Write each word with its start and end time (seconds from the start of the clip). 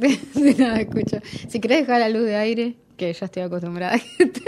si 0.32 0.54
no 0.54 0.74
me 0.74 0.82
escucho. 0.82 1.18
Si 1.48 1.60
querés 1.60 1.80
dejar 1.80 2.00
la 2.00 2.08
luz 2.08 2.24
de 2.24 2.36
aire, 2.36 2.76
que 2.96 3.12
ya 3.12 3.26
estoy 3.26 3.42
acostumbrada. 3.42 3.98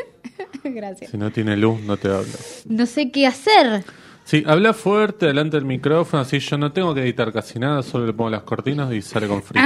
Gracias. 0.64 1.10
Si 1.10 1.16
no 1.16 1.30
tiene 1.30 1.56
luz, 1.56 1.80
no 1.80 1.96
te 1.96 2.08
hablo. 2.08 2.32
No 2.66 2.86
sé 2.86 3.10
qué 3.10 3.26
hacer. 3.26 3.84
Sí, 4.24 4.44
habla 4.46 4.72
fuerte 4.72 5.26
delante 5.26 5.56
del 5.56 5.66
micrófono, 5.66 6.22
así 6.22 6.38
yo 6.38 6.56
no 6.56 6.72
tengo 6.72 6.94
que 6.94 7.02
editar 7.02 7.32
casi 7.32 7.58
nada, 7.58 7.82
solo 7.82 8.06
le 8.06 8.12
pongo 8.12 8.30
las 8.30 8.42
cortinas 8.42 8.92
y 8.92 9.02
sale 9.02 9.26
con 9.26 9.42
frío. 9.42 9.62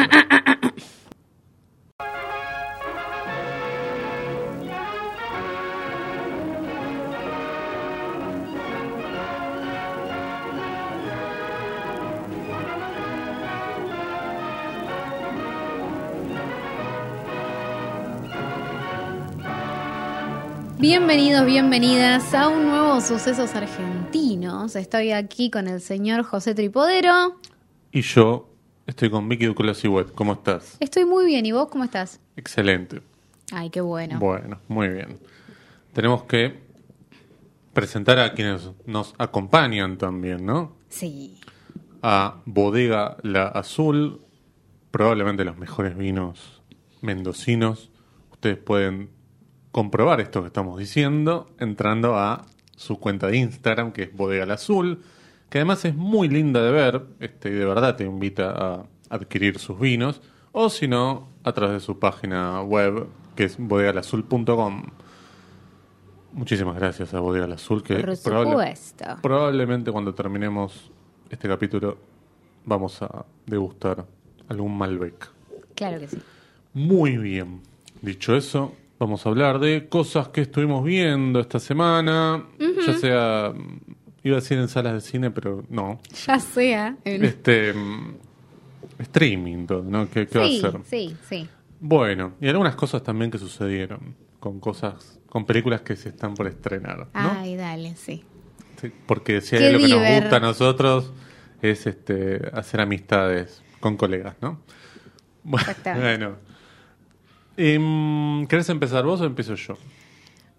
Bienvenidos, 20.89 21.45
bienvenidas 21.45 22.33
a 22.33 22.47
un 22.47 22.69
nuevo 22.69 23.01
Sucesos 23.01 23.57
Argentinos. 23.57 24.77
Estoy 24.77 25.11
aquí 25.11 25.51
con 25.51 25.67
el 25.67 25.81
señor 25.81 26.23
José 26.23 26.55
Tripodero. 26.55 27.41
Y 27.91 28.03
yo 28.03 28.49
estoy 28.87 29.11
con 29.11 29.29
Vicky 29.29 29.47
Duclos 29.47 29.85
y 29.85 29.89
Web. 29.89 30.13
¿Cómo 30.15 30.35
estás? 30.35 30.77
Estoy 30.79 31.05
muy 31.05 31.27
bien, 31.27 31.45
¿y 31.45 31.51
vos 31.51 31.67
cómo 31.71 31.83
estás? 31.83 32.21
Excelente. 32.37 33.03
Ay, 33.51 33.71
qué 33.71 33.81
bueno. 33.81 34.21
Bueno, 34.21 34.61
muy 34.69 34.89
bien. 34.91 35.19
Tenemos 35.93 36.23
que 36.23 36.55
presentar 37.73 38.21
a 38.21 38.33
quienes 38.33 38.71
nos 38.87 39.13
acompañan 39.19 39.99
también, 39.99 40.47
¿no? 40.47 40.77
Sí. 40.89 41.41
A 42.01 42.43
Bodega 42.45 43.17
La 43.25 43.49
Azul, 43.49 44.21
probablemente 44.93 45.45
los 45.45 45.59
mejores 45.59 45.97
vinos 45.97 46.63
mendocinos. 47.01 47.91
Ustedes 48.31 48.59
pueden 48.59 49.16
comprobar 49.81 50.23
esto 50.23 50.41
que 50.41 50.47
estamos 50.47 50.79
diciendo 50.79 51.51
entrando 51.61 52.17
a 52.17 52.47
su 52.77 52.99
cuenta 52.99 53.27
de 53.27 53.37
Instagram, 53.37 53.93
que 53.93 54.05
es 54.05 54.17
Bodega 54.17 54.51
Azul, 54.55 55.03
que 55.51 55.59
además 55.59 55.85
es 55.85 55.95
muy 55.95 56.29
linda 56.31 56.63
de 56.63 56.71
ver, 56.73 57.03
este, 57.21 57.51
y 57.51 57.53
de 57.53 57.67
verdad 57.67 57.95
te 57.95 58.05
invita 58.05 58.53
a 58.53 58.87
adquirir 59.11 59.59
sus 59.59 59.79
vinos, 59.79 60.23
o 60.53 60.71
si 60.71 60.89
no, 60.89 61.29
a 61.45 61.53
través 61.53 61.75
de 61.75 61.81
su 61.81 61.99
página 61.99 62.63
web, 62.63 63.07
que 63.35 63.45
es 63.45 63.59
bodegalazul.com. 63.59 64.85
Muchísimas 66.33 66.77
gracias 66.77 67.13
a 67.13 67.21
Bodega 67.21 67.53
Azul, 67.53 67.83
que 67.83 67.97
Por 67.97 68.17
probable- 68.17 68.51
supuesto. 68.53 69.05
probablemente 69.21 69.93
cuando 69.93 70.15
terminemos 70.15 70.91
este 71.29 71.49
capítulo 71.49 71.99
vamos 72.65 73.03
a 73.03 73.27
degustar 73.45 74.07
algún 74.49 74.75
Malbec. 74.79 75.31
Claro 75.75 76.01
que 76.01 76.09
sí. 76.09 76.17
Muy 76.73 77.19
bien. 77.19 77.61
Dicho 78.01 78.35
eso, 78.35 78.73
vamos 78.99 79.25
a 79.27 79.29
hablar 79.29 79.59
de 79.59 79.89
cosas 79.89 80.29
que 80.29 80.43
estuvimos 80.43 80.85
viendo 80.85 81.41
esta 81.41 81.59
semana, 81.61 82.45
ya 82.87 82.93
sea, 82.95 83.53
iba 84.23 84.37
a 84.37 84.41
decir 84.41 84.59
en 84.59 84.69
salas 84.69 84.95
de 84.95 85.01
cine, 85.01 85.31
pero 85.31 85.65
no. 85.69 86.01
Ya 86.27 86.39
sea. 86.39 86.97
en- 87.05 87.25
Este 87.25 87.73
mm, 87.73 88.17
streaming 88.99 89.67
todo, 89.67 89.83
¿no? 89.83 90.09
¿Qué, 90.11 90.27
qué 90.27 90.33
sí, 90.33 90.39
va 90.63 90.69
a 90.69 90.73
ser? 90.73 90.81
sí, 90.85 91.17
sí. 91.29 91.49
Bueno, 91.79 92.35
y 92.41 92.49
algunas 92.49 92.75
cosas 92.75 93.03
también 93.03 93.31
que 93.31 93.39
sucedieron 93.39 94.15
con 94.41 94.61
cosas, 94.61 95.19
con 95.29 95.45
películas 95.45 95.83
que 95.83 95.95
se 95.97 96.09
están 96.09 96.35
por 96.35 96.47
estrenar, 96.47 96.99
¿no? 96.99 97.07
Ay, 97.15 97.57
dale, 97.57 97.95
sí. 97.97 98.25
Sí, 98.81 98.91
porque 99.07 99.41
si 99.41 99.57
hay 99.57 99.65
algo 99.67 99.81
que 99.87 99.89
nos 99.89 100.07
gusta 100.23 100.37
a 100.37 100.41
nosotros 100.41 101.13
es 101.63 101.87
este 101.87 102.41
hacer 102.53 102.81
amistades 102.81 103.63
con 103.81 103.97
colegas, 103.97 104.37
¿no? 104.41 104.61
Bueno. 105.45 106.37
Em, 107.57 108.47
¿Querés 108.47 108.69
empezar 108.69 109.05
vos 109.05 109.21
o 109.21 109.25
empiezo 109.25 109.55
yo? 109.55 109.75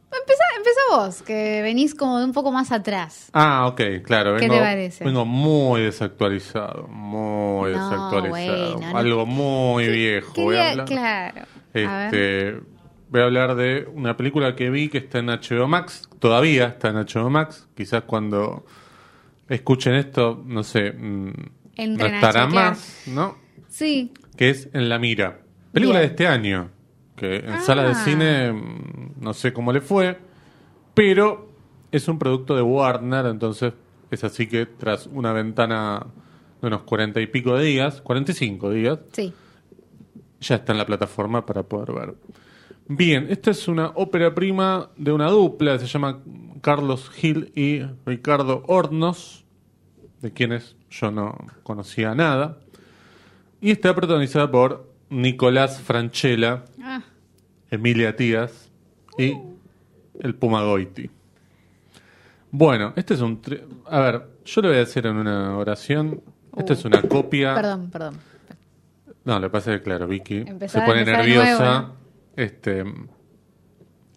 Empezá, 0.09 0.43
empezá 0.57 0.79
vos, 0.91 1.21
que 1.21 1.61
venís 1.61 1.93
como 1.93 2.17
de 2.19 2.25
un 2.25 2.31
poco 2.33 2.51
más 2.51 2.71
atrás. 2.71 3.29
Ah, 3.33 3.67
ok, 3.67 3.81
claro. 4.03 4.35
¿Qué 4.35 4.41
Vengo, 4.41 4.55
te 4.55 4.59
parece? 4.61 5.03
Vengo 5.03 5.25
muy 5.25 5.81
desactualizado, 5.81 6.87
muy 6.87 7.71
No, 7.73 7.89
desactualizado. 7.89 8.73
bueno, 8.75 8.91
no- 8.91 8.97
Algo 8.97 9.25
muy 9.25 9.87
viejo. 9.89 10.33
Voy 10.35 10.55
a 10.55 10.59
Quería- 10.59 10.71
hablar, 10.71 10.85
claro. 10.87 11.41
A 11.75 11.97
ver. 12.09 12.15
este, 12.15 12.61
voy 13.09 13.21
a 13.21 13.23
hablar 13.25 13.55
de 13.55 13.87
una 13.93 14.17
película 14.17 14.55
que 14.55 14.69
vi 14.69 14.89
que 14.89 14.97
está 14.99 15.19
en 15.19 15.29
HBO 15.29 15.67
Max. 15.67 16.09
Todavía 16.19 16.65
está 16.67 16.89
en 16.89 16.95
HBO 16.97 17.29
Max. 17.29 17.67
Quizás 17.75 18.03
cuando 18.03 18.65
escuchen 19.49 19.93
esto, 19.93 20.41
no 20.45 20.63
sé, 20.63 20.91
mm, 20.93 21.25
no 21.95 22.03
a 22.03 22.07
estará 22.07 22.45
chequear. 22.45 22.49
más, 22.49 23.03
¿no? 23.07 23.37
Sí. 23.69 24.11
que 24.35 24.49
es 24.49 24.69
En 24.73 24.87
la 24.89 24.97
Mira. 24.99 25.39
Película 25.73 25.99
Bien. 25.99 26.09
de 26.09 26.13
este 26.15 26.27
año, 26.27 26.71
que 27.17 27.37
en 27.39 27.49
Ah. 27.49 27.59
salas 27.61 27.87
de 27.89 28.03
cine 28.11 28.53
mm, 28.53 29.21
no 29.21 29.33
sé 29.33 29.51
cómo 29.51 29.73
le 29.73 29.81
fue, 29.81 30.17
pero 30.93 31.49
es 31.91 32.07
un 32.07 32.17
producto 32.19 32.55
de 32.55 32.61
Warner, 32.61 33.25
entonces 33.25 33.73
es 34.11 34.23
así 34.23 34.47
que 34.47 34.65
tras 34.65 35.07
una 35.07 35.33
ventana 35.33 36.05
de 36.61 36.67
unos 36.67 36.83
cuarenta 36.83 37.19
y 37.19 37.27
pico 37.27 37.57
de 37.57 37.65
días, 37.65 38.01
45 38.01 38.71
días, 38.71 38.99
Sí. 39.11 39.33
ya 40.39 40.55
está 40.55 40.71
en 40.71 40.77
la 40.77 40.85
plataforma 40.85 41.45
para 41.45 41.63
poder 41.63 41.91
ver. 41.93 42.15
Bien, 42.87 43.27
esta 43.29 43.51
es 43.51 43.67
una 43.67 43.87
ópera 43.95 44.33
prima 44.33 44.89
de 44.95 45.11
una 45.11 45.29
dupla, 45.29 45.77
se 45.77 45.87
llama 45.87 46.19
Carlos 46.61 47.09
Gil 47.09 47.51
y 47.53 47.81
Ricardo 48.05 48.63
Hornos, 48.67 49.43
de 50.21 50.31
quienes 50.31 50.75
yo 50.89 51.11
no 51.11 51.37
conocía 51.63 52.15
nada. 52.15 52.59
Y 53.59 53.71
está 53.71 53.93
protagonizada 53.93 54.49
por 54.49 54.89
Nicolás 55.09 55.81
Franchella, 55.81 56.63
Ah, 56.76 56.76
Emilia 57.71 58.15
Tías 58.15 58.71
y 59.17 59.33
el 60.19 60.35
Puma 60.35 60.63
Goiti. 60.63 61.09
Bueno, 62.51 62.93
este 62.95 63.13
es 63.13 63.21
un... 63.21 63.41
tri- 63.41 63.61
A 63.85 63.99
ver, 63.99 64.27
yo 64.45 64.61
lo 64.61 64.69
voy 64.69 64.77
a 64.77 64.79
decir 64.81 65.05
en 65.05 65.17
una 65.17 65.57
oración. 65.57 66.21
Esta 66.55 66.73
es 66.73 66.85
una 66.85 67.01
copia... 67.03 67.53
perdón, 67.55 67.89
perdón. 67.91 68.15
No, 69.25 69.39
lo 69.39 69.47
que 69.47 69.51
pasa 69.51 69.73
es 69.73 69.79
que, 69.79 69.83
claro, 69.83 70.07
Vicky 70.07 70.45
se 70.67 70.81
pone 70.81 71.03
de 71.03 71.11
nerviosa. 71.11 71.57
nuevo, 71.59 71.63
¿no? 71.87 71.93
Este, 72.37 72.83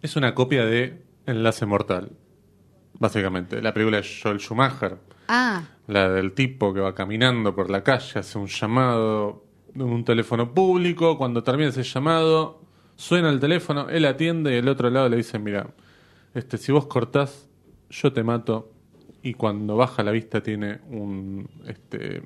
es 0.01 0.15
una 0.15 0.33
copia 0.33 0.65
de 0.65 1.03
Enlace 1.25 1.65
Mortal, 1.65 2.11
básicamente. 2.93 3.61
La 3.61 3.73
película 3.73 3.97
de 3.97 4.07
Joel 4.23 4.39
Schumacher, 4.39 4.97
Ah, 5.27 5.63
la 5.87 6.09
del 6.09 6.31
tipo 6.33 6.73
que 6.73 6.79
va 6.79 6.95
caminando 6.95 7.53
por 7.55 7.69
la 7.69 7.83
calle, 7.83 8.19
hace 8.19 8.37
un 8.37 8.47
llamado 8.47 9.43
de 9.73 9.83
un 9.83 10.03
teléfono 10.05 10.53
público. 10.53 11.17
Cuando 11.17 11.43
termina 11.43 11.69
ese 11.69 11.83
llamado, 11.83 12.61
suena 13.01 13.29
el 13.31 13.39
teléfono, 13.39 13.89
él 13.89 14.05
atiende 14.05 14.53
y 14.53 14.57
el 14.57 14.69
otro 14.69 14.91
lado 14.91 15.09
le 15.09 15.17
dice, 15.17 15.39
mira, 15.39 15.67
este, 16.35 16.59
si 16.59 16.71
vos 16.71 16.85
cortás, 16.85 17.49
yo 17.89 18.13
te 18.13 18.23
mato. 18.23 18.71
Y 19.23 19.33
cuando 19.33 19.75
baja 19.75 20.03
la 20.03 20.11
vista 20.11 20.41
tiene 20.41 20.79
un, 20.89 21.49
este, 21.67 22.21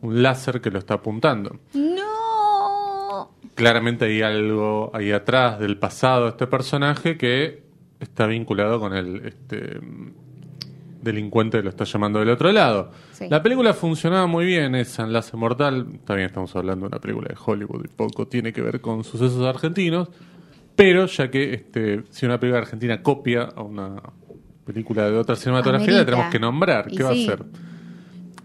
un 0.00 0.22
láser 0.22 0.60
que 0.60 0.70
lo 0.70 0.78
está 0.78 0.94
apuntando 0.94 1.58
no. 1.72 3.30
claramente 3.54 4.04
hay 4.06 4.20
algo 4.20 4.90
ahí 4.94 5.10
atrás 5.10 5.58
del 5.58 5.78
pasado 5.78 6.24
de 6.24 6.30
este 6.30 6.46
personaje 6.46 7.16
que 7.16 7.62
está 7.98 8.26
vinculado 8.26 8.78
con 8.78 8.94
el 8.94 9.24
este, 9.24 9.80
delincuente 11.04 11.62
lo 11.62 11.68
está 11.68 11.84
llamando 11.84 12.18
del 12.18 12.30
otro 12.30 12.50
lado. 12.50 12.90
Sí. 13.12 13.26
La 13.28 13.42
película 13.42 13.74
funcionaba 13.74 14.26
muy 14.26 14.46
bien, 14.46 14.74
esa 14.74 15.04
Enlace 15.04 15.36
Mortal, 15.36 16.00
también 16.04 16.26
estamos 16.26 16.54
hablando 16.56 16.86
de 16.86 16.88
una 16.88 16.98
película 16.98 17.28
de 17.28 17.36
Hollywood 17.44 17.84
y 17.84 17.88
poco 17.88 18.26
tiene 18.26 18.52
que 18.52 18.62
ver 18.62 18.80
con 18.80 19.04
sucesos 19.04 19.44
argentinos, 19.46 20.08
pero 20.74 21.06
ya 21.06 21.30
que 21.30 21.54
este, 21.54 22.02
si 22.10 22.26
una 22.26 22.40
película 22.40 22.62
argentina 22.62 23.02
copia 23.02 23.44
a 23.54 23.62
una 23.62 24.02
película 24.64 25.08
de 25.08 25.16
otra 25.16 25.36
cinematografía, 25.36 25.92
la 25.92 26.04
tenemos 26.04 26.26
que 26.30 26.40
nombrar. 26.40 26.86
Y 26.90 26.96
¿Qué 26.96 27.02
va 27.02 27.12
sí. 27.12 27.28
a 27.28 27.34
hacer? 27.34 27.44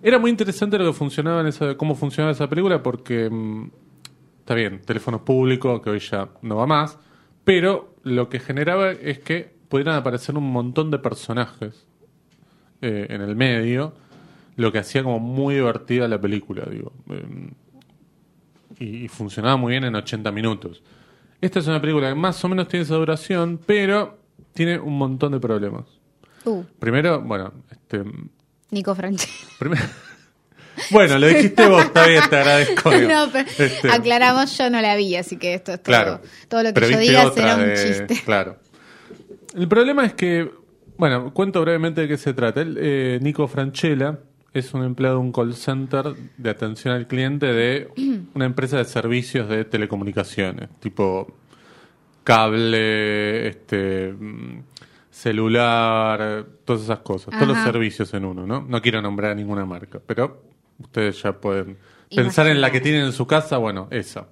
Era 0.02 0.20
muy 0.20 0.30
interesante 0.30 0.78
lo 0.78 0.86
que 0.86 0.94
funcionaba 0.94 1.42
en 1.42 1.48
esa, 1.48 1.76
cómo 1.76 1.96
funcionaba 1.96 2.32
esa 2.32 2.48
película 2.48 2.84
porque 2.84 3.30
mm, 3.30 3.72
está 4.40 4.54
bien, 4.54 4.82
teléfonos 4.86 5.22
públicos, 5.22 5.82
que 5.82 5.90
hoy 5.90 6.00
ya 6.00 6.30
no 6.42 6.58
va 6.58 6.66
más, 6.66 6.98
pero 7.44 7.96
lo 8.04 8.30
que 8.30 8.40
generaba 8.40 8.92
es 8.92 9.20
que 9.20 9.54
pudieran 9.68 9.96
aparecer 9.96 10.38
un 10.38 10.52
montón 10.52 10.90
de 10.92 11.00
personajes 11.00 11.89
eh, 12.82 13.08
en 13.10 13.22
el 13.22 13.36
medio, 13.36 13.94
lo 14.56 14.72
que 14.72 14.80
hacía 14.80 15.04
como 15.04 15.20
muy 15.20 15.56
divertida 15.56 16.08
la 16.08 16.20
película, 16.20 16.66
digo. 16.70 16.92
Eh, 17.10 17.52
y, 18.80 19.06
y 19.06 19.08
funcionaba 19.08 19.58
muy 19.58 19.72
bien 19.72 19.84
en 19.86 19.96
80 19.96 20.32
minutos. 20.32 20.82
Esta 21.42 21.60
es 21.60 21.68
una 21.68 21.80
película 21.82 22.10
que 22.10 22.16
más 22.16 22.44
o 22.44 22.50
menos 22.50 22.68
tiene 22.68 22.84
esa 22.84 22.96
duración, 22.96 23.60
pero 23.66 24.20
tiene 24.54 24.78
un 24.80 24.98
montón 24.98 25.32
de 25.32 25.40
problemas. 25.40 25.86
Uh, 26.46 26.64
Primero, 26.80 27.22
bueno, 27.22 27.54
este, 27.72 28.04
Nico 28.72 28.96
primero, 28.96 29.84
bueno, 30.92 31.18
lo 31.20 31.28
dijiste 31.28 31.68
vos, 31.68 31.84
está 31.86 32.06
bien, 32.08 32.22
te 32.30 32.38
agradezco. 32.38 32.90
digo. 32.98 33.10
no, 33.10 33.30
pero 33.32 33.50
Este, 33.58 33.90
aclaramos, 33.92 34.58
yo 34.58 34.70
no 34.70 34.82
la 34.82 34.96
vi, 34.96 35.16
así 35.16 35.38
que 35.38 35.54
esto 35.56 35.74
es 35.74 35.84
todo, 35.84 35.96
Claro. 35.96 36.22
todo 36.48 36.64
lo 36.64 36.74
que 36.74 36.92
yo 36.92 36.98
diga 37.00 37.32
será 37.32 37.56
un 37.56 37.62
de- 37.66 37.76
chiste. 37.76 38.22
Claro. 38.24 38.58
El 39.56 39.68
problema 39.68 40.06
es 40.06 40.14
que, 40.14 40.50
bueno, 41.00 41.34
cuento 41.34 41.62
brevemente 41.62 42.02
de 42.02 42.08
qué 42.10 42.18
se 42.18 42.34
trata. 42.34 42.60
El, 42.60 42.78
eh, 42.78 43.20
Nico 43.22 43.48
Franchella 43.48 44.20
es 44.54 44.74
un 44.74 44.84
empleado 44.84 45.16
de 45.16 45.22
un 45.22 45.32
call 45.32 45.56
center 45.56 46.14
de 46.38 46.50
atención 46.50 46.94
al 46.94 47.08
cliente 47.08 47.46
de 47.46 47.88
una 48.34 48.46
empresa 48.46 48.78
de 48.78 48.84
servicios 48.84 49.48
de 49.48 49.64
telecomunicaciones, 49.64 50.70
tipo 50.82 51.38
cable, 52.26 53.48
este 53.48 54.12
mm, 54.12 54.64
celular, 55.10 56.46
todas 56.66 56.82
esas 56.82 57.00
cosas, 57.00 57.34
todos 57.34 57.48
los 57.48 57.58
servicios 57.60 58.14
en 58.14 58.26
uno, 58.26 58.46
¿no? 58.46 58.66
No 58.68 58.82
quiero 58.82 59.02
nombrar 59.02 59.38
ninguna 59.38 59.66
marca, 59.66 60.02
pero 60.06 60.44
ustedes 60.80 61.22
ya 61.22 61.32
pueden 61.32 61.78
pensar 62.14 62.48
en 62.48 62.60
la 62.60 62.72
que 62.72 62.82
tienen 62.82 63.06
en 63.06 63.14
su 63.14 63.26
casa, 63.26 63.56
bueno, 63.56 63.88
esa. 63.90 64.28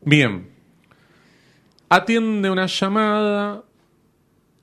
Bien. 0.00 0.48
Atiende 1.90 2.50
una 2.50 2.64
llamada 2.64 3.62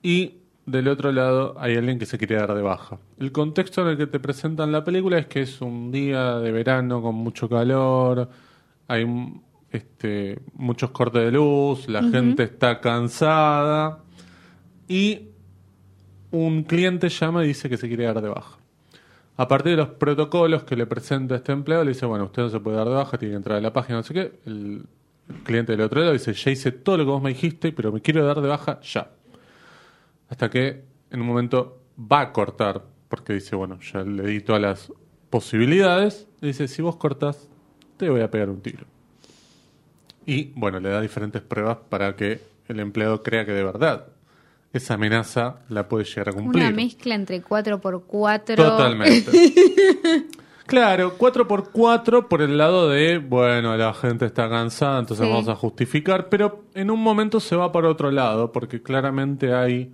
y 0.02 0.40
del 0.66 0.88
otro 0.88 1.12
lado 1.12 1.54
hay 1.58 1.76
alguien 1.76 1.98
que 1.98 2.06
se 2.06 2.18
quiere 2.18 2.36
dar 2.36 2.54
de 2.54 2.62
baja. 2.62 2.98
El 3.18 3.32
contexto 3.32 3.82
en 3.82 3.88
el 3.88 3.96
que 3.96 4.06
te 4.06 4.18
presentan 4.18 4.72
la 4.72 4.84
película 4.84 5.18
es 5.18 5.26
que 5.26 5.42
es 5.42 5.60
un 5.60 5.92
día 5.92 6.38
de 6.38 6.50
verano 6.50 7.00
con 7.00 7.14
mucho 7.14 7.48
calor, 7.48 8.28
hay 8.88 9.06
este, 9.70 10.40
muchos 10.54 10.90
cortes 10.90 11.22
de 11.22 11.30
luz, 11.30 11.88
la 11.88 12.02
gente 12.02 12.42
está 12.42 12.80
cansada 12.80 14.00
y 14.88 15.28
un 16.32 16.64
cliente 16.64 17.08
llama 17.08 17.44
y 17.44 17.48
dice 17.48 17.68
que 17.68 17.76
se 17.76 17.86
quiere 17.86 18.04
dar 18.04 18.20
de 18.20 18.28
baja. 18.28 18.58
A 19.38 19.48
partir 19.48 19.72
de 19.72 19.76
los 19.76 19.90
protocolos 19.90 20.64
que 20.64 20.76
le 20.76 20.86
presenta 20.86 21.36
este 21.36 21.52
empleado, 21.52 21.84
le 21.84 21.90
dice, 21.90 22.06
bueno, 22.06 22.24
usted 22.24 22.42
no 22.42 22.48
se 22.48 22.58
puede 22.58 22.76
dar 22.76 22.88
de 22.88 22.94
baja, 22.94 23.18
tiene 23.18 23.32
que 23.32 23.36
entrar 23.36 23.58
a 23.58 23.60
la 23.60 23.72
página, 23.72 23.98
no 23.98 24.02
sé 24.02 24.14
qué. 24.14 24.40
El, 24.46 24.86
el 25.28 25.34
cliente 25.44 25.72
del 25.72 25.82
otro 25.82 26.00
lado 26.00 26.12
dice, 26.12 26.32
ya 26.32 26.50
hice 26.50 26.72
todo 26.72 26.96
lo 26.96 27.04
que 27.04 27.10
vos 27.10 27.22
me 27.22 27.30
dijiste, 27.30 27.72
pero 27.72 27.92
me 27.92 28.00
quiero 28.00 28.24
dar 28.24 28.40
de 28.40 28.48
baja 28.48 28.80
ya. 28.80 29.10
Hasta 30.28 30.50
que 30.50 30.84
en 31.10 31.20
un 31.20 31.26
momento 31.26 31.78
va 32.00 32.20
a 32.20 32.32
cortar, 32.32 32.82
porque 33.08 33.32
dice, 33.34 33.54
bueno, 33.56 33.78
ya 33.80 34.02
le 34.02 34.24
di 34.24 34.40
todas 34.40 34.60
las 34.60 34.92
posibilidades. 35.30 36.26
Le 36.40 36.48
dice, 36.48 36.68
si 36.68 36.82
vos 36.82 36.96
cortás, 36.96 37.48
te 37.96 38.08
voy 38.10 38.20
a 38.20 38.30
pegar 38.30 38.50
un 38.50 38.60
tiro. 38.60 38.84
Y 40.24 40.52
bueno, 40.56 40.80
le 40.80 40.88
da 40.90 41.00
diferentes 41.00 41.40
pruebas 41.42 41.78
para 41.88 42.16
que 42.16 42.40
el 42.68 42.80
empleado 42.80 43.22
crea 43.22 43.44
que 43.44 43.52
de 43.52 43.62
verdad 43.62 44.06
esa 44.72 44.94
amenaza 44.94 45.60
la 45.68 45.88
puede 45.88 46.04
llegar 46.04 46.30
a 46.30 46.32
cumplir. 46.32 46.62
Una 46.64 46.72
mezcla 46.74 47.14
entre 47.14 47.42
4x4. 47.42 48.56
Totalmente. 48.56 49.30
claro, 50.66 51.16
4x4 51.16 52.26
por 52.28 52.42
el 52.42 52.58
lado 52.58 52.90
de, 52.90 53.18
bueno, 53.18 53.76
la 53.76 53.94
gente 53.94 54.26
está 54.26 54.48
cansada, 54.50 54.98
entonces 54.98 55.24
Sí. 55.24 55.32
vamos 55.32 55.48
a 55.48 55.54
justificar, 55.54 56.28
pero 56.28 56.64
en 56.74 56.90
un 56.90 57.00
momento 57.00 57.38
se 57.40 57.54
va 57.56 57.70
para 57.72 57.88
otro 57.88 58.10
lado, 58.10 58.52
porque 58.52 58.82
claramente 58.82 59.54
hay 59.54 59.92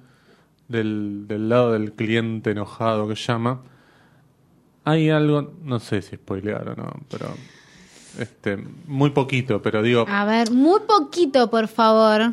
del, 0.69 1.25
del 1.29 1.49
lado 1.49 1.73
del 1.73 1.93
cliente 1.93 2.50
enojado 2.50 3.09
que 3.09 3.14
llama, 3.14 3.62
hay 4.85 5.11
algo, 5.11 5.53
no 5.62 5.79
sé 5.81 6.03
si 6.03 6.17
spoilear 6.17 6.69
o 6.70 6.75
no, 6.76 6.93
pero 7.11 7.29
este 8.19 8.59
muy 8.87 9.11
poquito, 9.11 9.62
pero 9.62 9.82
digo, 9.82 10.05
A 10.09 10.25
ver, 10.25 10.50
muy 10.50 10.81
poquito, 10.87 11.49
por 11.50 11.69
favor. 11.69 12.32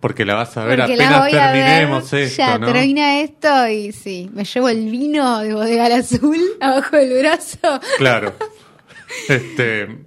porque 0.00 0.24
la 0.24 0.34
vas 0.34 0.56
a 0.56 0.64
ver 0.64 0.78
Porque 0.80 0.96
la 0.96 1.06
apenas 1.08 1.20
a 1.20 1.24
ver. 1.24 1.52
terminemos 1.64 2.12
esto, 2.12 2.36
ya 2.36 2.58
¿no? 2.58 2.66
termina 2.72 3.20
esto 3.20 3.68
y 3.68 3.92
sí, 3.92 4.30
me 4.34 4.44
llevo 4.44 4.68
el 4.68 4.90
vino 4.90 5.38
de 5.40 5.54
bodega 5.54 5.86
azul 5.96 6.36
abajo 6.60 6.96
del 6.96 7.18
brazo. 7.20 7.58
Claro. 7.98 8.34
Este, 9.28 10.04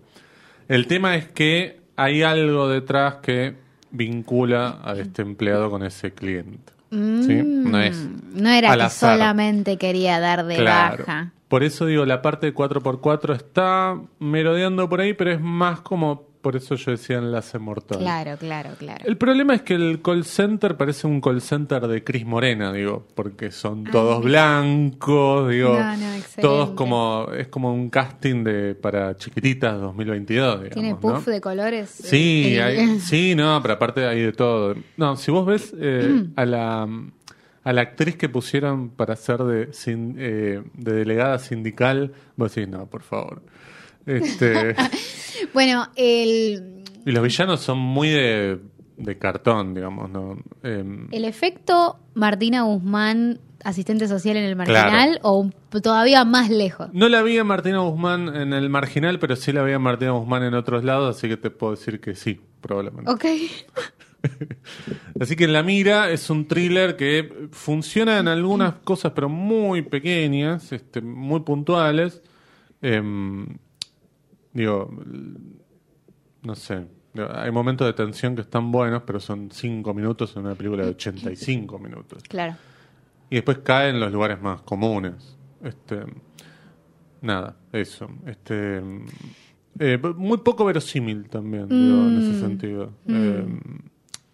el 0.68 0.86
tema 0.88 1.16
es 1.16 1.28
que 1.30 1.80
hay 1.96 2.22
algo 2.22 2.68
detrás 2.68 3.16
que 3.24 3.56
vincula 3.92 4.80
a 4.84 4.94
este 4.98 5.22
empleado 5.22 5.70
con 5.72 5.84
ese 5.84 6.12
cliente. 6.14 6.74
¿Sí? 6.92 7.42
No 7.44 7.80
es 7.80 7.98
Mm, 7.98 8.42
No 8.42 8.50
era 8.50 8.72
al 8.72 8.80
que 8.80 8.86
azar. 8.86 9.16
solamente 9.16 9.78
quería 9.78 10.20
dar 10.20 10.46
de 10.46 10.56
Claro. 10.58 11.04
baja. 11.06 11.32
Por 11.48 11.64
eso 11.64 11.86
digo, 11.88 12.06
la 12.06 12.22
parte 12.22 12.46
de 12.48 12.54
4x4 12.54 13.34
está 13.36 14.00
merodeando 14.20 14.88
por 14.88 15.02
ahí, 15.02 15.14
pero 15.14 15.32
es 15.32 15.42
más 15.42 15.82
como, 15.82 16.29
por 16.42 16.56
eso 16.56 16.76
yo 16.76 16.92
decía 16.92 17.18
enlace 17.18 17.60
mortal. 17.60 17.98
Claro, 18.00 18.38
claro, 18.38 18.70
claro. 18.78 19.04
El 19.06 19.18
problema 19.18 19.54
es 19.56 19.62
que 19.62 19.74
el 19.76 20.02
call 20.02 20.24
center 20.24 20.78
parece 20.78 21.06
un 21.08 21.20
call 21.22 21.42
center 21.42 21.88
de 21.88 22.04
Cris 22.04 22.26
Morena, 22.26 22.72
digo, 22.72 23.06
porque 23.16 23.52
son 23.52 23.84
todos 23.84 24.24
blancos, 24.24 25.50
digo, 25.50 25.74
No, 25.80 25.98
no, 25.98 26.06
todos 26.42 26.70
como, 26.72 27.28
es 27.38 27.48
como 27.50 27.74
un 27.74 27.90
casting 27.90 28.44
de 28.44 28.76
para 28.76 29.18
chiquititas 29.18 29.80
2022, 29.82 30.56
digamos, 30.64 30.74
Tiene 30.74 30.90
¿no? 30.92 31.00
puff 31.00 31.26
de 31.28 31.42
colores. 31.42 31.90
Sí, 31.90 32.56
Eh, 32.56 32.62
hay- 32.62 33.00
sí, 33.00 33.36
no, 33.36 33.60
pero 33.62 33.74
aparte 33.76 34.06
hay 34.08 34.22
de 34.22 34.32
todo. 34.34 34.76
No, 34.98 35.16
si 35.18 35.32
vos 35.32 35.46
ves 35.46 35.74
eh, 35.80 36.26
a 36.36 36.46
la 36.46 36.88
a 37.62 37.74
la 37.74 37.82
actriz 37.82 38.16
que 38.16 38.30
pusieron 38.30 38.90
para 38.90 39.16
ser 39.18 39.40
de, 39.44 39.74
sin- 39.74 40.16
eh, 40.18 40.64
de 40.74 40.94
delegada 40.94 41.38
sindical, 41.40 42.14
vos 42.38 42.56
decís, 42.56 42.70
no, 42.70 42.86
por 42.88 43.04
favor. 43.04 43.42
Este, 44.10 44.76
Bueno, 45.54 45.88
el, 45.96 46.84
y 47.06 47.12
los 47.12 47.24
villanos 47.24 47.62
son 47.62 47.78
muy 47.78 48.10
de, 48.10 48.60
de 48.98 49.18
cartón, 49.18 49.74
digamos, 49.74 50.10
¿no? 50.10 50.38
Em, 50.64 51.08
el 51.12 51.26
efecto 51.26 52.00
Martina 52.14 52.64
Guzmán, 52.64 53.40
asistente 53.64 54.08
social 54.08 54.38
en 54.38 54.44
el 54.44 54.56
marginal, 54.56 55.20
o 55.24 55.50
todavía 55.82 56.26
más 56.26 56.50
lejos. 56.50 56.90
no 56.94 57.08
la 57.10 57.22
vi 57.22 57.38
a 57.38 57.44
Martina 57.44 57.80
Guzmán 57.80 58.36
en 58.36 58.54
el 58.54 58.70
marginal, 58.70 59.20
pero 59.20 59.36
sí 59.36 59.52
la 59.52 59.64
vi 59.64 59.74
a 59.74 59.80
Martina 59.80 60.12
Guzmán 60.12 60.44
en 60.44 60.54
otros 60.54 60.84
lados, 60.84 61.16
así 61.16 61.28
que 61.28 61.38
te 61.38 61.50
puedo 61.50 61.76
decir 61.76 62.00
que 62.00 62.16
sí, 62.16 62.40
probablemente. 62.62 63.12
Ok. 63.12 63.26
Así 65.22 65.38
que 65.38 65.48
La 65.48 65.64
Mira 65.64 66.12
es 66.12 66.30
un 66.30 66.46
thriller 66.46 66.98
que 66.98 67.48
funciona 67.52 68.20
en 68.20 68.28
algunas 68.28 68.74
cosas, 68.74 69.14
pero 69.16 69.30
muy 69.30 69.82
pequeñas, 69.82 70.74
este, 70.74 71.00
muy 71.00 71.40
puntuales. 71.40 72.22
Em, 72.82 73.48
digo, 74.54 74.90
no 76.44 76.56
sé. 76.56 76.88
Hay 77.34 77.52
momentos 77.52 77.88
de 77.88 77.94
tensión 77.94 78.36
que 78.36 78.42
están 78.42 78.72
buenos, 78.72 79.04
pero 79.04 79.20
son 79.20 79.50
5 79.52 79.94
minutos 79.94 80.36
en 80.36 80.46
una 80.46 80.56
película 80.56 80.84
de 80.84 80.92
85 80.92 81.80
minutos. 81.80 82.24
Claro. 82.24 82.56
Y 83.30 83.36
después 83.36 83.60
cae 83.60 83.90
en 83.90 84.00
los 84.00 84.12
lugares 84.12 84.42
más 84.42 84.62
comunes. 84.62 85.38
Este, 85.64 86.04
nada, 87.22 87.58
eso. 87.72 88.10
Este, 88.26 88.82
eh, 89.80 89.98
muy 90.16 90.38
poco 90.40 90.66
verosímil 90.66 91.30
también, 91.30 91.68
digo, 91.68 91.98
en 92.08 92.22
ese 92.22 92.40
sentido. 92.40 92.92
Eh, 93.08 93.46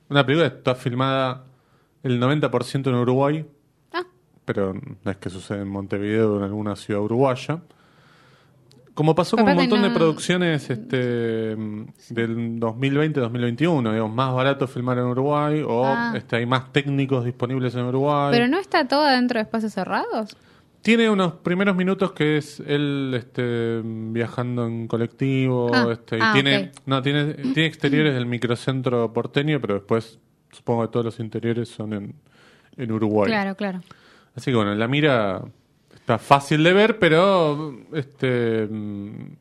una 0.10 0.26
película 0.26 0.50
que 0.52 0.58
está 0.58 0.76
filmada 0.76 1.46
el 2.04 2.20
90% 2.22 2.88
en 2.88 2.96
Uruguay, 2.96 3.46
Ah, 3.92 4.04
pero 4.46 4.74
no 4.74 5.12
es 5.12 5.18
que 5.18 5.30
sucede 5.30 5.62
en 5.62 5.70
Montevideo 5.70 6.34
o 6.36 6.38
en 6.38 6.44
alguna 6.44 6.76
ciudad 6.76 7.02
uruguaya. 7.02 7.62
Como 8.96 9.14
pasó 9.14 9.36
con 9.38 9.48
un 9.48 9.56
montón 9.56 9.82
de 9.84 9.90
producciones 9.92 10.70
este, 10.70 10.98
del 10.98 12.60
2020-2021, 12.60 13.92
digamos, 13.92 14.16
más 14.16 14.34
barato 14.34 14.68
filmar 14.68 14.98
en 14.98 15.04
Uruguay 15.06 15.62
o 15.68 15.86
Ah. 15.86 16.14
este, 16.16 16.38
hay 16.38 16.46
más 16.46 16.72
técnicos 16.72 17.25
disponibles 17.25 17.75
en 17.75 17.82
Uruguay. 17.86 18.30
pero 18.32 18.48
no 18.48 18.58
está 18.58 18.88
todo 18.88 19.06
dentro 19.06 19.38
de 19.38 19.44
espacios 19.44 19.74
cerrados. 19.74 20.36
Tiene 20.82 21.10
unos 21.10 21.34
primeros 21.34 21.75
minutos 21.75 22.12
que 22.14 22.38
es 22.38 22.60
él 22.66 23.12
este, 23.18 23.82
viajando 23.84 24.66
en 24.68 24.88
colectivo, 24.88 25.72
Ah, 25.74 25.88
este, 25.92 26.18
y 26.18 26.22
ah, 26.22 26.32
tiene, 26.34 26.72
no, 26.86 27.02
tiene, 27.02 27.34
tiene 27.34 27.66
exteriores 27.66 28.14
del 28.14 28.28
microcentro 28.28 29.12
porteño, 29.12 29.60
pero 29.60 29.74
después 29.74 30.20
supongo 30.52 30.84
que 30.84 30.88
todos 30.94 31.06
los 31.06 31.20
interiores 31.20 31.68
son 31.70 31.92
en, 31.94 32.16
en 32.78 32.92
Uruguay. 32.92 33.28
Claro, 33.30 33.56
claro. 33.56 33.82
Así 34.36 34.52
que 34.52 34.56
bueno, 34.56 34.75
la 34.75 34.88
mira 34.88 35.42
está 36.06 36.20
fácil 36.20 36.64
de 36.64 36.72
ver, 36.72 37.00
pero 37.00 37.76
este 37.92 38.68
mm, 38.70 39.36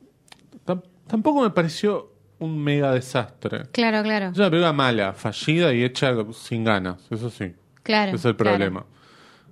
tam- 0.66 0.82
tampoco 1.06 1.42
me 1.42 1.50
pareció 1.50 2.10
un 2.38 2.62
mega 2.64 2.90
desastre. 2.92 3.64
Claro, 3.70 4.02
claro. 4.02 4.30
Es 4.32 4.38
una 4.38 4.48
película 4.48 4.72
mala, 4.72 5.12
fallida 5.12 5.74
y 5.74 5.84
hecha 5.84 6.14
sin 6.32 6.64
ganas, 6.64 7.02
eso 7.10 7.28
sí. 7.28 7.52
Claro. 7.82 8.08
Ese 8.12 8.16
es 8.16 8.24
el 8.24 8.36
claro. 8.36 8.56
problema. 8.56 8.86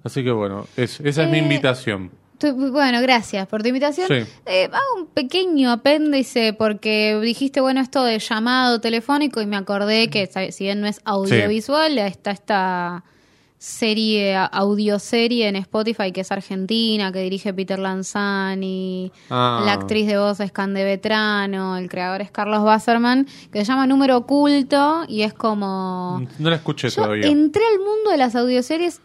Así 0.03 0.25
que 0.25 0.31
bueno, 0.33 0.67
es- 0.77 1.01
esa 1.01 1.25
es 1.25 1.31
mi 1.31 1.37
Eh, 1.39 1.43
invitación. 1.43 2.11
Tu- 2.39 2.73
Bueno, 2.73 3.01
gracias 3.03 3.47
por 3.47 3.63
tu 3.63 3.69
invitación. 3.69 4.09
Sí. 4.09 4.31
Eh, 4.47 4.65
hago 4.73 5.03
un 5.03 5.07
pequeño 5.09 5.71
apéndice 5.71 6.55
porque 6.55 7.21
dijiste, 7.23 7.61
bueno, 7.61 7.81
esto 7.83 8.03
de 8.05 8.19
llamado 8.19 8.81
telefónico 8.81 9.43
y 9.43 9.47
me 9.47 9.57
acordé 9.57 10.09
que 10.09 10.27
sa- 10.27 10.51
si 10.51 10.65
bien 10.65 10.81
no 10.81 10.87
es 10.89 11.01
audiovisual, 11.05 11.99
está 11.99 12.31
esta 12.31 13.05
serie, 13.67 14.35
audioserie 14.37 15.47
en 15.47 15.55
Spotify 15.55 16.11
que 16.11 16.23
es 16.23 16.33
argentina, 16.33 17.13
que 17.13 17.21
dirige 17.21 17.55
Peter 17.55 17.79
Lanzani, 17.79 19.13
Ah. 19.31 19.63
la 19.65 19.75
actriz 19.75 20.09
de 20.09 20.19
voz 20.19 20.41
es 20.41 20.51
Cande 20.51 20.83
Vetrano, 20.83 21.77
el 21.77 21.89
creador 21.89 22.23
es 22.23 22.33
Carlos 22.33 22.65
Basserman, 22.65 23.25
que 23.53 23.61
se 23.61 23.65
llama 23.67 23.87
Número 23.87 24.17
Oculto 24.17 25.05
y 25.07 25.23
es 25.23 25.33
como... 25.33 26.27
No 26.41 26.51
la 26.51 26.57
escuché 26.57 26.89
Yo 26.89 27.03
todavía. 27.05 27.29
entré 27.29 27.63
al 27.73 27.79
mundo 27.79 28.11
de 28.11 28.17
las 28.17 28.35
audioseries 28.35 29.01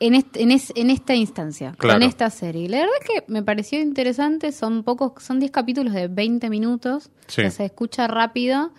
en, 0.00 0.14
est- 0.14 0.36
en, 0.38 0.52
es- 0.52 0.72
en 0.74 0.88
esta 0.88 1.14
instancia, 1.14 1.74
Claro. 1.76 1.98
con 2.00 2.08
esta 2.08 2.30
serie. 2.30 2.70
La 2.70 2.78
verdad 2.78 2.94
es 2.98 3.06
que 3.06 3.24
me 3.30 3.42
pareció 3.42 3.78
interesante, 3.78 4.52
son 4.52 4.84
pocos, 4.84 5.22
son 5.22 5.38
10 5.38 5.52
capítulos 5.52 5.92
de 5.92 6.08
20 6.08 6.48
minutos, 6.48 7.10
Sí. 7.26 7.42
que 7.42 7.50
se 7.50 7.66
escucha 7.66 8.08
rápido 8.08 8.72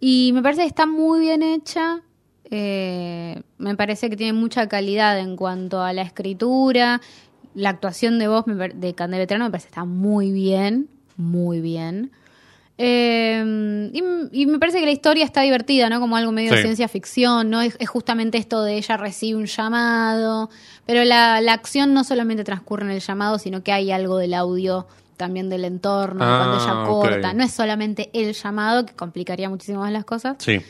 y 0.00 0.32
me 0.34 0.42
parece 0.42 0.62
que 0.62 0.68
está 0.68 0.86
muy 0.86 1.20
bien 1.20 1.44
hecha. 1.44 2.02
Eh, 2.50 3.42
me 3.58 3.76
parece 3.76 4.10
que 4.10 4.16
tiene 4.16 4.32
mucha 4.32 4.68
calidad 4.68 5.18
en 5.18 5.36
cuanto 5.36 5.82
a 5.82 5.92
la 5.92 6.02
escritura 6.02 7.00
la 7.54 7.70
actuación 7.70 8.18
de 8.18 8.28
voz 8.28 8.44
de 8.46 8.94
Candela 8.94 9.22
Veterano 9.22 9.46
me 9.46 9.50
parece 9.50 9.66
que 9.66 9.70
está 9.72 9.84
muy 9.84 10.30
bien, 10.30 10.88
muy 11.16 11.60
bien. 11.60 12.12
Eh, 12.78 13.90
y, 13.92 14.42
y 14.42 14.46
me 14.46 14.58
parece 14.58 14.78
que 14.80 14.86
la 14.86 14.92
historia 14.92 15.24
está 15.24 15.42
divertida, 15.42 15.88
¿no? 15.90 16.00
Como 16.00 16.16
algo 16.16 16.32
medio 16.32 16.52
de 16.52 16.62
ciencia 16.62 16.88
ficción, 16.88 17.50
¿no? 17.50 17.60
Es, 17.60 17.76
es 17.78 17.88
justamente 17.88 18.38
esto 18.38 18.62
de 18.62 18.76
ella 18.78 18.96
recibe 18.96 19.38
un 19.38 19.46
llamado, 19.46 20.48
pero 20.86 21.04
la, 21.04 21.40
la 21.40 21.52
acción 21.52 21.92
no 21.92 22.04
solamente 22.04 22.42
transcurre 22.44 22.84
en 22.84 22.90
el 22.92 23.00
llamado, 23.00 23.38
sino 23.38 23.62
que 23.62 23.72
hay 23.72 23.90
algo 23.90 24.16
del 24.16 24.32
audio 24.32 24.86
también 25.16 25.50
del 25.50 25.66
entorno, 25.66 26.20
cuando 26.24 26.56
Ah, 26.58 26.62
ella 26.62 26.82
ok. 26.84 26.88
corta. 26.88 27.34
No 27.34 27.42
es 27.44 27.52
solamente 27.52 28.08
el 28.14 28.32
llamado, 28.32 28.86
que 28.86 28.94
complicaría 28.94 29.50
muchísimo 29.50 29.80
más 29.80 29.92
las 29.92 30.06
cosas. 30.06 30.36
Sí. 30.38 30.60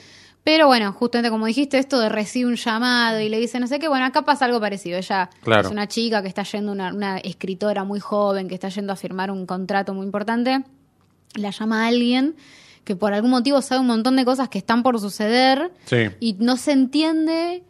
Pero 0.52 0.66
bueno, 0.66 0.92
justamente 0.92 1.30
como 1.30 1.46
dijiste, 1.46 1.78
esto 1.78 2.00
de 2.00 2.08
recibe 2.08 2.48
un 2.50 2.56
llamado 2.56 3.20
y 3.20 3.28
le 3.28 3.38
dice 3.38 3.60
no 3.60 3.68
sé 3.68 3.78
qué, 3.78 3.86
bueno, 3.86 4.04
acá 4.04 4.22
pasa 4.22 4.46
algo 4.46 4.58
parecido. 4.58 4.98
Ella 4.98 5.30
Claro. 5.44 5.68
es 5.68 5.72
una 5.72 5.86
chica 5.86 6.22
que 6.22 6.28
está 6.28 6.42
yendo, 6.42 6.72
una, 6.72 6.92
una 6.92 7.18
escritora 7.18 7.84
muy 7.84 8.00
joven, 8.00 8.48
que 8.48 8.54
está 8.54 8.68
yendo 8.68 8.92
a 8.92 8.96
firmar 8.96 9.30
un 9.30 9.46
contrato 9.46 9.94
muy 9.94 10.04
importante. 10.04 10.64
La 11.36 11.50
llama 11.50 11.84
a 11.84 11.86
alguien 11.86 12.34
que 12.82 12.96
por 12.96 13.12
algún 13.14 13.30
motivo 13.30 13.62
sabe 13.62 13.80
un 13.80 13.86
montón 13.86 14.16
de 14.16 14.24
cosas 14.24 14.48
que 14.48 14.58
están 14.58 14.82
por 14.82 14.98
suceder 14.98 15.70
Sí. 15.84 16.08
y 16.18 16.32
no 16.40 16.56
se 16.56 16.72
entiende, 16.72 17.62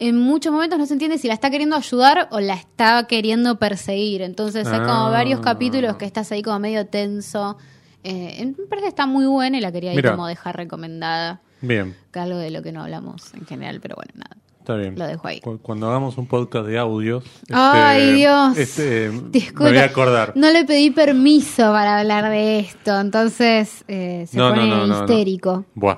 en 0.00 0.18
muchos 0.18 0.52
momentos 0.52 0.80
no 0.80 0.86
se 0.86 0.94
entiende 0.94 1.18
si 1.18 1.28
la 1.28 1.34
está 1.34 1.50
queriendo 1.50 1.76
ayudar 1.76 2.26
o 2.32 2.40
la 2.40 2.54
está 2.54 3.06
queriendo 3.06 3.60
perseguir. 3.60 4.22
Entonces 4.22 4.66
hay 4.66 4.80
como 4.80 5.06
Ah. 5.06 5.10
varios 5.10 5.38
capítulos 5.38 5.94
que 5.98 6.04
estás 6.06 6.32
ahí 6.32 6.42
como 6.42 6.58
medio 6.58 6.84
tenso. 6.84 7.58
Eh, 8.02 8.44
me 8.58 8.66
parece 8.66 8.86
que 8.86 8.88
está 8.88 9.06
muy 9.06 9.26
buena 9.26 9.56
y 9.58 9.60
la 9.60 9.70
quería 9.70 9.90
ahí 9.90 9.96
Mira. 9.96 10.10
como 10.10 10.26
dejar 10.26 10.56
recomendada 10.56 11.40
Bien. 11.62 11.96
algo 12.14 12.36
de 12.38 12.50
lo 12.50 12.62
que 12.62 12.72
no 12.72 12.82
hablamos 12.82 13.32
en 13.34 13.46
general, 13.46 13.80
pero 13.80 13.96
bueno, 13.96 14.12
nada. 14.16 14.36
Está 14.58 14.76
bien. 14.76 14.96
Lo 14.96 15.06
dejo 15.06 15.26
ahí. 15.26 15.40
Cu- 15.40 15.58
Cuando 15.58 15.88
hagamos 15.88 16.16
un 16.18 16.26
podcast 16.28 16.66
de 16.66 16.78
audios. 16.78 17.24
este, 17.24 17.54
Ay, 17.54 18.12
Dios. 18.12 18.56
Este, 18.56 19.10
me 19.10 19.30
Disculpa, 19.30 19.70
voy 19.70 19.78
a 19.78 19.84
acordar. 19.86 20.32
No 20.36 20.50
le 20.52 20.64
pedí 20.64 20.90
permiso 20.90 21.62
para 21.72 21.98
hablar 21.98 22.28
de 22.30 22.60
esto, 22.60 23.00
entonces 23.00 23.84
eh, 23.88 24.26
se 24.28 24.36
No, 24.36 24.50
pone 24.50 24.68
no, 24.68 24.86
no. 24.86 25.00
histérico. 25.00 25.64
Buah. 25.74 25.96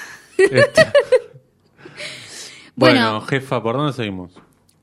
Este- 0.38 0.86
bueno, 2.74 3.10
Bueno. 3.12 3.20
jefa, 3.26 3.62
¿por 3.62 3.76
dónde 3.76 3.92
seguimos? 3.92 4.32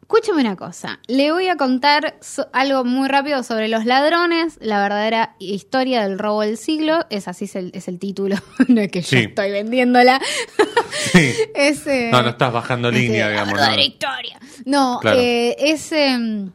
Escúchame 0.10 0.40
una 0.40 0.56
cosa, 0.56 1.00
le 1.08 1.34
voy 1.34 1.50
a 1.50 1.58
contar 1.58 2.16
so- 2.22 2.48
algo 2.54 2.86
muy 2.86 3.10
rápido 3.10 3.44
sobre 3.44 3.68
los 3.68 3.84
ladrones, 3.84 4.58
la 4.62 4.82
verdadera 4.82 5.36
historia 5.38 6.04
del 6.08 6.18
robo 6.18 6.44
del 6.44 6.58
siglo, 6.58 7.06
es 7.10 7.28
así 7.28 7.44
es 7.44 7.58
el, 7.58 7.72
es 7.74 7.90
el 7.90 8.00
título, 8.00 8.38
no 8.70 8.80
es 8.80 8.90
que 8.90 9.02
yo 9.02 9.08
Sí. 9.10 9.18
estoy 9.18 9.52
vendiéndola, 9.52 10.22
Sí. 11.12 11.34
es, 11.54 11.86
eh, 11.88 12.08
No, 12.10 12.22
no 12.22 12.30
estás 12.30 12.54
bajando 12.54 12.88
es, 12.88 12.96
línea, 12.96 13.28
eh, 13.28 13.32
digamos. 13.32 13.48
la 13.50 13.54
¿no? 13.56 13.62
verdadera 13.64 13.84
historia. 13.84 14.40
No, 14.64 15.00
Claro. 15.02 15.20
eh, 15.20 15.56
es 15.60 15.92
em, 15.92 16.52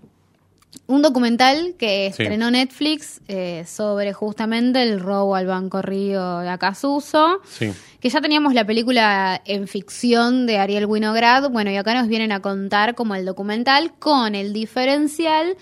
un 0.88 1.00
documental 1.02 1.74
que 1.78 2.12
Sí. 2.14 2.22
estrenó 2.22 2.50
Netflix 2.50 3.20
eh, 3.28 3.64
sobre 3.66 4.12
justamente 4.12 4.82
el 4.82 5.00
robo 5.00 5.36
al 5.36 5.46
Banco 5.46 5.80
Río 5.80 6.38
de 6.40 6.48
Acasuso. 6.48 7.40
Sí. 7.48 7.72
Que 8.00 8.08
ya 8.10 8.20
teníamos 8.20 8.52
la 8.52 8.66
película 8.66 9.40
en 9.44 9.68
ficción 9.68 10.44
de 10.46 10.58
Ariel 10.58 10.86
Winograd, 10.86 11.48
bueno, 11.50 11.70
y 11.70 11.76
acá 11.76 11.94
nos 11.94 12.08
vienen 12.08 12.32
a 12.32 12.40
contar 12.40 12.94
como 12.94 13.14
el 13.14 13.24
documental 13.24 13.92
con 13.98 14.34
el 14.34 14.52
diferencial 14.52 15.56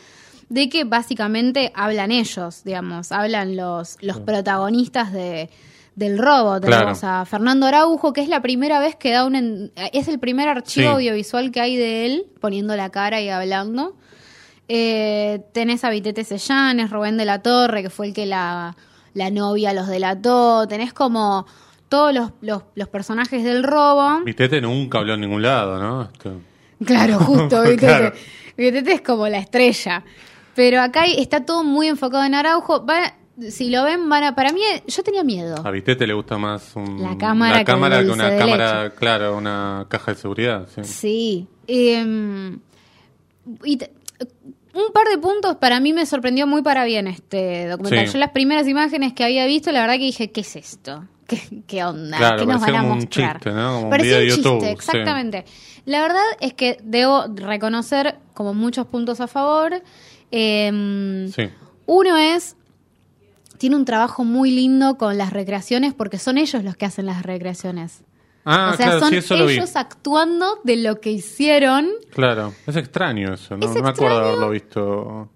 de 0.49 0.69
que 0.69 0.85
básicamente 0.85 1.71
hablan 1.77 2.11
ellos, 2.11 2.65
digamos, 2.65 3.12
hablan 3.12 3.57
los, 3.57 3.99
los 4.00 4.19
protagonistas 4.21 5.12
de, 5.12 5.49
del 5.95 6.19
robo. 6.19 6.61
Tenemos 6.61 7.05
a 7.05 7.25
Fernando 7.27 7.67
Araujo, 7.67 8.12
que 8.12 8.23
es 8.23 8.29
la 8.29 8.41
primera 8.43 8.81
vez 8.81 8.97
que 8.97 9.12
da 9.12 9.25
un... 9.27 9.37
en- 9.37 9.73
es 9.93 10.09
el 10.09 10.19
primer 10.19 10.49
archivo 10.49 10.89
Sí. 10.89 10.95
audiovisual 10.95 11.53
que 11.53 11.61
hay 11.61 11.77
de 11.77 12.07
él, 12.07 12.25
poniendo 12.41 12.75
la 12.75 12.91
cara 12.91 13.21
y 13.21 13.29
hablando. 13.29 13.95
Eh, 14.73 15.41
tenés 15.53 15.83
a 15.83 15.91
Vitete 15.91 16.23
Sellanes, 16.23 16.91
Rubén 16.91 17.17
de 17.17 17.25
la 17.25 17.43
Torre, 17.43 17.83
que 17.83 17.91
fue 17.91 18.07
el 18.07 18.15
que 18.15 18.25
la, 18.25 18.77
la 19.15 19.31
novia 19.31 19.73
los 19.73 19.89
delató. 19.89 20.69
Tenés 20.69 20.93
como 20.93 21.45
todos 21.89 22.15
los, 22.15 22.31
los, 22.41 22.62
los 22.77 22.89
personajes 22.89 23.43
del 23.43 23.65
robo. 23.65 24.21
Vitete 24.25 24.61
nunca 24.61 24.99
habló 24.99 25.15
en 25.15 25.23
ningún 25.23 25.43
lado, 25.43 25.81
¿no? 25.81 26.09
Claro, 26.87 27.19
justo, 27.21 27.62
Vitete. 27.62 27.79
Claro. 27.79 28.12
Vitete 28.57 28.93
es 28.93 29.00
como 29.00 29.27
la 29.27 29.39
estrella. 29.39 30.05
Pero 30.55 30.81
acá 30.83 31.05
está 31.07 31.45
todo 31.45 31.65
muy 31.65 31.89
enfocado 31.89 32.23
en 32.23 32.35
Araujo. 32.37 32.87
Va- 32.87 33.15
si 33.50 33.71
lo 33.71 33.83
ven, 33.85 34.09
van 34.09 34.23
a. 34.23 34.35
Para 34.37 34.53
mí, 34.53 34.61
yo 34.87 35.03
tenía 35.03 35.25
miedo. 35.25 35.57
A 35.67 35.71
Vitete 35.73 36.07
le 36.07 36.12
gusta 36.15 36.39
más 36.39 36.77
un- 36.77 37.03
La 37.03 37.19
cámara 37.19 37.53
la 37.55 37.59
que 37.61 37.65
cámara 37.65 38.00
una 38.00 38.37
cámara, 38.37 38.91
claro, 38.91 39.37
una 39.37 39.87
caja 39.89 40.12
de 40.12 40.19
seguridad. 40.21 40.69
Sí. 40.77 40.85
Sí. 40.85 41.49
Em, 41.67 42.61
y 43.65 43.79
un 44.75 44.93
par 44.93 45.07
de 45.09 45.19
puntos 45.19 45.57
para 45.57 45.81
mí 45.81 45.93
me 45.93 46.07
sorprendió 46.07 46.47
muy 46.47 46.62
para 46.62 46.85
bien 46.85 47.07
este 47.07 47.67
documental. 47.69 48.07
Sí. 48.07 48.12
Yo 48.15 48.19
las 48.19 48.31
primeras 48.31 48.67
imágenes 48.69 49.12
que 49.12 49.25
había 49.25 49.47
visto, 49.47 49.73
la 49.73 49.81
verdad 49.81 49.95
que 49.95 50.05
dije, 50.05 50.31
¿qué 50.31 50.41
es 50.43 50.57
esto? 50.57 51.05
¿Qué, 51.27 51.41
qué 51.67 51.85
onda? 51.85 52.17
Claro, 52.19 52.39
¿Qué 52.41 52.47
nos 52.47 52.61
van 52.61 52.75
a 52.75 52.81
como 52.81 52.93
un 52.93 52.99
mostrar? 53.00 53.35
chiste, 53.37 53.50
¿no? 53.53 53.73
Como 53.75 53.85
un 53.85 53.91
Parecía 53.91 54.19
video 54.19 54.37
un 54.37 54.43
YouTube, 54.43 54.53
chiste, 54.61 54.67
sí. 54.67 54.73
exactamente. 54.73 55.45
La 55.87 56.03
verdad 56.03 56.23
es 56.41 56.55
que 56.55 56.79
debo 56.83 57.25
reconocer 57.35 58.17
como 58.35 58.53
muchos 58.55 58.87
puntos 58.87 59.21
a 59.21 59.27
favor. 59.27 59.83
Em, 60.31 61.29
Sí. 61.33 61.43
Uno 61.87 62.17
es, 62.17 62.57
tiene 63.59 63.77
un 63.77 63.85
trabajo 63.85 64.25
muy 64.25 64.50
lindo 64.53 64.97
con 64.97 65.19
las 65.19 65.33
recreaciones 65.33 65.93
porque 65.95 66.19
son 66.19 66.39
ellos 66.39 66.62
los 66.65 66.77
que 66.77 66.87
hacen 66.87 67.07
las 67.07 67.23
recreaciones. 67.25 68.03
Ah, 68.44 68.70
o 68.73 68.76
sea, 68.76 68.87
claro, 68.87 69.00
son 69.00 69.11
sí, 69.11 69.16
eso 69.16 69.35
ellos 69.35 69.76
actuando 69.76 70.61
de 70.64 70.76
lo 70.76 71.00
que 71.00 71.11
hicieron. 71.11 71.90
Claro, 72.12 72.54
es 72.66 72.76
extraño 72.76 73.35
eso, 73.35 73.56
¿no? 73.56 73.66
Es 73.66 73.75
no 73.75 73.82
me 73.82 73.88
acuerdo 73.90 74.16
extraño. 74.16 74.28
haberlo 74.28 74.50
visto 74.50 75.28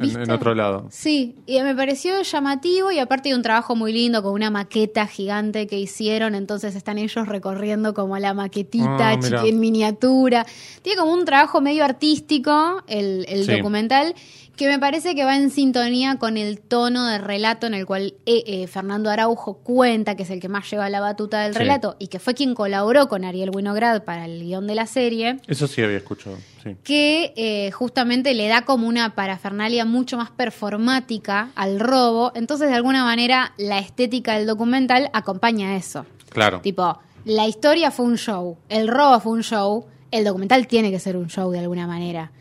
en, 0.00 0.30
otro 0.30 0.54
lado. 0.54 0.86
Sí, 0.90 1.36
y 1.46 1.60
me 1.60 1.74
pareció 1.74 2.22
llamativo 2.22 2.90
y 2.90 2.98
aparte 2.98 3.28
de 3.28 3.34
un 3.34 3.42
trabajo 3.42 3.76
muy 3.76 3.92
lindo 3.92 4.22
con 4.22 4.32
una 4.32 4.50
maqueta 4.50 5.06
gigante 5.06 5.66
que 5.66 5.78
hicieron, 5.78 6.34
entonces 6.34 6.74
están 6.74 6.98
ellos 6.98 7.28
recorriendo 7.28 7.92
como 7.94 8.16
la 8.18 8.32
maquetita 8.34 9.10
Ah, 9.10 9.18
en 9.44 9.60
miniatura. 9.60 10.46
Tiene 10.82 10.98
como 10.98 11.12
un 11.12 11.24
trabajo 11.24 11.60
medio 11.60 11.84
artístico 11.84 12.82
el, 12.86 13.26
el 13.28 13.44
Sí. 13.44 13.52
documental 13.52 14.14
que 14.56 14.68
me 14.68 14.78
parece 14.78 15.14
que 15.14 15.24
va 15.24 15.34
en 15.36 15.50
sintonía 15.50 16.16
con 16.18 16.36
el 16.36 16.60
tono 16.60 17.06
de 17.06 17.16
relato 17.18 17.66
en 17.66 17.72
el 17.74 17.86
cual 17.86 18.14
eh, 18.26 18.44
eh, 18.46 18.66
Fernando 18.66 19.08
Araujo 19.10 19.54
cuenta, 19.58 20.14
que 20.14 20.24
es 20.24 20.30
el 20.30 20.40
que 20.40 20.48
más 20.48 20.70
lleva 20.70 20.90
la 20.90 21.00
batuta 21.00 21.40
del 21.40 21.52
Sí. 21.54 21.58
relato 21.58 21.96
y 21.98 22.08
que 22.08 22.18
fue 22.18 22.34
quien 22.34 22.54
colaboró 22.54 23.08
con 23.08 23.24
Ariel 23.24 23.50
Winograd 23.54 24.04
para 24.04 24.26
el 24.26 24.42
guion 24.42 24.66
de 24.66 24.74
la 24.74 24.86
serie 24.86 25.38
Eso 25.48 25.66
sí 25.66 25.82
había 25.82 25.96
escuchado, 25.96 26.36
sí. 26.62 26.76
que 26.82 27.32
eh, 27.36 27.70
justamente 27.72 28.34
le 28.34 28.48
da 28.48 28.62
como 28.62 28.88
una 28.88 29.14
parafernalia 29.14 29.84
mucho 29.84 30.16
más 30.16 30.30
performática 30.30 31.50
al 31.54 31.80
robo. 31.80 32.32
Entonces, 32.34 32.68
de 32.68 32.74
alguna 32.74 33.04
manera, 33.04 33.52
la 33.56 33.78
estética 33.78 34.34
del 34.34 34.46
documental 34.46 35.10
acompaña 35.12 35.70
a 35.70 35.76
eso. 35.76 36.06
Claro. 36.30 36.60
Tipo, 36.60 36.98
la 37.24 37.46
historia 37.46 37.90
fue 37.90 38.06
un 38.06 38.16
show, 38.16 38.58
el 38.68 38.88
robo 38.88 39.20
fue 39.20 39.32
un 39.32 39.42
show, 39.42 39.86
el 40.10 40.24
documental 40.24 40.66
tiene 40.66 40.90
que 40.90 40.98
ser 40.98 41.16
un 41.16 41.28
show 41.28 41.50
de 41.50 41.60
alguna 41.60 41.86
manera. 41.86 42.32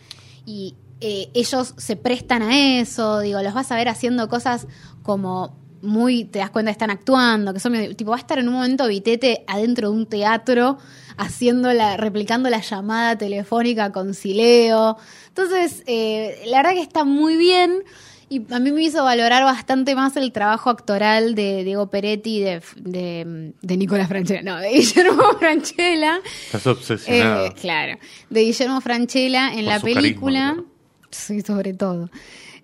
Y 0.46 0.76
eh, 1.02 1.30
ellos 1.34 1.74
se 1.78 1.96
prestan 1.96 2.42
a 2.42 2.80
eso, 2.80 3.20
digo, 3.20 3.42
los 3.42 3.54
vas 3.54 3.72
a 3.72 3.76
ver 3.76 3.90
haciendo 3.90 4.28
cosas 4.30 4.68
como 5.04 5.56
muy, 5.82 6.26
te 6.26 6.40
das 6.40 6.50
cuenta, 6.52 6.72
están 6.72 6.90
actuando, 6.92 7.54
que 7.54 7.60
son 7.60 7.72
medio- 7.72 7.96
tipo, 7.96 8.12
va 8.12 8.18
a 8.18 8.20
estar 8.20 8.38
en 8.40 8.48
un 8.48 8.54
momento 8.56 8.88
Vitete 8.88 9.44
adentro 9.48 9.90
de 9.92 9.98
un 9.98 10.06
teatro 10.06 10.78
haciendo 11.18 11.74
la, 11.74 11.98
replicando 11.98 12.50
la 12.50 12.62
llamada 12.62 13.18
telefónica 13.18 13.92
con 13.92 14.14
Sileo. 14.14 14.98
Entonces, 15.28 15.84
eh, 15.88 16.42
la 16.48 16.58
verdad 16.58 16.74
que 16.74 16.82
está 16.82 17.04
muy 17.04 17.36
bien. 17.38 17.84
Y 18.30 18.42
a 18.54 18.60
mí 18.60 18.72
me 18.72 18.82
hizo 18.82 19.04
valorar 19.04 19.44
bastante 19.44 19.94
más 19.94 20.16
el 20.16 20.32
trabajo 20.32 20.70
actoral 20.70 21.36
de 21.36 21.66
Diego 21.66 21.90
Peretti 21.90 22.38
y 22.38 22.40
de, 22.40 22.62
de, 22.78 23.54
de 23.62 23.78
Nicolás 23.78 24.08
Franchella, 24.08 24.42
no, 24.42 24.58
de 24.58 24.70
Guillermo 24.74 25.22
Franchella. 25.38 26.22
Estás 26.46 26.66
obsesionado. 26.66 27.48
Eh, 27.48 27.54
claro, 27.60 28.00
de 28.30 28.42
Guillermo 28.42 28.80
Franchella 28.80 29.50
en 29.50 29.56
Por 29.56 29.64
la 29.66 29.80
carisma, 29.82 30.02
película. 30.02 30.64
Sí, 31.10 31.42
sobre 31.42 31.74
todo. 31.74 32.10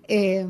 Eh, 0.08 0.46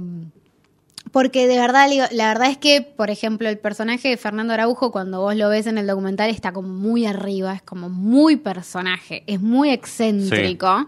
porque 1.12 1.46
de 1.46 1.58
verdad, 1.58 1.88
la 2.10 2.28
verdad 2.28 2.50
es 2.50 2.58
que, 2.58 2.82
por 2.82 3.10
ejemplo, 3.10 3.48
el 3.48 3.58
personaje 3.58 4.08
de 4.08 4.16
Fernando 4.16 4.54
Araujo, 4.54 4.90
cuando 4.90 5.20
vos 5.20 5.36
lo 5.36 5.48
ves 5.48 5.66
en 5.66 5.78
el 5.78 5.86
documental, 5.86 6.30
está 6.30 6.52
como 6.52 6.68
muy 6.68 7.06
arriba, 7.06 7.54
es 7.54 7.62
como 7.62 7.88
muy 7.88 8.36
personaje, 8.36 9.22
es 9.26 9.40
muy 9.40 9.70
excéntrico. 9.70 10.86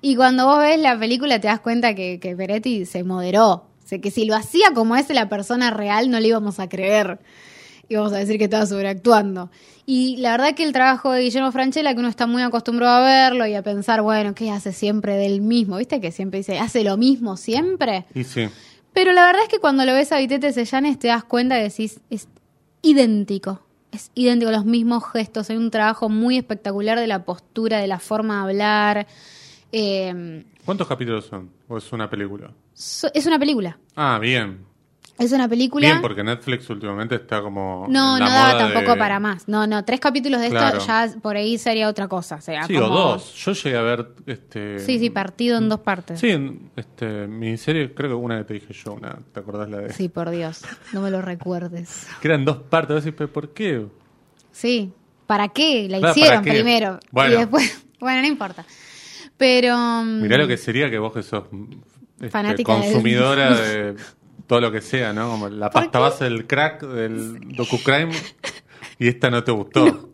Y 0.00 0.16
cuando 0.16 0.46
vos 0.46 0.58
ves 0.58 0.78
la 0.78 0.98
película 0.98 1.40
te 1.40 1.48
das 1.48 1.60
cuenta 1.60 1.94
que, 1.94 2.20
que 2.20 2.36
Peretti 2.36 2.86
se 2.86 3.02
moderó. 3.02 3.66
O 3.84 3.88
sea, 3.88 4.00
que 4.00 4.10
si 4.10 4.24
lo 4.24 4.34
hacía 4.34 4.72
como 4.74 4.96
es 4.96 5.08
la 5.10 5.28
persona 5.28 5.70
real, 5.70 6.10
no 6.10 6.18
le 6.20 6.28
íbamos 6.28 6.58
a 6.58 6.68
creer. 6.68 7.20
Íbamos 7.88 8.12
a 8.12 8.16
decir 8.16 8.36
que 8.36 8.44
estaba 8.44 8.66
sobreactuando. 8.66 9.48
Y 9.86 10.16
la 10.16 10.32
verdad 10.32 10.54
que 10.54 10.64
el 10.64 10.72
trabajo 10.72 11.12
de 11.12 11.22
Guillermo 11.22 11.52
Franchella, 11.52 11.94
que 11.94 12.00
uno 12.00 12.08
está 12.08 12.26
muy 12.26 12.42
acostumbrado 12.42 12.96
a 12.96 13.06
verlo 13.06 13.46
y 13.46 13.54
a 13.54 13.62
pensar, 13.62 14.02
bueno, 14.02 14.34
¿qué 14.34 14.50
hace 14.50 14.72
siempre 14.72 15.16
del 15.16 15.40
mismo? 15.40 15.76
¿Viste 15.76 16.00
que 16.00 16.10
siempre 16.10 16.38
dice, 16.38 16.58
hace 16.58 16.82
lo 16.82 16.96
mismo 16.96 17.36
siempre? 17.36 18.04
Y 18.12 18.24
sí. 18.24 18.48
Pero 18.96 19.12
la 19.12 19.26
verdad 19.26 19.42
es 19.42 19.50
que 19.50 19.58
cuando 19.58 19.84
lo 19.84 19.92
ves 19.92 20.10
a 20.10 20.16
Vitete 20.16 20.54
Sellanes 20.54 20.98
te 20.98 21.08
das 21.08 21.22
cuenta 21.22 21.60
y 21.60 21.64
decís, 21.64 22.00
es 22.08 22.28
idéntico. 22.80 23.60
Es 23.92 24.10
idéntico, 24.14 24.50
los 24.50 24.64
mismos 24.64 25.04
gestos. 25.12 25.50
Hay 25.50 25.58
un 25.58 25.70
trabajo 25.70 26.08
muy 26.08 26.38
espectacular 26.38 26.98
de 26.98 27.06
la 27.06 27.22
postura, 27.26 27.76
de 27.78 27.88
la 27.88 27.98
forma 27.98 28.36
de 28.36 28.40
hablar. 28.50 29.06
Eh, 29.70 30.44
¿Cuántos 30.64 30.88
capítulos 30.88 31.26
son? 31.26 31.50
¿O 31.68 31.76
es 31.76 31.92
una 31.92 32.08
película? 32.08 32.50
So- 32.72 33.10
es 33.12 33.26
una 33.26 33.38
película. 33.38 33.78
Ah, 33.96 34.18
bien. 34.18 34.64
Es 35.18 35.32
una 35.32 35.48
película. 35.48 35.86
Bien, 35.88 36.02
porque 36.02 36.22
Netflix 36.22 36.68
últimamente 36.68 37.14
está 37.14 37.40
como. 37.40 37.86
No, 37.88 38.18
en 38.18 38.24
la 38.24 38.28
no 38.28 38.32
daba 38.34 38.58
tampoco 38.58 38.92
de- 38.92 38.98
para 38.98 39.18
más. 39.18 39.48
No, 39.48 39.66
no, 39.66 39.82
tres 39.84 39.98
capítulos 39.98 40.42
de 40.42 40.50
Claro. 40.50 40.76
esto 40.76 40.86
ya 40.86 41.08
por 41.22 41.36
ahí 41.36 41.56
sería 41.56 41.88
otra 41.88 42.06
cosa. 42.06 42.36
O 42.36 42.40
sea, 42.42 42.64
Sí, 42.64 42.74
como- 42.74 42.86
o 42.86 42.88
dos. 43.12 43.34
Yo 43.34 43.52
llegué 43.52 43.76
a 43.78 43.82
ver. 43.82 44.08
Este, 44.26 44.78
Sí, 44.78 44.98
sí, 44.98 45.08
partido 45.08 45.56
en 45.56 45.70
dos 45.70 45.80
partes. 45.80 46.20
Sí, 46.20 46.28
en 46.30 46.70
este, 46.76 47.26
miniserie, 47.26 47.94
creo 47.94 48.10
que 48.10 48.14
una 48.14 48.38
que 48.38 48.44
te 48.44 48.54
dije 48.54 48.74
yo, 48.74 48.92
una, 48.92 49.18
¿te 49.32 49.40
acordás 49.40 49.70
la 49.70 49.78
de? 49.78 49.92
Sí, 49.94 50.10
por 50.10 50.28
Dios, 50.28 50.62
no 50.92 51.00
me 51.00 51.10
lo 51.10 51.22
recuerdes. 51.22 52.06
Que 52.20 52.28
eran 52.28 52.44
dos 52.44 52.58
partes, 52.58 52.96
decís, 53.02 53.14
¿pero 53.16 53.32
por 53.32 53.54
qué? 53.54 53.86
Sí, 54.52 54.92
¿para 55.26 55.48
qué? 55.48 55.88
La 55.88 55.98
Claro, 55.98 56.12
hicieron 56.14 56.42
primero. 56.42 57.00
Bueno. 57.10 57.34
Y 57.34 57.38
después, 57.38 57.86
bueno, 58.00 58.20
no 58.20 58.26
importa. 58.26 58.66
Pero... 59.38 59.76
mm, 59.78 60.20
Mirá 60.22 60.36
lo 60.38 60.46
que 60.46 60.56
sería 60.58 60.90
que 60.90 60.98
vos 60.98 61.12
que 61.12 61.22
sos 61.22 61.44
este, 62.16 62.30
Fanática 62.30 62.72
consumidora 62.74 63.54
de 63.54 63.94
todo 64.46 64.60
lo 64.60 64.70
que 64.72 64.80
sea, 64.80 65.12
¿no? 65.12 65.30
Como 65.30 65.48
la 65.48 65.70
¿Por 65.70 65.82
pasta 65.82 65.98
base 65.98 66.24
del 66.24 66.46
crack, 66.46 66.82
del 66.82 67.40
docu-crime, 67.56 68.12
y 68.98 69.08
esta 69.08 69.30
no 69.30 69.42
te 69.44 69.52
gustó. 69.52 70.10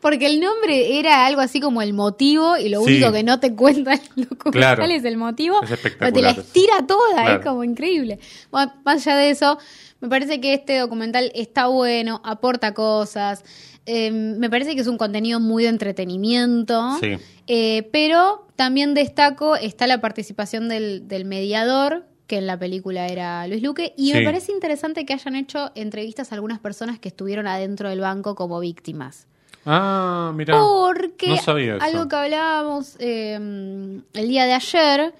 Porque 0.00 0.26
el 0.26 0.40
nombre 0.40 0.98
era 0.98 1.26
algo 1.26 1.40
así 1.42 1.60
como 1.60 1.82
el 1.82 1.92
motivo 1.92 2.56
y 2.56 2.68
lo 2.70 2.80
Sí. 2.82 2.92
único 2.94 3.12
que 3.12 3.22
no 3.22 3.38
te 3.40 3.54
cuenta 3.54 3.92
el 3.94 4.00
documental 4.28 4.76
Claro. 4.76 4.84
es 4.84 5.04
el 5.04 5.16
motivo. 5.16 5.60
Es 5.62 5.68
pero 5.68 6.12
te 6.12 6.22
la 6.22 6.30
espectacular. 6.30 6.38
estira 6.38 6.86
toda, 6.86 7.12
Claro. 7.22 7.40
es 7.40 7.46
como 7.46 7.64
increíble. 7.64 8.18
Bueno, 8.50 8.72
más 8.84 9.06
allá 9.06 9.16
de 9.18 9.30
eso, 9.30 9.58
me 10.00 10.08
parece 10.08 10.40
que 10.40 10.54
este 10.54 10.78
documental 10.78 11.30
está 11.34 11.66
bueno, 11.66 12.20
aporta 12.24 12.72
cosas. 12.74 13.44
eh, 13.86 14.10
me 14.12 14.48
parece 14.50 14.74
que 14.76 14.82
es 14.82 14.86
un 14.86 14.98
contenido 14.98 15.40
muy 15.40 15.64
de 15.64 15.70
entretenimiento. 15.70 16.98
Sí. 17.00 17.16
Eh, 17.48 17.88
pero 17.92 18.46
también 18.54 18.94
destaco, 18.94 19.56
está 19.56 19.86
la 19.86 20.00
participación 20.00 20.68
del, 20.68 21.08
del 21.08 21.24
mediador, 21.24 22.04
que 22.30 22.38
en 22.38 22.46
la 22.46 22.56
película 22.56 23.08
era 23.08 23.44
Luis 23.48 23.60
Luque, 23.60 23.92
y 23.96 24.12
me 24.12 24.22
parece 24.22 24.52
interesante 24.52 25.04
que 25.04 25.14
hayan 25.14 25.34
hecho 25.34 25.72
entrevistas 25.74 26.30
a 26.30 26.36
algunas 26.36 26.60
personas 26.60 27.00
que 27.00 27.08
estuvieron 27.08 27.48
adentro 27.48 27.88
del 27.88 27.98
banco 27.98 28.36
como 28.36 28.60
víctimas. 28.60 29.26
Ah, 29.66 30.30
mirá. 30.36 30.56
Porque 30.56 31.26
no 31.30 31.36
sabía 31.38 31.74
eso. 31.74 31.84
algo 31.84 32.08
que 32.08 32.14
hablábamos 32.14 32.94
eh, 33.00 33.34
el 33.34 34.28
día 34.28 34.44
de 34.44 34.52
ayer 34.52 35.12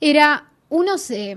era, 0.00 0.46
uno 0.68 0.98
se, 0.98 1.36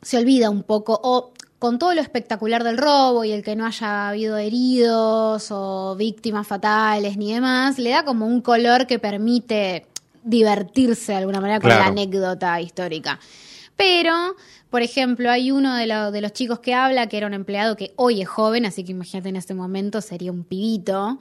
se 0.00 0.16
olvida 0.16 0.48
un 0.48 0.62
poco, 0.62 1.00
o 1.02 1.32
con 1.58 1.80
todo 1.80 1.92
lo 1.92 2.00
espectacular 2.00 2.62
del 2.62 2.78
robo 2.78 3.24
y 3.24 3.32
el 3.32 3.42
que 3.42 3.56
no 3.56 3.66
haya 3.66 4.10
habido 4.10 4.36
heridos 4.38 5.48
o 5.50 5.96
víctimas 5.96 6.46
fatales 6.46 7.16
ni 7.16 7.34
demás, 7.34 7.80
le 7.80 7.90
da 7.90 8.04
como 8.04 8.26
un 8.28 8.42
color 8.42 8.86
que 8.86 9.00
permite 9.00 9.86
divertirse 10.22 11.10
de 11.10 11.18
alguna 11.18 11.40
manera 11.40 11.58
con 11.58 11.68
Claro. 11.70 11.82
la 11.82 11.88
anécdota 11.90 12.60
histórica. 12.60 13.18
Pero, 13.78 14.34
por 14.70 14.82
ejemplo, 14.82 15.30
hay 15.30 15.52
uno 15.52 15.74
de, 15.76 15.86
lo- 15.86 16.10
de 16.10 16.20
los 16.20 16.32
chicos 16.32 16.58
que 16.58 16.74
habla, 16.74 17.06
que 17.08 17.16
era 17.16 17.28
un 17.28 17.32
empleado 17.32 17.76
que 17.76 17.92
hoy 17.96 18.20
es 18.20 18.28
joven, 18.28 18.66
así 18.66 18.82
que 18.84 18.90
imagínate 18.90 19.28
en 19.30 19.36
este 19.36 19.54
momento 19.54 20.00
sería 20.02 20.32
un 20.32 20.42
pibito, 20.44 21.18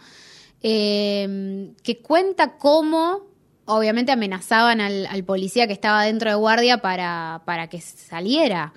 eh, 0.64 1.72
que 1.84 2.00
cuenta 2.00 2.58
cómo, 2.58 3.22
obviamente, 3.66 4.12
amenazaban 4.12 4.82
al, 4.82 5.06
al 5.06 5.24
policía 5.24 5.68
que 5.68 5.74
estaba 5.74 6.04
dentro 6.04 6.30
de 6.30 6.36
guardia 6.36 6.80
para, 6.80 7.42
para 7.46 7.68
que 7.68 7.80
saliera. 7.80 8.74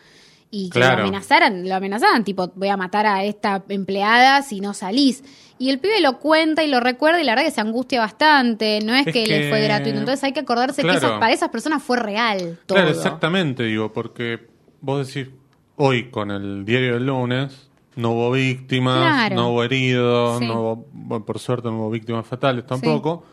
Y 0.52 0.68
que 0.70 0.80
Claro. 0.80 0.96
lo 0.96 1.02
amenazaran, 1.04 1.68
lo 1.68 1.74
amenazaban, 1.76 2.24
tipo, 2.24 2.48
voy 2.56 2.68
a 2.68 2.76
matar 2.76 3.06
a 3.06 3.22
esta 3.24 3.62
empleada 3.68 4.42
si 4.42 4.60
no 4.60 4.74
salís. 4.74 5.22
Y 5.60 5.68
el 5.68 5.78
pibe 5.78 6.00
lo 6.00 6.18
cuenta 6.18 6.64
y 6.64 6.68
lo 6.68 6.80
recuerda 6.80 7.20
y 7.20 7.24
la 7.24 7.32
verdad 7.32 7.44
que 7.44 7.50
se 7.50 7.60
angustia 7.60 8.00
bastante, 8.00 8.80
no 8.82 8.94
es, 8.94 9.06
Es 9.06 9.12
que, 9.12 9.26
le 9.26 9.50
fue 9.50 9.60
gratuito. 9.60 9.98
Entonces 9.98 10.24
hay 10.24 10.32
que 10.32 10.40
acordarse 10.40 10.80
Claro. 10.80 10.98
que 10.98 11.06
esas- 11.06 11.18
para 11.20 11.32
esas 11.34 11.50
personas 11.50 11.82
fue 11.82 11.98
real 11.98 12.58
todo. 12.66 12.76
Claro, 12.76 12.90
exactamente, 12.90 13.64
digo, 13.64 13.92
porque 13.92 14.40
vos 14.80 15.06
decís, 15.06 15.30
hoy 15.76 16.10
con 16.10 16.30
el 16.30 16.64
diario 16.64 16.94
del 16.94 17.04
lunes, 17.06 17.68
no 17.94 18.12
hubo 18.12 18.30
víctimas, 18.30 18.96
Claro. 18.96 19.36
no 19.36 19.50
hubo 19.50 19.62
heridos, 19.62 20.38
Sí. 20.38 20.46
no 20.46 20.60
hubo, 20.62 20.86
bueno, 20.92 21.26
por 21.26 21.38
suerte 21.38 21.68
no 21.68 21.76
hubo 21.76 21.90
víctimas 21.90 22.26
fatales 22.26 22.66
tampoco, 22.66 23.24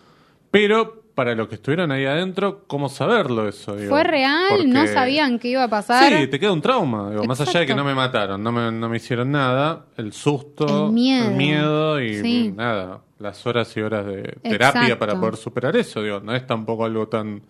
pero 0.52 1.04
para 1.18 1.34
los 1.34 1.48
que 1.48 1.56
estuvieron 1.56 1.92
ahí 1.92 2.06
adentro, 2.06 2.66
¿cómo 2.68 2.90
saberlo 2.90 3.48
eso? 3.50 3.76
Digo? 3.76 3.90
Fue 3.90 4.04
real, 4.04 4.50
Porque- 4.50 4.68
no 4.68 4.86
sabían 4.86 5.40
qué 5.40 5.48
iba 5.48 5.64
a 5.64 5.68
pasar. 5.68 6.14
Sí, 6.16 6.28
te 6.28 6.40
queda 6.40 6.52
un 6.52 6.62
trauma, 6.62 7.10
digo, 7.10 7.24
más 7.24 7.42
allá 7.42 7.62
de 7.62 7.66
que 7.66 7.74
no 7.74 7.84
me 7.84 7.96
mataron, 7.96 8.44
no 8.44 8.52
me, 8.52 8.72
no 8.72 8.88
me 8.88 8.98
hicieron 8.98 9.32
nada, 9.32 9.88
el 9.98 10.14
susto, 10.14 10.86
El 10.90 10.94
miedo. 10.94 11.26
el 11.30 11.36
miedo 11.36 12.00
y 12.02 12.22
Sí. 12.22 12.54
nada, 12.56 13.02
las 13.18 13.44
horas 13.48 13.76
y 13.76 13.82
horas 13.82 14.06
de 14.06 14.22
terapia 14.44 14.82
Exacto. 14.84 15.00
para 15.00 15.20
poder 15.20 15.38
superar 15.38 15.76
eso, 15.76 16.04
digo, 16.04 16.20
no 16.20 16.36
es 16.36 16.46
tampoco 16.46 16.86
algo 16.86 17.08
tan 17.08 17.42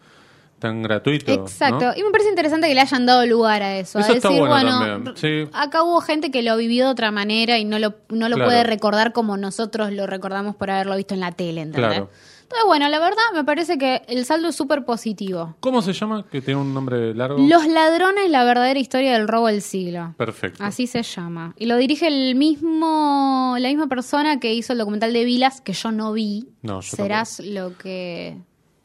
tan 0.60 0.82
gratuito. 0.82 1.32
Exacto. 1.34 1.86
¿no? 1.86 1.94
Y 1.96 2.02
me 2.04 2.10
parece 2.10 2.30
interesante 2.32 2.68
que 2.68 2.74
le 2.74 2.82
hayan 2.82 3.06
dado 3.06 3.24
lugar 3.28 3.62
a 3.62 3.78
eso. 3.78 4.00
Eso 4.00 4.12
a 4.12 4.16
decir, 4.16 4.32
bueno 4.40 4.48
bueno, 4.48 4.80
también, 4.80 5.16
sí. 5.16 5.48
acá 5.54 5.84
hubo 5.84 6.02
gente 6.02 6.32
que 6.32 6.42
lo 6.42 6.58
vivió 6.58 6.86
de 6.86 6.92
otra 6.94 7.12
manera 7.12 7.60
y 7.60 7.66
no 7.66 7.78
lo, 7.78 7.94
no 8.10 8.28
lo 8.28 8.38
Claro. 8.38 8.50
puede 8.50 8.64
recordar 8.64 9.14
como 9.14 9.38
nosotros 9.38 9.92
lo 9.92 10.08
recordamos 10.08 10.56
por 10.56 10.72
haberlo 10.72 10.96
visto 10.96 11.14
en 11.14 11.20
la 11.20 11.32
tele, 11.32 11.62
¿entendés? 11.62 11.92
Claro. 11.92 12.10
Entonces, 12.50 12.66
bueno, 12.66 12.88
la 12.88 13.00
verdad 13.00 13.22
me 13.34 13.44
parece 13.44 13.78
que 13.78 14.04
el 14.08 14.24
saldo 14.24 14.48
es 14.48 14.56
súper 14.56 14.86
positivo. 14.86 15.58
¿Cómo 15.60 15.82
se 15.82 15.92
llama? 15.92 16.26
Que 16.32 16.42
tiene 16.42 16.62
un 16.62 16.74
nombre 16.74 17.14
largo. 17.14 17.38
Los 17.46 17.68
ladrones, 17.68 18.30
la 18.30 18.46
verdadera 18.46 18.80
historia 18.80 19.12
del 19.18 19.28
robo 19.28 19.48
del 19.48 19.62
siglo. 19.62 20.14
Perfecto. 20.18 20.64
Así 20.64 20.88
se 20.88 21.04
llama. 21.04 21.54
Y 21.58 21.66
lo 21.66 21.76
dirige 21.76 22.08
el 22.08 22.36
mismo, 22.36 23.58
la 23.60 23.68
misma 23.68 23.88
persona 23.88 24.40
que 24.40 24.54
hizo 24.54 24.72
el 24.72 24.80
documental 24.80 25.12
de 25.12 25.26
Vilas, 25.26 25.60
que 25.60 25.74
yo 25.74 25.92
no 25.92 26.14
vi. 26.14 26.48
No, 26.62 26.80
yo 26.80 26.96
Serás 26.96 27.42
lo 27.42 27.78
que 27.78 28.38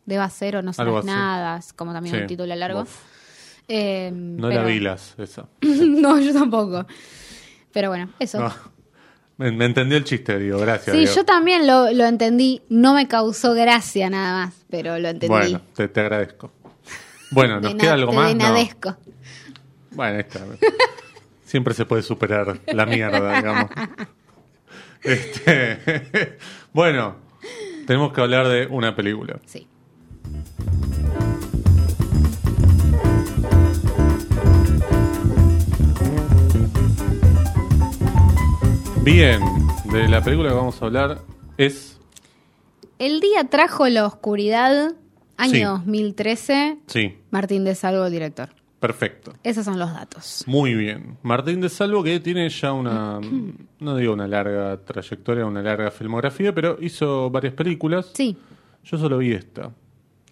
deba 0.06 0.28
ser 0.28 0.56
o 0.56 0.62
no 0.62 0.72
serás 0.72 1.04
nada, 1.04 1.58
es 1.58 1.72
como 1.72 1.92
también 1.92 2.16
Sí. 2.16 2.20
un 2.22 2.26
título 2.26 2.54
largo. 2.56 2.84
Eh, 3.68 4.10
No 4.12 4.48
pero- 4.48 4.62
era 4.62 4.68
Vilas, 4.70 5.14
esa. 5.18 5.46
no, 5.62 6.18
yo 6.18 6.32
tampoco. 6.32 6.84
Pero 7.72 7.90
bueno, 7.90 8.10
eso. 8.18 8.40
No. 8.40 8.52
Me, 9.38 9.50
me 9.50 9.64
entendió 9.64 9.96
el 9.98 10.04
chiste, 10.04 10.38
digo, 10.38 10.58
gracias. 10.58 10.96
sí, 10.96 11.06
yo 11.06 11.24
también 11.24 11.66
lo, 11.66 11.90
lo 11.92 12.04
entendí. 12.04 12.62
No 12.68 12.94
me 12.94 13.08
causó 13.08 13.54
gracia 13.54 14.10
nada 14.10 14.46
más, 14.46 14.54
pero 14.70 14.98
lo 14.98 15.08
entendí. 15.08 15.28
Bueno, 15.28 15.60
te, 15.74 15.88
te 15.88 16.00
agradezco. 16.00 16.52
Bueno, 17.30 17.60
¿nos 17.60 17.74
queda 17.74 17.94
algo 17.94 18.10
te 18.10 18.16
más? 18.16 18.34
No. 18.34 18.38
denadezco. 18.44 18.96
Bueno, 19.92 20.18
está. 20.20 20.40
Siempre 21.44 21.74
se 21.74 21.84
puede 21.84 22.02
superar 22.02 22.60
la 22.66 22.86
mierda, 22.86 23.36
digamos. 23.36 23.70
Este, 25.02 26.38
bueno, 26.72 27.16
tenemos 27.86 28.12
que 28.12 28.20
hablar 28.20 28.48
de 28.48 28.66
una 28.66 28.94
película. 28.94 29.40
Sí. 29.46 29.66
Bien, 39.04 39.40
de 39.92 40.08
la 40.08 40.22
película 40.22 40.50
que 40.50 40.54
vamos 40.54 40.80
a 40.80 40.86
hablar 40.86 41.18
es... 41.56 41.98
El 42.98 43.20
día 43.20 43.44
trajo 43.50 43.88
la 43.88 44.06
oscuridad, 44.06 44.92
año 45.36 45.52
Sí. 45.52 45.60
2013. 45.62 46.78
Sí, 46.86 47.18
Martín 47.30 47.64
de 47.64 47.74
Salvo, 47.74 48.04
el 48.06 48.12
director. 48.12 48.50
perfecto. 48.78 49.32
Esos 49.42 49.64
son 49.64 49.78
los 49.78 49.92
datos. 49.92 50.44
Muy 50.46 50.74
bien. 50.74 51.16
Martín 51.22 51.60
de 51.60 51.68
Salvo 51.68 52.02
que 52.04 52.20
tiene 52.20 52.48
ya 52.48 52.72
una, 52.72 53.20
no 53.80 53.96
digo 53.96 54.12
una 54.12 54.26
larga 54.28 54.76
trayectoria, 54.84 55.46
una 55.46 55.62
larga 55.62 55.90
filmografía, 55.90 56.54
pero 56.54 56.76
hizo 56.80 57.28
varias 57.30 57.54
películas. 57.54 58.10
Sí. 58.14 58.36
Yo 58.84 58.98
solo 58.98 59.18
vi 59.18 59.32
esta. 59.32 59.70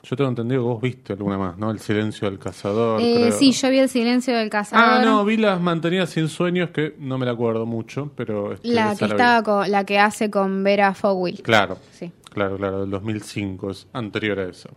Yo 0.03 0.17
tengo 0.17 0.31
entendido 0.31 0.63
que 0.63 0.69
vos 0.69 0.81
viste 0.81 1.13
alguna 1.13 1.37
más, 1.37 1.59
¿no? 1.59 1.71
El 1.71 1.79
silencio 1.79 2.29
del 2.29 2.39
cazador. 2.39 3.01
Eh, 3.03 3.15
creo. 3.19 3.33
sí, 3.33 3.53
yo 3.53 3.69
vi 3.69 3.79
El 3.81 3.89
silencio 3.89 4.35
del 4.37 4.49
cazador. 4.49 5.01
Ah, 5.01 5.05
no, 5.05 5.25
vi 5.25 5.37
las 5.37 5.61
mantenidas 5.61 6.11
sin 6.11 6.29
sueños 6.29 6.71
que 6.71 6.95
no 6.99 7.19
me 7.19 7.27
la 7.27 7.33
acuerdo 7.33 7.67
mucho, 7.67 8.11
pero... 8.17 8.53
este, 8.55 8.69
La 8.69 8.97
que, 8.97 9.07
la 9.07 9.15
estaba 9.15 9.43
con, 9.43 9.71
la 9.71 9.85
que 9.85 9.99
hace 9.99 10.31
con 10.31 10.63
Vera 10.65 10.95
Fogwill. 10.95 11.43
Claro, 11.43 11.77
Sí. 11.93 12.11
claro, 12.31 12.57
claro, 12.57 12.81
del 12.81 12.91
2005, 12.91 13.71
es 13.71 13.89
anterior 13.93 14.39
a 14.39 14.49
eso. 14.49 14.71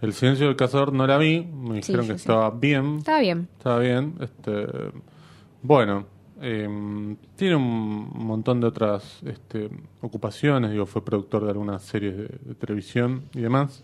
El 0.00 0.12
silencio 0.12 0.46
del 0.46 0.56
cazador 0.56 0.92
no 0.92 1.06
la 1.06 1.18
vi, 1.18 1.40
me 1.40 1.76
dijeron 1.76 2.06
que 2.06 2.12
sí. 2.14 2.16
estaba 2.16 2.50
bien. 2.50 2.98
Estaba 2.98 3.18
bien. 3.20 3.48
Estaba 3.58 3.78
bien. 3.78 4.14
Este, 4.20 4.66
bueno, 5.62 6.06
eh, 6.40 7.16
tiene 7.36 7.56
un 7.56 8.08
montón 8.14 8.60
de 8.60 8.66
otras 8.68 9.20
este, 9.24 9.68
ocupaciones. 10.00 10.70
Digo, 10.70 10.86
fue 10.86 11.04
productor 11.04 11.44
de 11.44 11.50
algunas 11.50 11.82
series 11.82 12.16
de, 12.16 12.28
de 12.28 12.54
televisión 12.54 13.22
y 13.34 13.40
demás. 13.40 13.82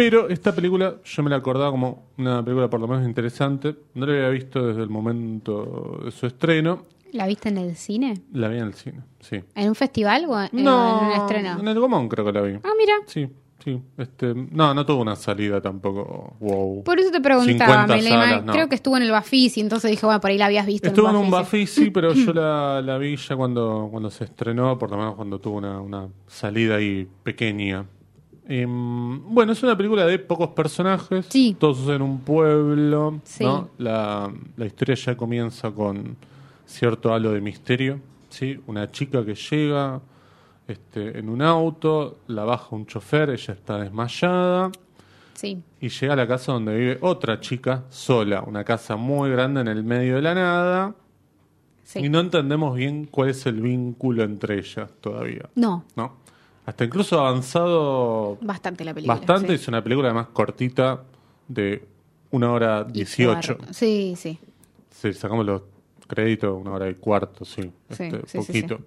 Pero 0.00 0.30
esta 0.30 0.54
película 0.54 0.94
yo 1.04 1.22
me 1.22 1.28
la 1.28 1.36
acordaba 1.36 1.70
como 1.70 2.06
una 2.16 2.42
película 2.42 2.70
por 2.70 2.80
lo 2.80 2.88
menos 2.88 3.06
interesante. 3.06 3.76
No 3.92 4.06
la 4.06 4.14
había 4.14 4.28
visto 4.30 4.66
desde 4.66 4.82
el 4.82 4.88
momento 4.88 6.00
de 6.02 6.10
su 6.10 6.26
estreno. 6.26 6.86
¿La 7.12 7.26
viste 7.26 7.50
en 7.50 7.58
el 7.58 7.76
cine? 7.76 8.14
La 8.32 8.48
vi 8.48 8.56
en 8.56 8.68
el 8.68 8.72
cine, 8.72 9.02
sí. 9.20 9.42
¿En 9.54 9.68
un 9.68 9.74
festival 9.74 10.24
o 10.26 10.40
en, 10.40 10.48
no, 10.52 11.00
en 11.00 11.06
un 11.06 11.12
estreno? 11.12 11.60
en 11.60 11.68
el 11.68 11.78
Gomón 11.78 12.08
creo 12.08 12.24
que 12.24 12.32
la 12.32 12.40
vi. 12.40 12.54
Ah, 12.64 12.72
mira. 12.78 12.94
Sí, 13.04 13.28
sí. 13.62 13.78
Este, 13.98 14.32
no, 14.34 14.72
no 14.72 14.86
tuvo 14.86 15.02
una 15.02 15.16
salida 15.16 15.60
tampoco. 15.60 16.34
Wow. 16.40 16.82
Por 16.82 16.98
eso 16.98 17.10
te 17.10 17.20
preguntaba, 17.20 17.82
50 17.86 17.96
Melema. 17.96 18.24
salas, 18.24 18.44
no. 18.46 18.52
Creo 18.54 18.70
que 18.70 18.76
estuvo 18.76 18.96
en 18.96 19.02
el 19.02 19.10
Bafisi, 19.10 19.60
entonces 19.60 19.90
dije, 19.90 20.06
bueno, 20.06 20.18
por 20.22 20.30
ahí 20.30 20.38
la 20.38 20.46
habías 20.46 20.64
visto 20.64 20.88
Estuvo 20.88 21.10
en 21.10 21.16
un 21.16 21.30
Bafisi. 21.30 21.82
Bafisi, 21.82 21.90
pero 21.90 22.14
yo 22.14 22.32
la, 22.32 22.80
la 22.80 22.96
vi 22.96 23.16
ya 23.16 23.36
cuando, 23.36 23.88
cuando 23.90 24.08
se 24.08 24.24
estrenó, 24.24 24.78
por 24.78 24.90
lo 24.90 24.96
menos 24.96 25.14
cuando 25.16 25.38
tuvo 25.40 25.58
una, 25.58 25.78
una 25.78 26.08
salida 26.26 26.76
ahí 26.76 27.06
pequeña. 27.22 27.84
Em, 28.52 29.32
bueno, 29.32 29.52
es 29.52 29.62
una 29.62 29.76
película 29.76 30.04
de 30.04 30.18
pocos 30.18 30.48
personajes. 30.48 31.24
Sí. 31.28 31.56
Todos 31.56 31.88
en 31.88 32.02
un 32.02 32.18
pueblo. 32.18 33.20
Sí. 33.22 33.44
¿no? 33.44 33.70
La, 33.78 34.28
la 34.56 34.66
historia 34.66 34.96
ya 34.96 35.16
comienza 35.16 35.70
con 35.70 36.16
cierto 36.66 37.14
halo 37.14 37.30
de 37.30 37.40
misterio. 37.40 38.00
¿sí? 38.28 38.58
Una 38.66 38.90
chica 38.90 39.24
que 39.24 39.36
llega 39.36 40.00
este, 40.66 41.16
en 41.16 41.28
un 41.28 41.42
auto, 41.42 42.18
la 42.26 42.42
baja 42.42 42.74
un 42.74 42.86
chofer, 42.86 43.30
ella 43.30 43.54
está 43.54 43.78
desmayada. 43.78 44.72
Sí. 45.34 45.62
Y 45.80 45.88
llega 45.88 46.14
a 46.14 46.16
la 46.16 46.26
casa 46.26 46.50
donde 46.50 46.76
vive 46.76 46.98
otra 47.02 47.38
chica 47.38 47.84
sola. 47.88 48.42
Una 48.42 48.64
casa 48.64 48.96
muy 48.96 49.30
grande 49.30 49.60
en 49.60 49.68
el 49.68 49.84
medio 49.84 50.16
de 50.16 50.22
la 50.22 50.34
nada. 50.34 50.94
Sí. 51.84 52.00
Y 52.00 52.08
no 52.08 52.18
entendemos 52.18 52.74
bien 52.74 53.06
cuál 53.06 53.28
es 53.28 53.46
el 53.46 53.60
vínculo 53.60 54.24
entre 54.24 54.58
ellas 54.58 54.90
todavía. 55.00 55.48
No, 55.54 55.84
¿no? 55.94 56.18
Hasta 56.70 56.84
incluso 56.84 57.18
avanzado 57.18 58.38
bastante 58.42 58.84
la 58.84 58.94
película. 58.94 59.16
bastante. 59.16 59.48
sí. 59.48 59.62
Es 59.62 59.66
una 59.68 59.82
película 59.82 60.06
además 60.08 60.28
cortita 60.32 61.02
de 61.48 61.84
una 62.30 62.52
hora 62.52 62.84
dieciocho. 62.84 63.58
Sí, 63.72 64.14
sí. 64.16 64.38
Si 64.88 65.12
sacamos 65.14 65.44
los 65.44 65.62
créditos, 66.06 66.56
una 66.60 66.70
hora 66.70 66.88
y 66.88 66.94
cuarto, 66.94 67.44
sí. 67.44 67.62
Sí, 67.90 68.04
este, 68.04 68.20
sí, 68.26 68.26
sí, 68.26 68.38
poquito. 68.38 68.78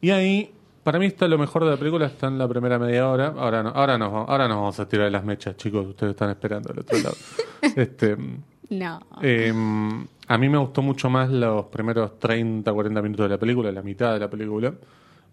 Y 0.00 0.10
ahí, 0.10 0.52
para 0.84 1.00
mí 1.00 1.06
está 1.06 1.26
lo 1.26 1.38
mejor 1.38 1.64
de 1.64 1.70
la 1.72 1.76
película, 1.76 2.06
está 2.06 2.28
en 2.28 2.38
la 2.38 2.46
primera 2.46 2.78
media 2.78 3.08
hora. 3.08 3.34
Ahora 3.36 3.64
no, 3.64 3.70
ahora 3.70 3.98
nos, 3.98 4.12
ahora 4.28 4.46
nos 4.46 4.58
vamos 4.58 4.78
a 4.78 4.88
tirar 4.88 5.06
de 5.06 5.10
las 5.10 5.24
mechas, 5.24 5.56
chicos. 5.56 5.84
Ustedes 5.88 6.12
están 6.12 6.30
esperando 6.30 6.70
al 6.72 6.78
otro 6.78 6.98
lado. 6.98 7.16
este, 7.76 8.16
No. 8.70 9.00
eh, 9.22 9.52
a 10.28 10.38
mí 10.38 10.48
me 10.48 10.58
gustó 10.58 10.82
mucho 10.82 11.10
más 11.10 11.28
los 11.30 11.64
primeros 11.66 12.16
30, 12.20 12.72
40 12.72 13.02
minutos 13.02 13.24
de 13.24 13.30
la 13.30 13.38
película, 13.38 13.72
la 13.72 13.82
mitad 13.82 14.12
de 14.12 14.20
la 14.20 14.30
película, 14.30 14.72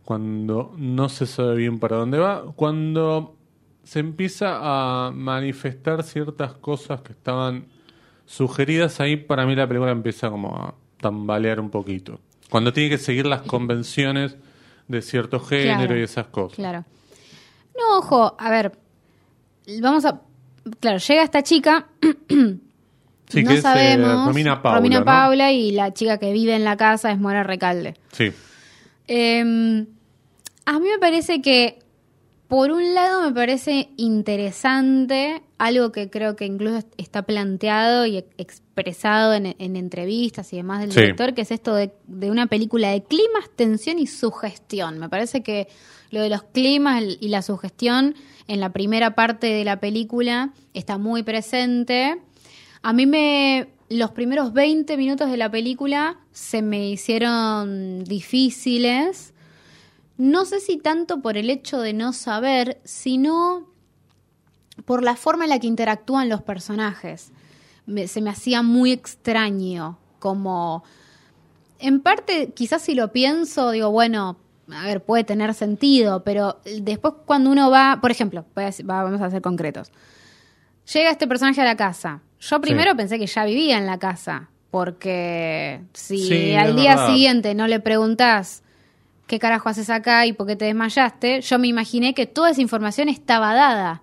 cuando 0.09 0.73
no 0.75 1.07
se 1.07 1.27
sabe 1.27 1.55
bien 1.55 1.77
para 1.77 1.97
dónde 1.97 2.17
va, 2.17 2.43
cuando 2.55 3.35
se 3.83 3.99
empieza 3.99 4.57
a 4.59 5.11
manifestar 5.11 6.01
ciertas 6.01 6.53
cosas 6.53 7.01
que 7.01 7.11
estaban 7.11 7.65
sugeridas 8.25 8.99
ahí, 9.01 9.17
para 9.17 9.45
mí 9.45 9.55
la 9.55 9.67
película 9.67 9.91
empieza 9.91 10.31
como 10.31 10.55
a 10.55 10.73
tambalear 10.99 11.59
un 11.59 11.69
poquito. 11.69 12.19
Cuando 12.49 12.73
tiene 12.73 12.89
que 12.89 12.97
seguir 12.97 13.27
las 13.27 13.43
convenciones 13.43 14.35
de 14.87 15.03
cierto 15.03 15.39
género 15.41 15.77
Claro, 15.77 15.99
y 15.99 16.01
esas 16.01 16.25
cosas. 16.25 16.55
Claro. 16.55 16.85
No, 17.77 17.99
ojo, 17.99 18.35
a 18.39 18.49
ver. 18.49 18.71
Vamos 19.79 20.05
a. 20.05 20.21
Claro, 20.79 20.97
llega 20.97 21.21
esta 21.21 21.43
chica. 21.43 21.85
Sí, 23.27 23.43
no 23.43 23.49
que 23.51 23.57
es, 23.57 23.59
eh, 23.59 23.61
sabemos. 23.61 24.25
Romina 24.25 24.59
Paula, 24.59 24.77
Romina 24.79 24.99
¿no? 25.01 25.05
Paula 25.05 25.51
y 25.51 25.69
la 25.69 25.93
chica 25.93 26.17
que 26.17 26.33
vive 26.33 26.55
en 26.55 26.63
la 26.63 26.77
casa 26.77 27.11
es 27.11 27.19
Mora 27.19 27.43
Recalde. 27.43 27.93
Sí, 28.11 28.31
Eh, 29.07 29.85
a 30.69 30.79
mí 30.79 30.87
me 30.87 30.99
parece 30.99 31.41
que, 31.41 31.79
por 32.47 32.71
un 32.71 32.93
lado, 32.93 33.23
me 33.23 33.33
parece 33.33 33.89
interesante, 33.97 35.41
algo 35.57 35.91
que 35.91 36.09
creo 36.09 36.35
que 36.35 36.45
incluso 36.45 36.85
está 36.97 37.21
planteado 37.23 38.05
y 38.05 38.17
expresado 38.37 39.33
en, 39.33 39.55
en 39.59 39.75
entrevistas 39.75 40.51
y 40.53 40.57
demás 40.57 40.81
del 40.81 40.91
Sí. 40.91 41.01
director, 41.01 41.33
que 41.33 41.41
es 41.41 41.51
esto 41.51 41.75
de, 41.75 41.91
de 42.07 42.31
una 42.31 42.47
película 42.47 42.89
de 42.91 43.03
climas, 43.03 43.49
tensión 43.55 43.99
y 43.99 44.07
sugestión. 44.07 44.99
Me 44.99 45.09
parece 45.09 45.41
que 45.43 45.67
lo 46.11 46.21
de 46.21 46.29
los 46.29 46.43
climas 46.43 47.03
y 47.19 47.27
la 47.29 47.41
sugestión 47.41 48.15
en 48.47 48.59
la 48.59 48.71
primera 48.71 49.15
parte 49.15 49.47
de 49.47 49.63
la 49.63 49.79
película 49.79 50.53
está 50.73 50.97
muy 50.97 51.23
presente. 51.23 52.17
A 52.81 52.93
mí 52.93 53.05
me. 53.05 53.69
Los 53.89 54.11
primeros 54.11 54.53
20 54.53 54.97
minutos 54.97 55.31
de 55.31 55.37
la 55.37 55.49
película 55.49 56.19
se 56.31 56.61
me 56.61 56.89
hicieron 56.89 58.03
difíciles. 58.03 59.33
No 60.19 60.43
sé 60.43 60.59
si 60.59 60.77
tanto 60.77 61.21
por 61.21 61.37
el 61.37 61.49
hecho 61.49 61.79
de 61.79 61.93
no 61.93 62.11
saber, 62.11 62.79
sino 62.83 63.67
por 64.85 65.01
la 65.01 65.15
forma 65.15 65.45
en 65.45 65.49
la 65.49 65.59
que 65.59 65.67
interactúan 65.67 66.27
los 66.27 66.41
personajes. 66.41 67.31
Me- 67.85 68.07
se 68.07 68.21
me 68.21 68.29
hacía 68.29 68.61
muy 68.61 68.91
extraño, 68.91 69.97
como... 70.19 70.83
En 71.79 72.01
parte, 72.01 72.51
quizás 72.53 72.81
si 72.81 72.93
lo 72.95 73.13
pienso, 73.13 73.71
digo, 73.71 73.89
bueno, 73.91 74.35
a 74.69 74.83
ver, 74.85 75.01
puede 75.01 75.23
tener 75.23 75.53
sentido, 75.53 76.25
pero 76.25 76.59
después 76.81 77.13
cuando 77.25 77.49
uno 77.49 77.71
va, 77.71 77.99
por 78.01 78.11
ejemplo, 78.11 78.45
va- 78.57 79.03
vamos 79.03 79.21
a 79.21 79.29
ser 79.31 79.41
concretos. 79.41 79.89
Llega 80.93 81.11
este 81.11 81.27
personaje 81.27 81.61
a 81.61 81.65
la 81.65 81.77
casa. 81.77 82.21
Yo 82.41 82.59
primero 82.59 82.93
pensé 82.97 83.17
que 83.17 83.27
ya 83.27 83.45
vivía 83.45 83.77
en 83.77 83.85
la 83.85 83.97
casa, 83.97 84.49
porque 84.71 85.81
si 85.93 86.17
Sí, 86.27 86.55
al 86.55 86.75
día 86.75 86.95
verdad. 86.97 87.07
siguiente 87.07 87.55
no 87.55 87.67
le 87.67 87.79
preguntás 87.79 88.63
qué 89.29 89.39
carajo 89.39 89.69
haces 89.69 89.89
acá 89.89 90.25
y 90.25 90.33
por 90.33 90.45
qué 90.47 90.57
te 90.57 90.65
desmayaste, 90.65 91.39
yo 91.41 91.57
me 91.59 91.67
imaginé 91.67 92.13
que 92.13 92.25
toda 92.25 92.49
esa 92.49 92.61
información 92.61 93.07
estaba 93.07 93.53
dada. 93.53 94.01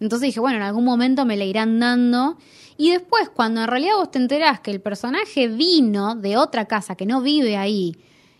Entonces 0.00 0.26
dije, 0.26 0.40
bueno, 0.40 0.56
en 0.58 0.62
algún 0.64 0.84
momento 0.84 1.24
me 1.24 1.36
la 1.38 1.44
irán 1.44 1.80
dando. 1.80 2.36
Y 2.76 2.90
después, 2.90 3.30
cuando 3.30 3.62
en 3.62 3.68
realidad 3.68 3.94
vos 3.96 4.10
te 4.10 4.18
enterás 4.18 4.58
que 4.60 4.72
el 4.72 4.80
personaje 4.80 5.46
vino 5.48 6.16
de 6.16 6.36
otra 6.36 6.66
casa, 6.66 6.96
que 6.96 7.06
no 7.06 7.22
vive 7.22 7.56
ahí, 7.56 7.96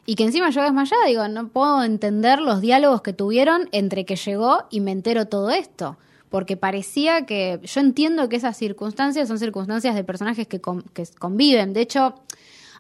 y 0.07 0.17
que 0.17 0.25
encima 0.25 0.51
yo 0.51 0.61
desmayada, 0.63 1.07
digo, 1.07 1.27
no 1.29 1.49
puedo 1.49 1.83
entender 1.85 2.41
los 2.41 2.61
diálogos 2.61 3.01
que 3.01 3.13
tuvieron 3.15 3.69
entre 3.73 4.05
que 4.05 4.17
llegó 4.17 4.65
y 4.71 4.81
me 4.81 4.91
entero 4.91 5.27
todo 5.27 5.49
esto. 5.51 5.97
Porque 6.29 6.57
parecía 6.57 7.27
que. 7.27 7.61
Yo 7.63 7.81
entiendo 7.81 8.29
que 8.29 8.35
esas 8.37 8.57
circunstancias 8.57 9.29
son 9.29 9.39
circunstancias 9.39 9.95
de 9.95 10.03
personajes 10.03 10.49
que, 10.49 10.61
con- 10.61 10.83
que 10.93 11.05
conviven. 11.19 11.73
De 11.73 11.81
hecho, 11.83 12.17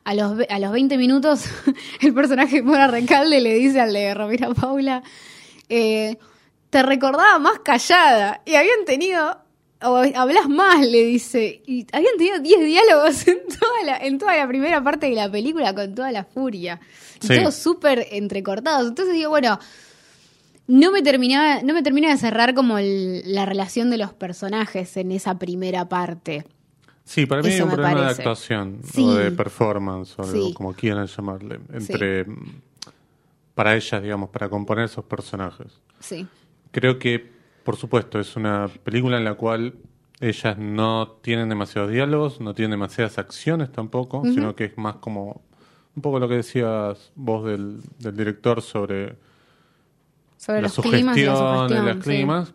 a 0.05 0.15
los, 0.15 0.39
a 0.49 0.59
los 0.59 0.73
20 0.73 0.99
minutos, 0.99 1.45
el 2.01 2.13
personaje 2.15 2.57
de 2.57 2.63
Mora 2.63 2.87
Recalde 2.89 3.41
le 3.41 3.55
dice 3.55 3.81
al 3.81 3.93
de 3.93 4.13
Romina 4.15 4.53
Paula: 4.55 5.03
eh, 5.69 6.17
Te 6.71 6.83
recordaba 6.83 7.39
más 7.39 7.61
callada. 7.65 8.43
Y 8.45 8.55
habían 8.55 8.85
tenido. 8.87 9.39
O 9.87 9.97
hablas 10.15 10.49
más, 10.49 10.81
le 10.87 11.05
dice. 11.05 11.63
Y 11.67 11.87
habían 11.93 12.17
tenido 12.17 12.39
10 12.39 12.61
diálogos 12.65 13.29
en 13.29 13.39
toda, 13.49 13.83
la, 13.85 13.97
en 13.99 14.19
toda 14.19 14.35
la 14.37 14.49
primera 14.49 14.83
parte 14.83 15.09
de 15.11 15.15
la 15.15 15.31
película 15.31 15.75
con 15.75 15.95
toda 15.95 16.11
la 16.11 16.25
furia. 16.25 16.81
Y 17.23 17.27
Sí. 17.27 17.37
todos 17.39 17.55
súper 17.55 18.07
entrecortados. 18.13 18.89
Entonces 18.89 19.13
digo, 19.15 19.29
bueno, 19.31 19.59
no 20.67 20.91
me 20.91 21.03
terminaba, 21.03 21.61
no 21.63 21.75
me 21.75 21.83
termina 21.83 22.09
de 22.11 22.17
cerrar 22.17 22.55
como 22.55 22.79
el- 22.79 23.23
la 23.27 23.45
relación 23.45 23.91
de 23.91 23.99
los 23.99 24.15
personajes 24.15 24.97
en 24.97 25.13
esa 25.13 25.39
primera 25.39 25.87
parte. 25.89 26.47
Sí, 27.05 27.27
para 27.27 27.43
mí 27.43 27.49
hay 27.49 27.55
Eso 27.55 27.65
un 27.65 27.71
me 27.71 27.75
problema 27.77 28.01
parece. 28.01 28.15
de 28.15 28.23
actuación 28.23 28.81
Sí. 28.85 29.05
o 29.05 29.15
de 29.15 29.31
performance 29.31 30.15
o 30.19 30.25
Sí. 30.25 30.53
como 30.55 30.73
quieran 30.73 31.07
llamarle, 31.07 31.61
entre 31.73 32.27
para 33.55 33.77
ellas, 33.77 34.03
digamos, 34.03 34.31
para 34.31 34.49
componer 34.49 34.87
esos 34.87 35.05
personajes. 35.05 35.81
Sí. 36.01 36.27
Creo 36.73 36.99
que, 36.99 37.31
por 37.63 37.77
supuesto, 37.77 38.19
es 38.19 38.35
una 38.37 38.69
película 38.83 39.19
en 39.19 39.25
la 39.25 39.35
cual 39.35 39.75
ellas 40.21 40.57
no 40.59 41.09
tienen 41.23 41.49
demasiados 41.51 41.91
diálogos, 41.91 42.41
no 42.41 42.55
tienen 42.55 42.73
demasiadas 42.73 43.19
acciones 43.19 43.71
tampoco, 43.71 44.23
sino 44.25 44.57
que 44.57 44.65
es 44.65 44.79
más 44.79 44.97
como 44.97 45.43
un 45.95 46.03
poco 46.03 46.19
lo 46.19 46.29
que 46.29 46.37
decías 46.37 47.13
vos 47.15 47.45
del, 47.45 47.81
del 47.99 48.17
director 48.17 48.61
sobre 48.63 49.17
Sobre 50.37 50.63
la 50.63 50.69
los 50.69 50.81
climas 50.81 51.17
y 51.17 51.23
la 51.25 51.37
sugestión, 51.37 51.69
sugestión. 51.69 51.87
los 51.87 52.05
climas. 52.05 52.55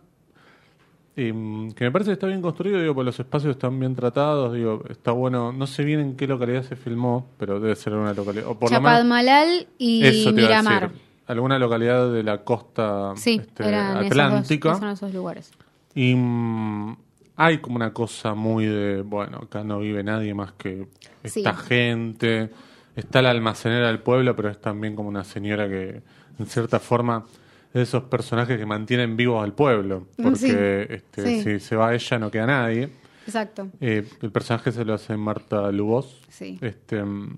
Mm, 1.32 1.72
que 1.72 1.84
me 1.84 1.90
parece 1.90 2.10
que 2.10 2.12
está 2.14 2.26
bien 2.26 2.40
construido, 2.42 2.80
digo, 2.80 2.94
porque 2.94 3.06
los 3.06 3.20
espacios 3.20 3.52
están 3.52 3.78
bien 3.78 3.94
tratados, 3.94 4.54
digo, 4.54 4.82
está 4.88 5.12
bueno, 5.12 5.52
no 5.52 5.66
sé 5.66 5.84
bien 5.84 6.00
en 6.00 6.16
qué 6.16 6.26
localidad 6.26 6.62
se 6.62 6.76
filmó, 6.76 7.26
pero 7.38 7.60
debe 7.60 7.76
ser 7.76 7.94
una 7.94 8.12
localidad, 8.14 8.46
o 8.48 8.58
por 8.58 8.70
lo 8.72 8.80
menos 8.80 8.92
Chapadmalal 8.98 9.66
y 9.78 10.04
eso 10.06 10.32
te 10.34 10.40
iba 10.42 10.58
a 10.58 10.62
Miramar. 10.62 10.82
decir, 10.90 11.02
alguna 11.26 11.58
localidad 11.58 12.12
de 12.12 12.22
la 12.22 12.38
costa 12.44 13.12
Sí, 13.16 13.40
este, 13.40 13.68
eran 13.68 13.98
esos 13.98 14.08
dos- 14.10 14.10
atlántica. 14.10 14.68
esos 14.70 14.80
son 14.80 14.88
esos 14.90 15.14
lugares. 15.14 15.52
Y 15.94 16.14
mm, 16.14 16.96
hay 17.36 17.58
como 17.58 17.76
una 17.76 17.92
cosa 17.92 18.34
muy 18.34 18.66
de, 18.66 19.02
bueno, 19.02 19.38
acá 19.44 19.62
no 19.64 19.78
vive 19.80 20.02
nadie 20.02 20.34
más 20.34 20.52
que 20.52 20.86
esta 21.22 21.54
Sí. 21.54 21.64
gente. 21.68 22.50
Está 22.96 23.22
la 23.22 23.30
almacenera 23.30 23.86
del 23.86 24.00
pueblo, 24.00 24.34
pero 24.36 24.50
es 24.50 24.60
también 24.60 24.94
como 24.96 25.08
una 25.08 25.24
señora 25.24 25.68
que, 25.68 26.02
en 26.38 26.46
cierta 26.46 26.78
forma, 26.80 27.24
de 27.72 27.82
esos 27.82 28.04
personajes 28.04 28.58
que 28.58 28.66
mantienen 28.66 29.16
vivos 29.16 29.42
al 29.44 29.52
pueblo. 29.54 30.06
Porque 30.22 30.38
Sí. 30.38 30.94
este, 30.94 31.22
Sí. 31.24 31.42
si 31.42 31.60
se 31.60 31.76
va 31.76 31.94
ella, 31.94 32.18
no 32.18 32.30
queda 32.30 32.46
nadie. 32.46 32.88
Exacto. 33.26 33.68
Eh, 33.80 34.06
el 34.22 34.30
personaje 34.32 34.72
se 34.72 34.84
lo 34.84 34.94
hace 34.94 35.16
Marta 35.16 35.70
Lubos. 35.70 36.20
Sí. 36.28 36.58
Este, 36.60 37.02
mm, 37.04 37.36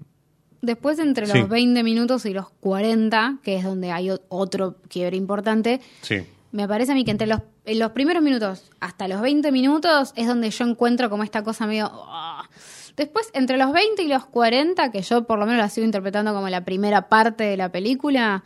Después, 0.63 0.99
entre 1.01 1.27
los 1.27 1.37
Sí. 1.37 1.43
20 1.43 1.83
minutos 1.83 2.25
y 2.25 2.33
los 2.33 2.49
40, 2.61 3.39
que 3.43 3.57
es 3.57 3.65
donde 3.65 3.91
hay 3.91 4.11
otro 4.29 4.77
quiebre 4.89 5.17
importante, 5.17 5.81
sí. 6.03 6.19
me 6.53 6.69
parece 6.69 6.93
a 6.93 6.95
mí 6.95 7.05
que 7.05 7.11
entre 7.11 7.27
los, 7.27 7.41
en 7.65 7.81
los 7.81 7.91
primeros 7.91 8.23
minutos 8.23 8.71
hasta 8.79 9.09
los 9.09 9.21
20 9.21 9.51
minutos 9.51 10.13
es 10.15 10.29
donde 10.29 10.51
yo 10.51 10.65
encuentro 10.65 11.11
como 11.11 11.25
esta 11.25 11.43
cosa 11.43 11.67
medio... 11.67 11.91
ah. 11.93 12.49
Después, 12.97 13.29
entre 13.35 13.57
los 13.57 13.73
20 13.73 14.03
y 14.05 14.07
los 14.09 14.25
40, 14.27 14.93
que 14.93 15.03
yo 15.03 15.25
por 15.25 15.39
lo 15.41 15.47
menos 15.47 15.61
la 15.61 15.69
sigo 15.69 15.85
interpretando 15.85 16.33
como 16.33 16.49
la 16.49 16.65
primera 16.65 17.09
parte 17.09 17.43
de 17.43 17.57
la 17.57 17.73
película, 17.73 18.45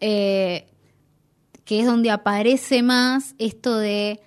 eh, 0.00 0.68
que 1.68 1.80
es 1.80 1.86
donde 1.86 2.10
aparece 2.10 2.82
más 2.82 3.34
esto 3.36 3.76
de, 3.76 4.22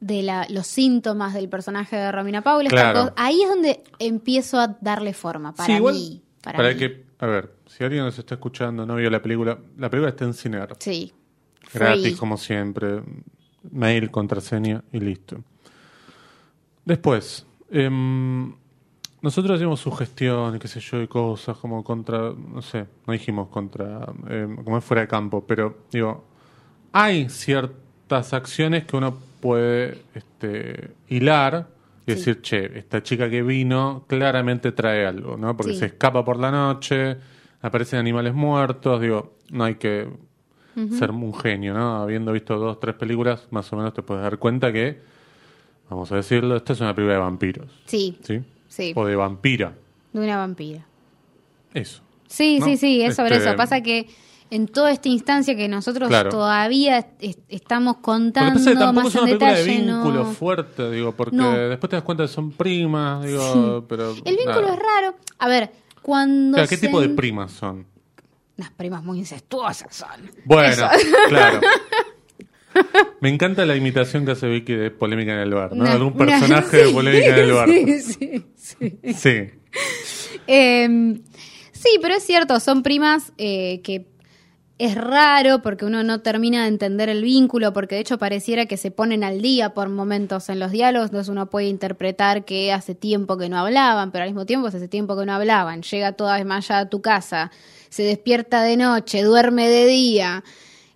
de 0.00 0.22
la- 0.24 0.46
los 0.50 0.66
síntomas 0.66 1.34
del 1.34 1.48
personaje 1.48 1.94
de 1.94 2.10
Romina 2.10 2.42
Paula. 2.42 2.68
Claro. 2.68 3.12
ahí 3.16 3.40
es 3.42 3.48
donde 3.48 3.84
empiezo 4.00 4.58
a 4.58 4.76
darle 4.80 5.12
forma, 5.14 5.54
para 5.54 5.66
Sí, 5.66 5.72
igual, 5.74 5.94
mí. 5.94 6.22
Para, 6.42 6.56
para 6.56 6.70
mí. 6.70 6.76
que, 6.76 7.04
a 7.20 7.26
ver, 7.26 7.54
si 7.66 7.84
alguien 7.84 8.02
nos 8.02 8.18
está 8.18 8.34
escuchando, 8.34 8.84
no 8.86 8.96
vio 8.96 9.08
la 9.08 9.22
película, 9.22 9.56
la 9.78 9.88
película 9.88 10.08
está 10.10 10.24
en 10.24 10.34
Cinear. 10.34 10.74
Sí. 10.80 11.12
Gratis, 11.72 12.02
Free. 12.02 12.14
como 12.16 12.36
siempre. 12.36 13.02
mail, 13.70 14.10
contraseña 14.10 14.82
y 14.90 14.98
listo. 14.98 15.44
Después, 16.84 17.46
em, 17.70 18.52
nosotros 19.20 19.54
hacíamos 19.56 19.78
sugestión 19.80 20.56
y 20.56 20.58
qué 20.58 20.66
sé 20.66 20.80
yo, 20.80 21.00
y 21.02 21.06
cosas 21.06 21.56
como 21.58 21.84
contra, 21.84 22.32
no 22.32 22.62
sé, 22.62 22.86
no 23.06 23.12
dijimos 23.12 23.48
contra, 23.48 24.10
em, 24.28 24.56
como 24.64 24.78
es 24.78 24.84
fuera 24.84 25.02
de 25.02 25.08
campo, 25.08 25.44
pero 25.46 25.84
digo, 25.92 26.24
hay 26.92 27.28
ciertas 27.28 28.32
acciones 28.32 28.84
que 28.84 28.96
uno 28.96 29.18
puede 29.40 29.98
este, 30.14 30.90
hilar 31.08 31.68
y 32.06 32.12
decir, 32.12 32.40
che, 32.42 32.78
esta 32.78 33.02
chica 33.02 33.30
que 33.30 33.42
vino 33.42 34.04
claramente 34.08 34.72
trae 34.72 35.06
algo, 35.06 35.36
¿no? 35.36 35.56
Porque 35.56 35.72
Sí. 35.74 35.78
se 35.80 35.86
escapa 35.86 36.24
por 36.24 36.38
la 36.38 36.50
noche, 36.50 37.16
aparecen 37.62 37.98
animales 38.00 38.34
muertos, 38.34 39.00
digo, 39.00 39.34
no 39.50 39.64
hay 39.64 39.74
que 39.76 40.08
ser 40.98 41.10
un 41.10 41.34
genio, 41.34 41.74
¿no? 41.74 41.96
Habiendo 42.02 42.32
visto 42.32 42.56
dos, 42.58 42.80
tres 42.80 42.94
películas, 42.94 43.46
más 43.50 43.70
o 43.72 43.76
menos 43.76 43.92
te 43.92 44.02
puedes 44.02 44.22
dar 44.22 44.38
cuenta 44.38 44.72
que, 44.72 45.00
vamos 45.90 46.10
a 46.12 46.16
decirlo, 46.16 46.56
esta 46.56 46.72
es 46.72 46.80
una 46.80 46.94
película 46.94 47.14
de 47.14 47.20
vampiros, 47.20 47.70
Sí, 47.86 48.18
¿sí? 48.22 48.40
sí, 48.68 48.92
O 48.96 49.04
de 49.04 49.14
vampira, 49.14 49.74
de 50.12 50.20
una 50.20 50.36
vampira. 50.38 50.84
eso. 51.74 52.02
Sí, 52.28 52.58
¿No? 52.60 52.66
sí, 52.66 52.76
sí, 52.76 53.02
es 53.02 53.14
sobre 53.16 53.36
Este- 53.36 53.48
eso. 53.48 53.56
Pasa 53.56 53.82
que 53.82 54.08
en 54.50 54.66
toda 54.68 54.90
esta 54.90 55.08
instancia 55.08 55.54
que 55.56 55.68
nosotros 55.68 56.08
Claro. 56.08 56.30
todavía 56.30 56.98
est- 56.98 57.08
est- 57.20 57.40
estamos 57.48 57.98
contando 57.98 58.58
que 58.58 58.74
tampoco 58.76 58.92
más 58.92 59.06
es 59.08 59.14
una 59.14 59.22
en 59.22 59.26
película 59.38 59.50
detalle, 59.54 59.70
de 59.72 59.82
vínculo 59.86 60.24
no. 60.24 60.32
fuerte, 60.32 60.90
digo, 60.90 61.12
porque 61.14 61.36
No. 61.36 61.52
después 61.56 61.88
te 61.90 61.96
das 61.96 62.02
cuenta 62.04 62.24
que 62.24 62.28
son 62.28 62.50
primas, 62.52 63.24
digo, 63.24 63.84
pero... 63.88 64.10
El 64.24 64.36
vínculo 64.36 64.62
nada. 64.62 64.74
es 64.74 64.78
raro. 64.78 65.16
A 65.38 65.48
ver, 65.48 65.70
cuando 66.02 66.56
Claro, 66.56 66.68
¿Qué 66.68 66.76
se- 66.76 66.86
tipo 66.86 67.00
de 67.00 67.08
primas 67.10 67.52
son? 67.52 67.86
Unas 68.58 68.70
primas 68.72 69.02
muy 69.04 69.18
incestuosas 69.18 69.94
son. 69.94 70.30
Bueno, 70.44 70.68
Eso. 70.72 70.86
claro. 71.28 71.60
Me 73.20 73.28
encanta 73.28 73.66
la 73.66 73.74
imitación 73.76 74.24
que 74.24 74.32
hace 74.32 74.46
Vicky 74.48 74.74
de 74.74 74.90
Polémica 74.90 75.32
en 75.32 75.38
el 75.40 75.52
Bar, 75.54 75.72
¿no? 75.74 75.82
Una- 75.84 75.92
Algún 75.92 76.12
una- 76.14 76.26
personaje 76.26 76.76
de 76.86 76.88
Polémica 76.92 77.28
en 77.28 77.38
el 77.38 77.52
Bar. 77.52 77.68
Sí, 77.68 78.00
sí, 78.00 78.44
sí. 78.56 78.98
Sí. 79.14 79.50
Eh, 80.46 81.20
sí, 81.72 81.98
pero 82.00 82.14
es 82.14 82.22
cierto, 82.24 82.60
son 82.60 82.82
primas 82.82 83.32
eh, 83.38 83.80
que 83.82 84.06
es 84.80 84.94
raro 84.94 85.60
porque 85.62 85.84
uno 85.84 86.02
no 86.02 86.20
termina 86.22 86.62
de 86.62 86.68
entender 86.68 87.08
el 87.10 87.22
vínculo, 87.22 87.72
porque 87.72 87.96
de 87.96 88.00
hecho 88.00 88.16
pareciera 88.18 88.64
que 88.66 88.76
se 88.78 88.90
ponen 88.90 89.22
al 89.24 89.42
día 89.42 89.74
por 89.74 89.88
momentos 89.90 90.48
en 90.48 90.58
los 90.58 90.70
diálogos, 90.70 91.10
entonces 91.10 91.28
uno 91.28 91.50
puede 91.50 91.66
interpretar 91.66 92.44
que 92.46 92.72
hace 92.72 92.94
tiempo 92.94 93.36
que 93.36 93.48
no 93.50 93.58
hablaban, 93.58 94.10
pero 94.10 94.24
al 94.24 94.30
mismo 94.30 94.46
tiempo 94.46 94.68
hace 94.68 94.88
tiempo 94.88 95.18
que 95.18 95.26
no 95.26 95.34
hablaban. 95.34 95.82
Llega 95.82 96.12
toda 96.12 96.36
desmayada 96.36 96.80
a 96.80 96.88
tu 96.88 97.02
casa, 97.02 97.50
se 97.90 98.04
despierta 98.04 98.62
de 98.62 98.76
noche, 98.78 99.22
duerme 99.22 99.68
de 99.68 99.86
día. 99.86 100.44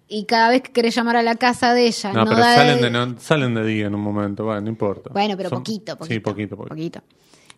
Y 0.08 0.24
cada 0.24 0.48
vez 0.48 0.62
que 0.62 0.72
querés 0.72 0.94
llamar 0.94 1.16
a 1.16 1.22
la 1.22 1.34
casa 1.34 1.74
de 1.74 1.86
ella, 1.86 2.12
No, 2.12 2.24
no, 2.24 2.30
pero 2.30 2.40
da 2.40 2.54
salen 2.54 2.76
de- 2.78 2.82
de, 2.84 2.90
no- 2.90 3.14
salen 3.20 3.54
de 3.54 3.64
día 3.66 3.86
en 3.88 3.94
un 3.94 4.00
momento, 4.00 4.44
bueno, 4.44 4.60
no 4.62 4.68
importa. 4.68 5.10
Bueno, 5.12 5.36
pero 5.36 5.48
Son- 5.50 5.58
poquito, 5.58 5.96
poquito. 5.96 6.14
Sí, 6.14 6.20
poquito, 6.20 6.56
poquito. 6.56 6.74
Poquito, 6.74 7.02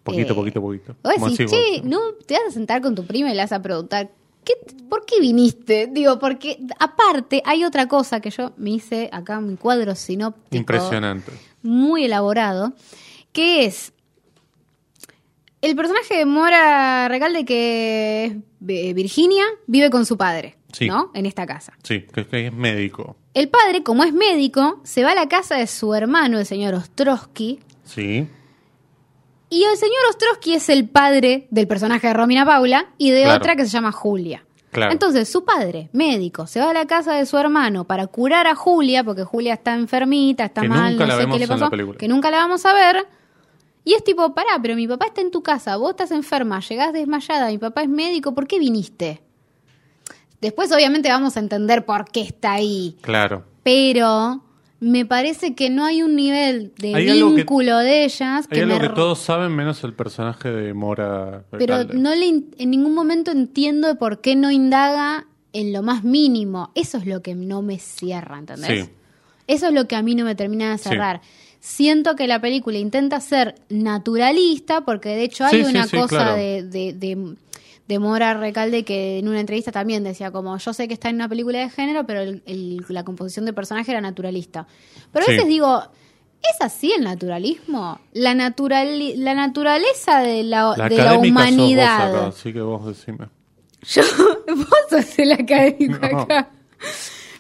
Poquito, 0.03 0.33
Eh, 0.33 0.37
poquito, 0.37 0.61
poquito. 0.61 0.97
Vos 1.03 1.37
decís, 1.37 1.51
che. 1.51 1.83
¿no 1.83 2.01
te 2.27 2.35
vas 2.35 2.45
a 2.49 2.51
sentar 2.53 2.81
con 2.81 2.95
tu 2.95 3.05
prima 3.05 3.31
y 3.31 3.35
le 3.35 3.43
vas 3.43 3.51
a 3.53 3.61
preguntar, 3.61 4.09
¿qué, 4.47 4.55
¿por 4.89 5.05
qué 5.05 5.21
viniste? 5.21 5.89
Digo, 5.91 6.19
porque 6.19 6.59
aparte 6.79 7.43
hay 7.45 7.65
otra 7.65 7.87
cosa 7.89 8.21
que 8.21 8.31
yo 8.31 8.53
me 8.57 8.71
hice 8.71 9.11
acá 9.13 9.37
un 9.39 9.57
cuadro 9.57 9.95
sinóptico 9.95 10.57
Impresionante. 10.57 11.33
muy 11.63 12.05
elaborado, 12.07 12.73
que 13.33 13.67
es 13.67 13.93
el 15.63 15.75
personaje 15.75 16.17
de 16.19 16.27
Mora 16.27 17.09
Recalde 17.09 17.45
que 17.45 18.25
es 18.27 18.33
eh, 18.69 18.93
Virginia 18.95 19.45
vive 19.67 19.91
con 19.91 20.07
su 20.07 20.17
padre, 20.17 20.57
Sí. 20.73 20.87
¿no? 20.89 21.11
En 21.15 21.27
esta 21.27 21.47
casa. 21.47 21.73
Sí, 21.83 22.03
que, 22.13 22.27
que 22.27 22.47
es 22.49 22.53
médico. 22.53 23.17
El 23.35 23.49
padre, 23.49 23.83
como 23.83 24.05
es 24.05 24.13
médico, 24.13 24.81
se 24.85 25.03
va 25.05 25.13
a 25.13 25.15
la 25.15 25.29
casa 25.29 25.57
de 25.57 25.67
su 25.67 25.95
hermano, 25.95 26.39
el 26.39 26.47
señor 26.47 26.75
Ostrowski, 26.75 27.61
Sí. 27.85 28.27
Y 29.49 29.63
el 29.65 29.77
señor 29.77 29.97
Ostrowski 30.11 30.55
es 30.55 30.69
el 30.69 30.89
padre 30.89 31.47
del 31.51 31.69
personaje 31.69 32.09
de 32.09 32.15
Romina 32.15 32.45
Paula 32.45 32.87
y 32.99 33.11
de 33.11 33.23
Claro. 33.23 33.37
otra 33.39 33.57
que 33.57 33.65
se 33.65 33.71
llama 33.71 33.93
Julia. 33.93 34.45
Claro. 34.73 34.93
Entonces, 34.93 35.29
su 35.29 35.45
padre, 35.45 35.89
médico, 35.93 36.47
se 36.47 36.61
va 36.61 36.71
a 36.71 36.75
la 36.75 36.87
casa 36.87 37.15
de 37.15 37.25
su 37.25 37.39
hermano 37.39 37.85
para 37.85 38.09
curar 38.09 38.47
a 38.47 38.55
Julia, 38.55 39.05
porque 39.05 39.25
Julia 39.25 39.55
está 39.55 39.75
enfermita, 39.75 40.45
está 40.47 40.63
Que 40.63 40.69
mal, 40.69 40.93
nunca 40.93 41.05
no 41.05 41.09
la 41.09 41.15
sé 41.15 41.21
vemos 41.21 41.37
qué 41.37 41.41
le 41.41 41.49
pasó, 41.49 41.71
que 41.97 42.09
nunca 42.09 42.31
la 42.31 42.39
vamos 42.39 42.67
a 42.67 42.75
ver. 42.75 43.07
Y 43.85 43.95
es 43.95 44.03
tipo, 44.05 44.35
pará, 44.35 44.59
pero 44.61 44.75
mi 44.75 44.87
papá 44.89 45.07
está 45.07 45.21
en 45.21 45.31
tu 45.31 45.43
casa, 45.43 45.77
vos 45.77 45.91
estás 45.91 46.11
enferma, 46.11 46.61
llegás 46.61 46.93
desmayada, 46.93 47.47
mi 47.49 47.59
papá 47.59 47.83
es 47.83 47.89
médico, 47.89 48.35
¿por 48.35 48.47
qué 48.49 48.59
viniste? 48.59 49.23
Después, 50.41 50.71
obviamente, 50.73 51.09
vamos 51.09 51.37
a 51.37 51.41
entender 51.41 51.87
por 51.87 52.05
qué 52.11 52.21
está 52.23 52.53
ahí. 52.55 52.97
Claro. 53.01 53.45
Pero 53.63 54.43
me 54.81 55.07
parece 55.07 55.55
que 55.55 55.71
no 55.71 55.85
hay 55.85 56.03
un 56.03 56.17
nivel 56.17 56.73
de 56.79 56.95
Hay 56.95 57.09
algo 57.09 57.31
que- 57.31 57.37
vínculo 57.37 57.79
de 57.79 58.05
ellas 58.05 58.47
Hay 58.51 58.57
que 58.59 58.63
algo 58.65 58.75
me 58.75 58.81
que 58.89 58.95
todos 58.95 59.19
saben 59.21 59.53
menos 59.57 59.83
el 59.85 59.95
personaje 59.95 60.51
de 60.51 60.75
Mora. 60.75 61.45
pero 61.51 61.85
no 61.85 62.15
le 62.15 62.27
in- 62.27 62.55
en 62.59 62.71
ningún 62.71 62.95
momento 62.95 63.31
entiendo 63.31 63.89
de 63.89 63.95
por 63.95 64.21
qué 64.21 64.37
no 64.37 64.51
indaga 64.51 65.27
en 65.53 65.73
lo 65.73 65.83
más 65.83 66.05
mínimo. 66.05 66.71
Eso 66.75 66.99
es 66.99 67.07
lo 67.07 67.23
que 67.23 67.35
no 67.35 67.63
me 67.63 67.79
cierra, 67.79 68.39
¿entendés? 68.39 68.85
Sí. 68.87 68.91
Eso 69.47 69.69
es 69.69 69.73
lo 69.73 69.89
que 69.89 69.97
a 69.97 70.03
mí 70.03 70.15
no 70.15 70.25
me 70.25 70.35
termina 70.35 70.71
de 70.73 70.79
Sí. 70.79 70.89
cerrar. 70.91 71.23
Siento 71.61 72.15
que 72.15 72.27
la 72.29 72.41
película 72.41 72.77
intenta 72.79 73.21
ser 73.21 73.55
naturalista, 73.71 74.85
porque 74.85 75.09
de 75.11 75.25
hecho 75.25 75.45
hay 75.45 75.65
Sí, 75.65 75.71
una 75.71 75.87
cosa 75.89 76.07
claro. 76.09 76.37
de, 76.37 76.63
de, 76.65 76.93
de- 76.93 77.35
de 77.89 77.99
Mora 77.99 78.35
Recalde 78.35 78.85
que 78.85 79.19
en 79.19 79.29
una 79.29 79.41
entrevista 79.41 79.71
también 79.73 80.03
decía 80.05 80.31
como 80.33 80.57
yo 80.59 80.73
sé 80.73 80.89
que 80.89 80.95
está 80.95 81.09
en 81.09 81.17
una 81.17 81.29
película 81.29 81.59
de 81.61 81.71
género, 81.71 82.05
pero 82.07 82.21
el- 82.21 82.43
el- 82.47 82.85
la 82.89 83.05
composición 83.05 83.45
de 83.47 83.53
personaje 83.53 83.91
era 83.93 84.01
naturalista. 84.01 84.67
Pero 85.13 85.23
a 85.25 85.27
Sí. 85.27 85.33
veces 85.33 85.47
digo, 85.49 85.83
¿es 86.43 86.61
así 86.61 86.93
el 86.93 87.05
naturalismo? 87.05 88.01
La, 88.13 88.35
natural, 88.35 89.23
la 89.25 89.35
naturaleza 89.35 90.21
de 90.21 90.43
la, 90.43 90.75
La 90.77 90.89
de 90.89 90.97
la 90.97 91.05
sos 91.11 91.17
vos 91.19 91.29
humanidad. 91.29 92.17
acá, 92.17 92.27
así 92.29 92.53
que 92.53 92.61
vos 92.61 92.87
decime. 92.87 93.29
Yo, 93.83 94.03
vos 94.57 94.69
sos 94.91 95.19
el 95.21 95.33
académico 95.33 95.99
No. 96.11 96.21
acá. 96.23 96.51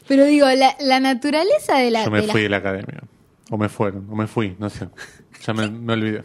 Pero 0.06 0.24
digo, 0.26 0.46
la, 0.50 0.76
la 0.80 1.00
naturaleza 1.00 1.78
de 1.78 1.90
la... 1.90 2.04
Yo 2.04 2.10
me 2.12 2.20
de 2.22 2.28
fui 2.28 2.42
de 2.42 2.48
la 2.48 2.58
academia. 2.58 3.02
O 3.50 3.56
me 3.58 3.68
fueron, 3.68 4.06
o 4.08 4.14
me 4.14 4.28
fui, 4.28 4.54
no 4.60 4.70
sé. 4.70 4.88
Ya 5.44 5.52
me, 5.54 5.68
me 5.70 5.92
olvidé. 5.94 6.24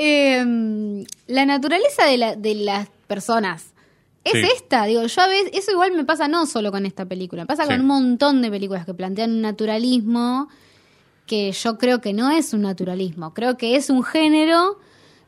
Eh, 0.00 1.04
la 1.26 1.44
naturaleza 1.46 2.04
de, 2.06 2.16
la, 2.18 2.36
de 2.36 2.54
las 2.54 2.88
personas. 3.06 3.72
Es 4.24 4.32
Sí. 4.32 4.42
esta, 4.56 4.84
digo, 4.84 5.02
yo 5.06 5.22
a 5.22 5.26
veces, 5.28 5.50
eso 5.54 5.70
igual 5.72 5.92
me 5.92 6.04
pasa 6.04 6.28
no 6.28 6.44
solo 6.46 6.70
con 6.70 6.84
esta 6.86 7.06
película, 7.06 7.42
me 7.42 7.46
pasa 7.46 7.64
Sí. 7.64 7.70
con 7.70 7.80
un 7.80 7.86
montón 7.86 8.42
de 8.42 8.50
películas 8.50 8.84
que 8.84 8.92
plantean 8.94 9.30
un 9.30 9.40
naturalismo 9.42 10.48
que 11.26 11.52
yo 11.52 11.78
creo 11.78 12.00
que 12.00 12.12
no 12.12 12.30
es 12.30 12.52
un 12.52 12.62
naturalismo, 12.62 13.32
creo 13.34 13.56
que 13.56 13.76
es 13.76 13.90
un 13.90 14.02
género 14.02 14.78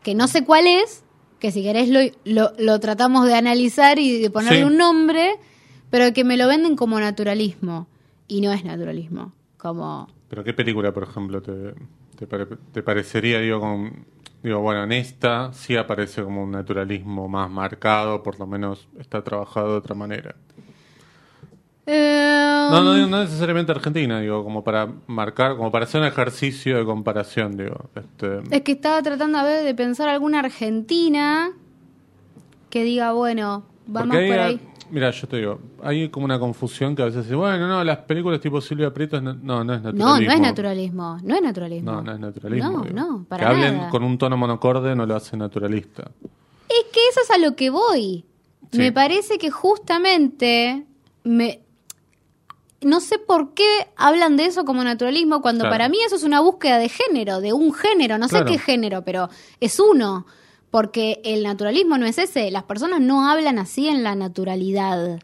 que 0.03 0.15
no 0.15 0.29
sé 0.29 0.45
cuál 0.45 0.67
es, 0.67 1.03
que 1.39 1.51
si 1.53 1.63
querés 1.63 1.89
lo, 1.89 2.01
lo, 2.25 2.53
lo 2.59 2.81
tratamos 2.81 3.27
de 3.27 3.35
analizar 3.35 3.99
y 3.99 4.21
de 4.21 4.31
ponerle 4.31 4.59
Sí. 4.61 4.65
un 4.65 4.77
nombre, 4.77 5.37
pero 5.91 6.13
que 6.13 6.25
me 6.25 6.37
lo 6.37 6.47
venden 6.49 6.77
como 6.77 6.99
naturalismo 7.01 7.87
y 8.29 8.41
no 8.43 8.53
es 8.53 8.65
naturalismo, 8.65 9.33
como... 9.59 10.09
Pero 10.29 10.45
¿qué 10.45 10.53
película, 10.55 10.93
por 10.93 11.03
ejemplo, 11.05 11.43
te, 11.43 11.75
te, 12.17 12.27
pare- 12.27 12.47
te 12.73 12.83
parecería, 12.83 13.41
digo, 13.41 13.61
con, 13.61 14.05
digo, 14.43 14.61
bueno, 14.61 14.85
en 14.85 14.93
esta 14.93 15.53
sí 15.53 15.77
aparece 15.77 16.23
como 16.23 16.43
un 16.45 16.51
naturalismo 16.53 17.29
más 17.29 17.51
marcado, 17.51 18.23
por 18.23 18.39
lo 18.39 18.47
menos 18.47 18.89
está 18.99 19.23
trabajado 19.23 19.73
de 19.73 19.79
otra 19.79 19.95
manera. 19.95 20.35
Eh, 21.87 22.69
No, 22.71 22.83
no, 22.85 23.07
no 23.07 23.21
necesariamente 23.23 23.73
Argentina, 23.73 24.21
digo, 24.21 24.45
como 24.45 24.63
para 24.63 24.89
marcar, 25.07 25.57
como 25.57 25.71
para 25.73 25.85
hacer 25.87 26.01
un 26.01 26.07
ejercicio 26.07 26.77
de 26.79 26.85
comparación, 26.85 27.57
digo. 27.57 27.91
Este, 27.95 28.41
Es 28.57 28.63
que 28.63 28.73
estaba 28.73 29.03
tratando 29.03 29.39
a 29.39 29.43
ver 29.43 29.65
de 29.65 29.75
pensar 29.75 30.09
alguna 30.09 30.41
argentina 30.41 31.51
que 32.69 32.85
diga, 32.85 33.13
bueno, 33.13 33.65
va 33.89 34.01
porque 34.03 34.09
más 34.09 34.19
hay- 34.19 34.29
por 34.31 34.39
ahí. 34.39 34.61
Mira, 34.91 35.11
yo 35.11 35.29
te 35.29 35.37
digo, 35.37 35.59
hay 35.83 36.09
como 36.09 36.25
una 36.25 36.39
confusión 36.39 36.97
que 36.97 37.03
a 37.03 37.05
veces 37.07 37.25
dice, 37.25 37.35
bueno, 37.37 37.69
no, 37.69 37.83
las 37.85 37.99
películas 37.99 38.41
tipo 38.41 38.61
Silvia 38.61 38.93
Prieto, 38.93 39.17
es 39.19 39.23
no, 39.23 39.35
no 39.35 39.75
es 39.75 39.83
naturalismo. 39.83 40.05
No, 40.07 40.21
no 40.21 40.33
es 40.33 40.41
naturalismo, 40.41 41.19
no 41.23 41.35
es 41.37 41.43
naturalismo. 41.43 41.93
No, 41.93 42.03
no 42.03 42.13
es 42.13 42.19
naturalismo. 42.21 42.71
No, 42.71 42.83
digo. 42.85 42.95
no, 42.97 43.25
para 43.29 43.47
Que 43.47 43.53
hablen 43.53 43.89
con 43.91 44.03
un 44.03 44.19
tono 44.19 44.37
monocorde 44.37 44.95
no 44.97 45.07
lo 45.07 45.15
hace 45.17 45.37
naturalista. 45.37 46.11
Es 46.69 46.85
que 46.93 47.01
eso 47.11 47.21
es 47.23 47.31
a 47.31 47.39
lo 47.39 47.55
que 47.57 47.71
voy. 47.71 48.25
Sí. 48.73 48.79
Me 48.79 48.93
parece 48.93 49.39
que 49.39 49.51
justamente 49.51 50.85
me 51.25 51.61
no 52.83 53.01
sé 53.01 53.19
por 53.19 53.53
qué 53.53 53.89
hablan 53.97 54.37
de 54.39 54.47
eso 54.47 54.65
como 54.65 54.83
naturalismo 54.83 55.43
cuando 55.43 55.65
Claro. 55.65 55.75
para 55.75 55.89
mí 55.91 55.99
eso 56.07 56.17
es 56.17 56.23
una 56.25 56.41
búsqueda 56.41 56.79
de 56.79 56.89
género, 56.89 57.41
de 57.41 57.53
un 57.53 57.75
género, 57.75 58.17
no 58.17 58.27
sé 58.27 58.37
Claro. 58.37 58.47
qué 58.47 58.59
género, 58.59 59.03
pero 59.05 59.29
es 59.61 59.79
uno, 59.79 60.25
porque 60.71 61.21
el 61.25 61.43
naturalismo 61.43 61.99
no 61.99 62.07
es 62.07 62.19
ese, 62.19 62.51
las 62.51 62.65
personas 62.65 63.01
no 63.01 63.29
hablan 63.29 63.59
así 63.59 63.89
en 63.89 64.03
la 64.03 64.15
naturalidad. 64.15 65.19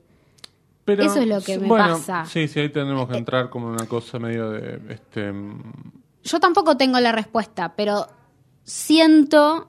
Pero, 0.84 1.02
Eso 1.02 1.20
es 1.20 1.26
lo 1.26 1.40
que 1.40 1.58
me 1.58 1.66
bueno, 1.66 1.94
pasa. 1.94 2.24
Sí, 2.26 2.46
sí, 2.46 2.60
ahí 2.60 2.68
tenemos 2.68 3.08
que 3.08 3.16
entrar 3.16 3.50
como 3.50 3.66
una 3.68 3.86
cosa 3.86 4.18
medio 4.20 4.50
de... 4.50 4.80
este 4.92 5.32
Yo 6.22 6.38
tampoco 6.40 6.76
tengo 6.76 7.00
la 7.00 7.10
respuesta, 7.12 7.74
pero 7.76 8.06
siento 8.62 9.68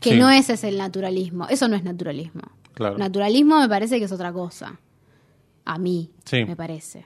que 0.00 0.10
Sí. 0.12 0.18
no 0.18 0.30
ese 0.30 0.52
es 0.54 0.64
el 0.64 0.78
naturalismo. 0.78 1.46
Eso 1.48 1.66
no 1.68 1.74
es 1.76 1.82
naturalismo. 1.82 2.42
Claro. 2.74 2.96
Naturalismo 2.98 3.58
me 3.58 3.68
parece 3.68 3.98
que 3.98 4.04
es 4.04 4.12
otra 4.12 4.32
cosa. 4.32 4.78
A 5.64 5.78
mí, 5.78 6.10
Sí. 6.24 6.44
me 6.44 6.54
parece. 6.56 7.04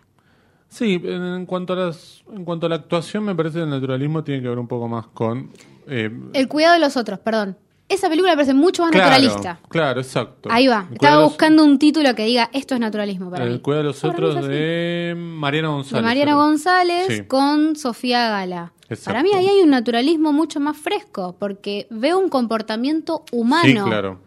Sí, 0.68 1.00
en, 1.04 1.22
en 1.22 1.46
cuanto 1.46 1.72
a 1.72 1.76
las, 1.76 2.22
en 2.32 2.44
cuanto 2.44 2.66
a 2.66 2.68
la 2.68 2.76
actuación, 2.76 3.24
me 3.24 3.34
parece 3.34 3.58
que 3.58 3.64
el 3.64 3.70
naturalismo 3.70 4.24
tiene 4.24 4.42
que 4.42 4.48
ver 4.48 4.58
un 4.58 4.68
poco 4.68 4.88
más 4.88 5.06
con. 5.08 5.50
eh, 5.86 6.10
El 6.34 6.48
cuidado 6.48 6.74
de 6.74 6.80
los 6.80 6.96
otros, 6.96 7.18
perdón. 7.18 7.56
Esa 7.92 8.08
película 8.08 8.32
me 8.32 8.36
parece 8.36 8.54
mucho 8.54 8.82
más 8.82 8.90
claro, 8.92 9.10
naturalista. 9.10 9.60
Claro, 9.68 10.00
exacto. 10.00 10.48
Ahí 10.50 10.66
va. 10.66 10.86
El 10.88 10.94
Estaba 10.94 11.16
los- 11.20 11.30
buscando 11.30 11.62
un 11.64 11.78
título 11.78 12.14
que 12.14 12.24
diga 12.24 12.48
esto 12.52 12.74
es 12.74 12.80
naturalismo 12.80 13.30
para 13.30 13.44
El 13.44 13.52
mí. 13.52 13.58
cuidado 13.60 13.82
de 13.82 13.88
los 13.88 14.02
mí 14.02 14.10
otros 14.10 14.46
de 14.46 15.14
Mariana 15.16 15.68
González. 15.68 16.02
de 16.02 16.08
Mariana. 16.08 16.34
González 16.34 17.06
Sí. 17.08 17.24
con 17.24 17.76
Sofía 17.76 18.28
Gala. 18.30 18.72
Exacto. 18.88 19.10
Para 19.10 19.22
mí 19.22 19.30
ahí 19.34 19.46
hay 19.46 19.60
un 19.62 19.70
naturalismo 19.70 20.32
mucho 20.32 20.58
más 20.60 20.76
fresco, 20.76 21.36
porque 21.38 21.86
veo 21.90 22.18
un 22.18 22.28
comportamiento 22.28 23.24
humano. 23.32 23.84
Sí, 23.84 23.90
claro. 23.90 24.18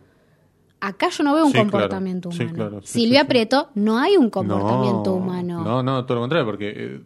Acá 0.79 1.09
yo 1.09 1.23
no 1.23 1.33
veo 1.33 1.45
un 1.45 1.51
Sí, 1.51 1.53
claro. 1.53 1.71
comportamiento 1.71 2.31
Sí, 2.31 2.43
humano. 2.43 2.55
claro. 2.57 2.81
Silvia. 2.83 3.25
Prieto 3.25 3.69
no 3.75 3.97
hay 3.97 4.17
un 4.17 4.29
comportamiento 4.29 5.09
no, 5.09 5.15
humano. 5.15 5.63
No, 5.63 5.81
no, 5.83 6.05
todo 6.05 6.15
lo 6.15 6.21
contrario, 6.21 6.45
porque 6.45 6.73
eh, 6.75 7.01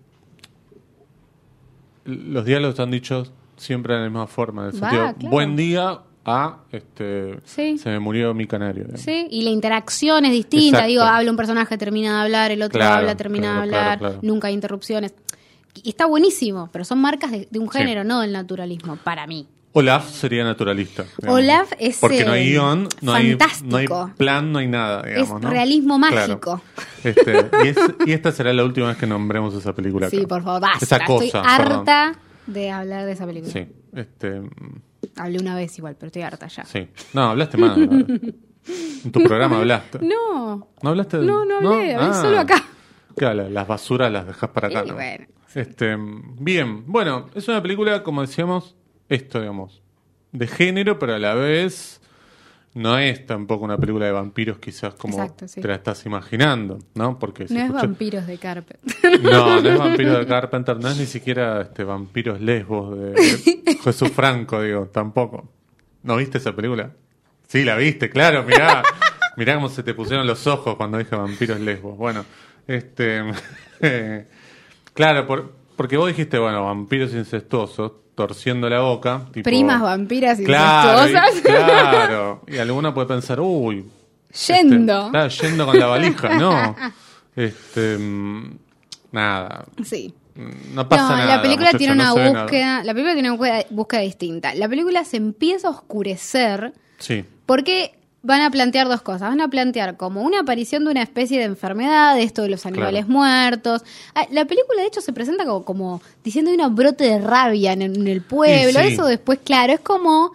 los 2.05 2.45
diálogos 2.45 2.73
están 2.73 2.91
dichos 2.91 3.31
siempre 3.57 3.93
de 3.93 3.99
la 4.01 4.05
misma 4.07 4.27
forma. 4.27 4.63
En 4.63 4.67
el 4.67 4.73
sentido, 4.79 5.01
claro. 5.15 5.29
buen 5.29 5.55
día 5.55 5.99
a 6.29 6.57
este 6.71 7.39
Sí. 7.45 7.77
se 7.77 7.89
me 7.89 7.99
murió 7.99 8.33
mi 8.33 8.45
canario. 8.47 8.83
digamos. 8.83 9.01
Sí, 9.01 9.27
y 9.29 9.41
la 9.41 9.49
interacción 9.49 10.25
es 10.25 10.31
distinta. 10.31 10.65
Exacto. 10.79 10.87
Digo, 10.87 11.03
habla 11.03 11.31
un 11.31 11.37
personaje, 11.37 11.77
termina 11.77 12.15
de 12.17 12.21
hablar, 12.23 12.51
el 12.51 12.61
otro 12.61 12.79
Claro, 12.79 12.95
habla, 12.95 13.15
termina 13.15 13.47
claro, 13.47 13.59
de 13.71 13.75
hablar, 13.77 13.99
claro. 13.99 14.19
nunca 14.21 14.47
hay 14.49 14.53
interrupciones. 14.53 15.13
Y 15.83 15.89
está 15.89 16.05
buenísimo, 16.07 16.69
pero 16.71 16.83
son 16.85 16.99
marcas 16.99 17.31
de, 17.31 17.47
de 17.49 17.59
un 17.59 17.71
Sí. 17.71 17.77
género, 17.77 18.03
no 18.03 18.21
del 18.21 18.31
naturalismo, 18.33 18.95
para 18.97 19.25
mí. 19.27 19.47
Olaf 19.71 20.09
sería 20.09 20.43
naturalista. 20.43 21.05
digamos. 21.19 21.39
Olaf 21.41 21.71
es, 21.79 21.99
Porque 21.99 22.25
no 22.25 22.31
hay 22.31 22.41
eh, 22.47 22.49
guion, 22.51 22.87
no 23.01 23.13
hay, 23.13 23.35
no 23.35 23.45
hay 23.45 23.47
fantástico. 23.87 24.11
plan, 24.17 24.51
no 24.51 24.57
hay 24.59 24.67
nada. 24.67 25.03
Digamos, 25.03 25.29
Es 25.37 25.41
¿no? 25.43 25.49
realismo 25.51 25.99
Claro. 25.99 26.15
mágico. 26.15 26.61
Este, 27.03 27.49
y, 27.63 27.67
es- 27.67 27.77
y 28.07 28.11
esta 28.13 28.31
será 28.31 28.51
la 28.51 28.63
última 28.65 28.87
vez 28.87 28.97
que 28.97 29.05
nombremos 29.05 29.53
esa 29.53 29.73
película. 29.75 30.07
acá. 30.07 30.17
Sí, 30.17 30.25
por 30.25 30.43
favor, 30.43 30.59
basta. 30.61 30.83
Esa 30.83 31.05
cosa. 31.05 31.23
estoy 31.25 31.41
perdón. 31.41 31.77
harta 31.87 32.13
de 32.47 32.71
hablar 32.71 33.05
de 33.05 33.11
esa 33.11 33.27
película. 33.27 33.53
Sí, 33.53 33.67
este, 33.93 34.41
Hablé 35.17 35.39
una 35.39 35.55
vez 35.55 35.77
igual, 35.77 35.95
pero 35.95 36.07
estoy 36.07 36.21
harta 36.23 36.47
ya. 36.47 36.63
sí. 36.65 36.87
No, 37.13 37.23
hablaste 37.31 37.57
más. 37.57 37.77
En 37.77 39.11
tu 39.11 39.23
programa 39.23 39.57
hablaste. 39.59 39.99
No, 40.01 40.67
¿No 40.81 40.89
hablaste? 40.89 41.17
de- 41.19 41.25
no, 41.25 41.45
no 41.45 41.57
hablé, 41.57 41.95
hablé 41.95 42.13
solo 42.15 42.39
acá. 42.39 42.63
Claro, 43.15 43.43
la- 43.43 43.49
las 43.49 43.67
basuras 43.67 44.11
las 44.11 44.27
dejas 44.27 44.49
para 44.51 44.67
acá, 44.67 44.83
Y 44.85 44.89
¿no? 44.89 44.93
bueno. 44.95 45.25
Este, 45.55 45.97
bien, 46.39 46.83
bueno, 46.85 47.25
es 47.33 47.47
una 47.47 47.61
película, 47.61 48.03
como 48.03 48.21
decíamos, 48.21 48.75
esto, 49.07 49.39
digamos, 49.39 49.81
de 50.31 50.45
género, 50.47 50.99
pero 50.99 51.15
a 51.15 51.19
la 51.19 51.33
vez 51.33 51.98
no 52.75 52.97
es 52.99 53.25
tampoco 53.25 53.65
una 53.65 53.77
película 53.77 54.05
de 54.05 54.11
vampiros 54.11 54.59
quizás 54.59 54.93
como 54.95 55.15
Exacto, 55.17 55.47
sí. 55.47 55.59
te 55.61 55.67
la 55.67 55.75
estás 55.75 56.05
imaginando, 56.05 56.79
¿no? 56.95 57.17
Porque 57.19 57.45
No 57.49 57.59
es 57.59 57.71
vampiros 57.71 58.27
de 58.27 58.37
Carpet. 58.37 58.79
No, 59.21 59.61
no 59.61 59.69
es 59.69 59.77
vampiro 59.77 60.17
de 60.19 60.25
Carpenter, 60.27 60.77
no 60.79 60.89
es 60.89 60.97
ni 60.97 61.05
siquiera 61.05 61.61
este 61.61 61.83
vampiros 61.83 62.39
lesbos 62.39 62.97
de, 62.97 63.11
de 63.11 63.77
Jesús 63.83 64.11
Franco, 64.11 64.61
digo, 64.61 64.85
tampoco. 64.87 65.49
¿No 66.03 66.15
viste 66.17 66.37
esa 66.37 66.55
película? 66.55 66.91
Sí, 67.47 67.63
la 67.63 67.75
viste, 67.75 68.09
claro, 68.09 68.43
mirá. 68.43 68.83
Mirá 69.35 69.55
cómo 69.55 69.69
se 69.69 69.83
te 69.83 69.93
pusieron 69.93 70.27
los 70.27 70.45
ojos 70.47 70.75
cuando 70.75 70.97
dije 70.97 71.15
vampiros 71.15 71.59
lesbos. 71.59 71.97
Bueno, 71.97 72.23
este. 72.67 73.23
claro, 74.93 75.25
por- 75.27 75.58
porque 75.79 75.95
vos 75.95 76.09
dijiste, 76.09 76.37
bueno, 76.37 76.65
vampiros 76.65 77.13
incestuosos, 77.13 77.93
torciendo 78.13 78.69
la 78.69 78.81
boca. 78.81 79.21
Tipo, 79.31 79.45
Primas 79.45 79.81
vampiras 79.81 80.37
Claro, 80.41 81.07
y, 81.07 81.09
incestuosas. 81.09 81.41
claro. 81.41 82.41
Y 82.49 82.57
alguna 82.57 82.93
puede 82.93 83.07
pensar, 83.07 83.39
uy. 83.39 83.85
Yendo. 84.47 84.97
este, 85.05 85.11
claro, 85.11 85.29
yendo 85.29 85.65
con 85.65 85.79
la 85.79 85.85
valija, 85.85 86.29
no. 86.37 86.75
Este. 87.33 87.97
mm, 87.97 88.57
Nada. 89.13 89.63
Sí. 89.85 90.13
No 90.73 90.89
pasa 90.89 91.03
no, 91.03 91.15
nada. 91.15 91.37
la 91.37 91.41
película 91.41 91.67
muchacho, 91.67 91.77
tiene 91.77 91.93
una 91.93 92.11
búsqueda, 92.11 92.83
la 92.83 92.93
película 92.93 93.13
tiene 93.13 93.29
una 93.29 93.37
búsqueda, 93.37 93.65
búsqueda 93.69 94.01
distinta. 94.01 94.55
La 94.55 94.67
película 94.67 95.05
se 95.05 95.15
empieza 95.15 95.69
a 95.69 95.71
oscurecer 95.71 96.73
Sí, 96.97 97.23
porque 97.45 97.98
van 98.29 98.41
a 98.41 98.49
plantear 98.51 98.87
dos 98.87 99.01
cosas. 99.01 99.21
Van 99.29 99.41
a 99.41 99.47
plantear 99.49 99.97
como 99.97 100.21
una 100.21 100.39
aparición 100.41 100.85
de 100.85 100.91
una 100.91 101.01
especie 101.03 101.37
de 101.39 101.45
enfermedad, 101.45 102.17
esto 102.19 102.43
de 102.43 102.49
los 102.49 102.65
animales 102.65 103.05
Claro. 103.05 103.19
muertos. 103.19 103.81
Ah, 104.15 104.25
La 104.31 104.45
película, 104.45 104.81
de 104.81 104.87
hecho, 104.87 105.01
se 105.01 105.11
presenta 105.11 105.43
como, 105.45 105.65
como 105.65 106.01
diciendo 106.23 106.51
de 106.51 106.57
un 106.57 106.75
brote 106.75 107.03
de 107.03 107.19
rabia 107.19 107.73
en, 107.73 107.81
en 107.81 108.07
el 108.07 108.21
pueblo. 108.21 108.79
Sí. 108.79 108.87
Eso 108.93 109.05
después, 109.05 109.39
claro, 109.43 109.73
es 109.73 109.79
como. 109.81 110.31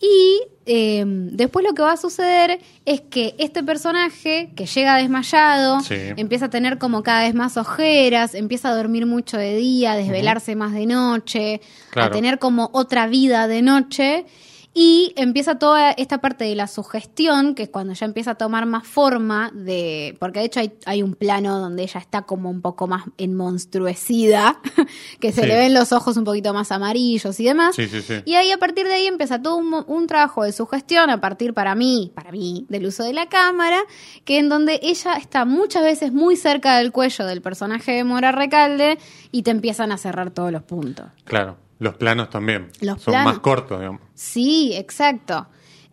Y 0.00 0.42
eh, 0.66 1.04
después 1.06 1.64
lo 1.64 1.72
que 1.74 1.80
va 1.82 1.92
a 1.92 1.96
suceder 1.96 2.60
es 2.84 3.00
que 3.00 3.34
este 3.38 3.62
personaje, 3.62 4.50
que 4.54 4.66
llega 4.66 4.96
desmayado, 4.96 5.80
Sí. 5.80 5.94
empieza 6.16 6.46
a 6.46 6.50
tener 6.50 6.76
como 6.78 7.02
cada 7.02 7.22
vez 7.22 7.34
más 7.34 7.56
ojeras, 7.56 8.34
empieza 8.34 8.68
a 8.68 8.74
dormir 8.74 9.06
mucho 9.06 9.38
de 9.38 9.56
día, 9.56 9.92
a 9.92 9.96
desvelarse 9.96 10.54
más 10.54 10.72
de 10.74 10.86
noche, 10.86 11.60
a 11.94 12.10
tener 12.10 12.38
como 12.38 12.68
otra 12.72 13.06
vida 13.06 13.48
de 13.48 13.62
noche. 13.62 14.26
Y 14.78 15.14
empieza 15.16 15.58
toda 15.58 15.92
esta 15.92 16.18
parte 16.20 16.44
de 16.44 16.54
la 16.54 16.66
sugestión, 16.66 17.54
que 17.54 17.62
es 17.62 17.68
cuando 17.70 17.94
ya 17.94 18.04
empieza 18.04 18.32
a 18.32 18.34
tomar 18.34 18.66
más 18.66 18.86
forma 18.86 19.50
de. 19.54 20.14
Porque 20.20 20.40
de 20.40 20.44
hecho 20.44 20.60
hay, 20.60 20.74
hay 20.84 21.02
un 21.02 21.14
plano 21.14 21.58
donde 21.58 21.82
ella 21.82 21.98
está 21.98 22.22
como 22.22 22.50
un 22.50 22.60
poco 22.60 22.86
más 22.86 23.04
enmonstruecida, 23.16 24.60
que 25.20 25.32
se 25.32 25.40
Sí. 25.42 25.46
le 25.46 25.56
ven 25.56 25.72
los 25.72 25.92
ojos 25.92 26.18
un 26.18 26.24
poquito 26.24 26.52
más 26.52 26.72
amarillos 26.72 27.40
y 27.40 27.44
demás. 27.44 27.74
sí, 27.74 27.88
sí, 27.88 28.02
sí. 28.02 28.16
Y 28.26 28.34
ahí 28.34 28.50
a 28.52 28.58
partir 28.58 28.86
de 28.86 28.92
ahí 28.94 29.06
empieza 29.06 29.40
todo 29.40 29.56
un 29.56 30.06
trabajo 30.06 30.44
de 30.44 30.52
sugestión 30.52 31.08
a 31.08 31.22
partir 31.22 31.54
para 31.54 31.74
mí, 31.74 32.12
para 32.14 32.30
mí, 32.30 32.66
del 32.68 32.84
uso 32.84 33.02
de 33.02 33.14
la 33.14 33.30
cámara, 33.30 33.80
que 34.26 34.38
en 34.38 34.50
donde 34.50 34.78
ella 34.82 35.14
está 35.14 35.46
muchas 35.46 35.84
veces 35.84 36.12
muy 36.12 36.36
cerca 36.36 36.76
del 36.76 36.92
cuello 36.92 37.24
del 37.24 37.40
personaje 37.40 37.92
de 37.92 38.04
Mora 38.04 38.30
Recalde 38.30 38.98
y 39.32 39.42
te 39.42 39.50
empiezan 39.52 39.90
a 39.90 39.96
cerrar 39.96 40.32
todos 40.32 40.52
los 40.52 40.62
puntos. 40.64 41.06
Claro. 41.24 41.56
Los 41.78 41.94
planos 41.96 42.30
también. 42.30 42.68
Los 42.80 43.02
Son 43.02 43.12
planos. 43.12 43.32
más 43.34 43.38
cortos, 43.40 43.78
digamos. 43.78 44.00
Sí, 44.14 44.72
exacto. 44.74 45.46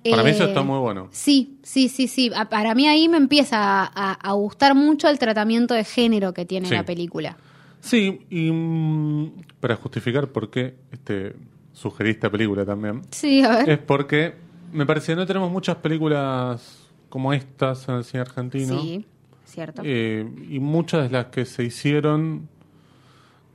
Para 0.10 0.24
mí 0.24 0.32
eso 0.32 0.44
Eh, 0.44 0.48
está 0.48 0.62
muy 0.64 0.80
bueno. 0.80 1.08
Sí, 1.12 1.58
sí, 1.64 1.88
sí, 1.90 2.08
sí. 2.08 2.30
Para 2.50 2.76
mí 2.76 2.88
ahí 2.88 3.08
me 3.08 3.18
empieza 3.18 3.58
a, 3.84 3.92
a- 3.94 4.14
a 4.14 4.32
gustar 4.34 4.76
mucho 4.76 5.08
el 5.10 5.18
tratamiento 5.20 5.74
de 5.74 5.84
género 5.86 6.34
que 6.34 6.46
tiene 6.46 6.68
Sí. 6.68 6.74
la 6.74 6.84
película. 6.84 7.38
Sí, 7.80 8.22
y 8.30 8.52
mm, 8.52 9.32
para 9.60 9.76
justificar 9.78 10.28
por 10.30 10.50
qué 10.50 10.76
este, 10.92 11.36
sugerí 11.74 12.12
esta 12.12 12.30
película 12.30 12.66
también, 12.66 13.02
Sí, 13.12 13.44
a 13.44 13.50
ver. 13.58 13.70
es 13.70 13.78
porque 13.80 14.36
me 14.72 14.86
parece 14.86 15.14
que 15.14 15.16
no 15.18 15.26
tenemos 15.26 15.52
muchas 15.52 15.76
películas 15.78 16.88
como 17.10 17.32
estas 17.34 17.88
en 17.90 17.96
el 17.96 18.04
cine 18.04 18.22
argentino. 18.22 18.82
Sí, 18.82 19.06
cierto. 19.46 19.82
Eh, 19.86 20.26
y 20.50 20.60
muchas 20.60 21.04
de 21.04 21.10
las 21.18 21.26
que 21.28 21.46
se 21.46 21.64
hicieron 21.64 22.48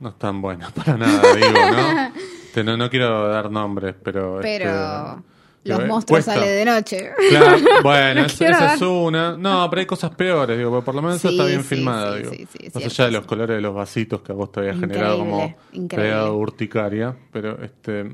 no 0.00 0.08
están 0.10 0.40
buenas 0.42 0.72
para 0.74 0.96
nada, 0.96 1.34
digo, 1.34 1.58
¿no? 1.70 2.12
Te- 2.52 2.64
no, 2.64 2.76
no 2.76 2.88
quiero 2.90 3.28
dar 3.28 3.50
nombres, 3.50 3.94
pero... 4.02 4.38
Pero 4.40 4.70
este, 5.18 5.28
los 5.64 5.80
eh, 5.80 5.86
monstruos 5.86 6.24
cuesta. 6.24 6.34
salen 6.34 6.48
de 6.48 6.64
noche. 6.64 7.10
Claro, 7.28 7.58
bueno, 7.82 8.20
No 8.20 8.26
esa, 8.26 8.38
quiero 8.38 8.54
esa 8.54 8.74
es 8.74 8.82
una. 8.82 9.36
No, 9.36 9.68
pero 9.68 9.80
hay 9.80 9.86
cosas 9.86 10.14
peores, 10.14 10.56
digo, 10.56 10.82
por 10.82 10.94
lo 10.94 11.02
menos 11.02 11.20
Sí, 11.20 11.28
está 11.28 11.44
bien 11.44 11.60
sí, 11.62 11.68
filmada, 11.68 12.12
sí, 12.14 12.18
digo. 12.22 12.30
sí, 12.30 12.36
sí, 12.50 12.58
es 12.62 12.74
Más 12.74 12.82
cierto, 12.84 13.02
allá 13.02 13.04
de 13.06 13.12
los 13.18 13.26
colores 13.26 13.56
de 13.56 13.60
los 13.60 13.74
vasitos 13.74 14.22
que 14.22 14.32
a 14.32 14.34
vos 14.34 14.50
te 14.50 14.60
había 14.60 14.74
generado 14.74 15.18
como 15.18 15.56
pegado 15.90 16.36
urticaria, 16.36 17.14
pero 17.32 17.62
este 17.62 18.10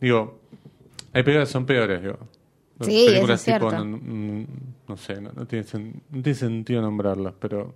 digo, 0.00 0.40
hay 1.14 1.22
películas 1.22 1.48
que 1.48 1.52
son 1.52 1.64
peores, 1.66 2.02
digo. 2.02 2.18
Sí, 2.82 2.96
eso 2.98 3.06
películas 3.06 3.40
es 3.40 3.44
cierto. 3.44 3.68
tipo, 3.70 3.78
no, 3.78 3.84
no- 3.84 4.46
no 4.88 4.96
sé, 4.98 5.18
no, 5.20 5.30
no 5.34 5.46
tiene, 5.46 5.64
no 6.10 6.22
tiene 6.22 6.34
sentido 6.34 6.82
nombrarlas, 6.82 7.32
pero 7.40 7.74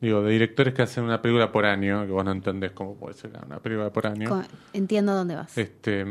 digo, 0.00 0.22
de 0.22 0.32
directores 0.32 0.74
que 0.74 0.82
hacen 0.82 1.04
una 1.04 1.20
película 1.20 1.50
por 1.50 1.66
año, 1.66 2.06
que 2.06 2.12
vos 2.12 2.24
no 2.24 2.30
entendés 2.32 2.72
cómo 2.72 2.94
puede 2.94 3.14
ser 3.14 3.32
una 3.46 3.58
película 3.58 3.90
por 3.90 4.06
año 4.06 4.42
Entiendo 4.72 5.14
dónde 5.14 5.34
vas. 5.36 5.56
este 5.58 6.06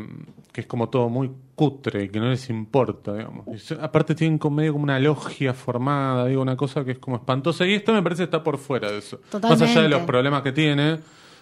que 0.51 0.61
es 0.61 0.67
como 0.67 0.89
todo 0.89 1.07
muy 1.07 1.29
cutre 1.53 2.05
y 2.05 2.09
que 2.09 2.19
no 2.19 2.29
les 2.29 2.49
importa, 2.49 3.13
digamos. 3.13 3.45
Y 3.47 3.73
aparte 3.79 4.15
tienen 4.15 4.39
como 4.39 4.55
medio 4.57 4.73
como 4.73 4.85
una 4.85 4.99
logia 4.99 5.53
formada, 5.53 6.25
digo, 6.25 6.41
una 6.41 6.57
cosa 6.57 6.83
que 6.83 6.93
es 6.93 6.97
como 6.99 7.17
espantosa. 7.17 7.63
Y 7.67 7.75
esto 7.75 7.93
me 7.93 8.01
parece 8.01 8.21
que 8.21 8.23
está 8.23 8.43
por 8.43 8.57
fuera 8.57 8.91
de 8.91 8.97
eso. 8.97 9.19
Más 9.33 9.43
allá 9.43 9.51
de 9.51 9.57
Totalmente. 9.59 9.89
los 9.89 10.01
problemas 10.01 10.41
que 10.41 10.51
tiene 10.53 10.97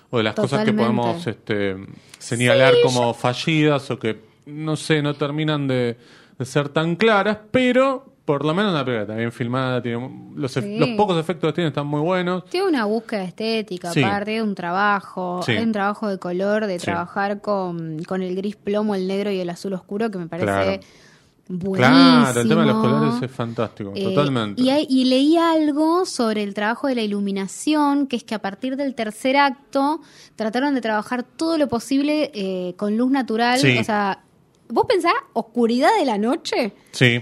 o 0.09 0.17
de 0.17 0.23
las 0.23 0.35
cosas 0.35 0.65
que 0.65 0.71
Totalmente. 0.73 1.01
podemos 1.01 1.27
este, 1.27 1.77
señalar 2.19 2.73
como 2.83 3.13
fallidas 3.13 3.89
o 3.89 3.97
que, 3.97 4.19
no 4.47 4.75
sé, 4.75 5.01
no 5.01 5.13
terminan 5.13 5.65
de, 5.65 5.97
de 6.37 6.45
ser 6.45 6.67
tan 6.67 6.97
claras, 6.97 7.37
pero 7.51 8.14
por 8.25 8.43
lo 8.43 8.53
menos 8.55 8.73
la 8.73 8.83
película 8.83 9.03
está 9.03 9.15
bien 9.15 9.31
filmada, 9.31 9.81
tiene 9.81 10.31
los, 10.35 10.57
ef- 10.57 10.63
Sí. 10.63 10.77
los 10.79 10.89
pocos 10.97 11.17
efectos 11.19 11.49
que 11.51 11.53
tiene 11.55 11.67
están 11.67 11.85
muy 11.87 12.01
buenos. 12.01 12.45
Tiene 12.49 12.67
una 12.67 12.85
búsqueda 12.85 13.23
estética, 13.23 13.91
Sí. 13.91 14.03
aparte 14.03 14.31
de 14.31 14.41
un 14.41 14.55
trabajo, 14.55 15.41
Sí. 15.45 15.51
hay 15.53 15.63
un 15.63 15.71
trabajo 15.71 16.07
de 16.09 16.17
color, 16.17 16.65
de 16.65 16.79
trabajar 16.79 17.39
con, 17.41 18.01
con 18.07 18.21
el 18.23 18.35
gris 18.35 18.55
plomo, 18.55 18.95
el 18.95 19.07
negro 19.07 19.29
y 19.31 19.39
el 19.39 19.49
azul 19.49 19.73
oscuro, 19.73 20.09
que 20.09 20.17
me 20.17 20.27
parece 20.27 20.45
Claro. 20.47 20.79
buenísimo. 21.47 21.75
Claro, 22.23 22.41
el 22.41 22.49
tema 22.49 22.61
de 22.61 22.67
los 22.67 22.81
colores 22.81 23.21
es 23.21 23.31
fantástico, 23.31 23.91
Eh, 23.95 24.03
totalmente. 24.05 24.59
Y, 24.61 24.69
hay- 24.71 24.87
y 24.89 25.05
leí 25.05 25.37
algo 25.37 26.05
sobre 26.05 26.41
el 26.41 26.55
trabajo 26.55 26.87
de 26.87 26.95
la 26.95 27.01
iluminación, 27.03 28.07
que 28.07 28.15
es 28.15 28.23
que 28.23 28.33
a 28.33 28.39
partir 28.39 28.75
del 28.75 28.95
tercer 28.95 29.37
acto 29.37 30.01
trataron 30.35 30.73
de 30.73 30.81
trabajar 30.81 31.21
todo 31.23 31.57
lo 31.59 31.67
posible 31.67 32.31
eh, 32.33 32.73
con 32.77 32.97
luz 32.97 33.11
natural. 33.11 33.59
O 33.79 33.83
sea, 33.83 34.23
vos 34.69 34.85
pensás 34.87 35.13
oscuridad 35.33 35.89
de 35.99 36.05
la 36.05 36.17
noche 36.17 36.73
Sí, 36.91 37.21